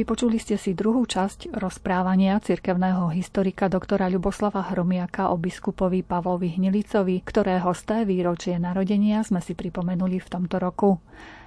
Vypočuli 0.03 0.35
ste 0.35 0.59
si 0.59 0.75
druhú 0.75 1.07
časť 1.07 1.55
rozprávania 1.55 2.35
cirkevného 2.43 3.07
historika 3.15 3.71
doktora 3.71 4.11
Ľuboslava 4.11 4.59
Hromiaka 4.75 5.31
o 5.31 5.39
biskupovi 5.39 6.03
Pavlovi 6.03 6.59
Hnilicovi, 6.59 7.23
ktorého 7.23 7.71
sté 7.71 8.03
výročie 8.03 8.59
narodenia 8.59 9.23
sme 9.23 9.39
si 9.39 9.55
pripomenuli 9.55 10.19
v 10.19 10.27
tomto 10.27 10.59
roku. 10.59 10.99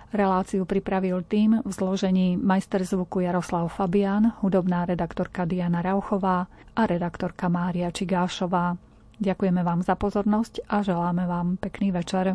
Reláciu 0.08 0.64
pripravil 0.64 1.20
tým 1.28 1.60
v 1.60 1.68
zložení 1.68 2.40
majster 2.40 2.80
zvuku 2.80 3.28
Jaroslav 3.28 3.68
Fabian, 3.68 4.32
hudobná 4.40 4.88
redaktorka 4.88 5.44
Diana 5.44 5.84
Rauchová 5.84 6.48
a 6.72 6.82
redaktorka 6.88 7.52
Mária 7.52 7.92
Čigášová. 7.92 8.80
Ďakujeme 9.20 9.60
vám 9.60 9.84
za 9.84 10.00
pozornosť 10.00 10.64
a 10.64 10.80
želáme 10.80 11.28
vám 11.28 11.60
pekný 11.60 11.92
večer. 11.92 12.32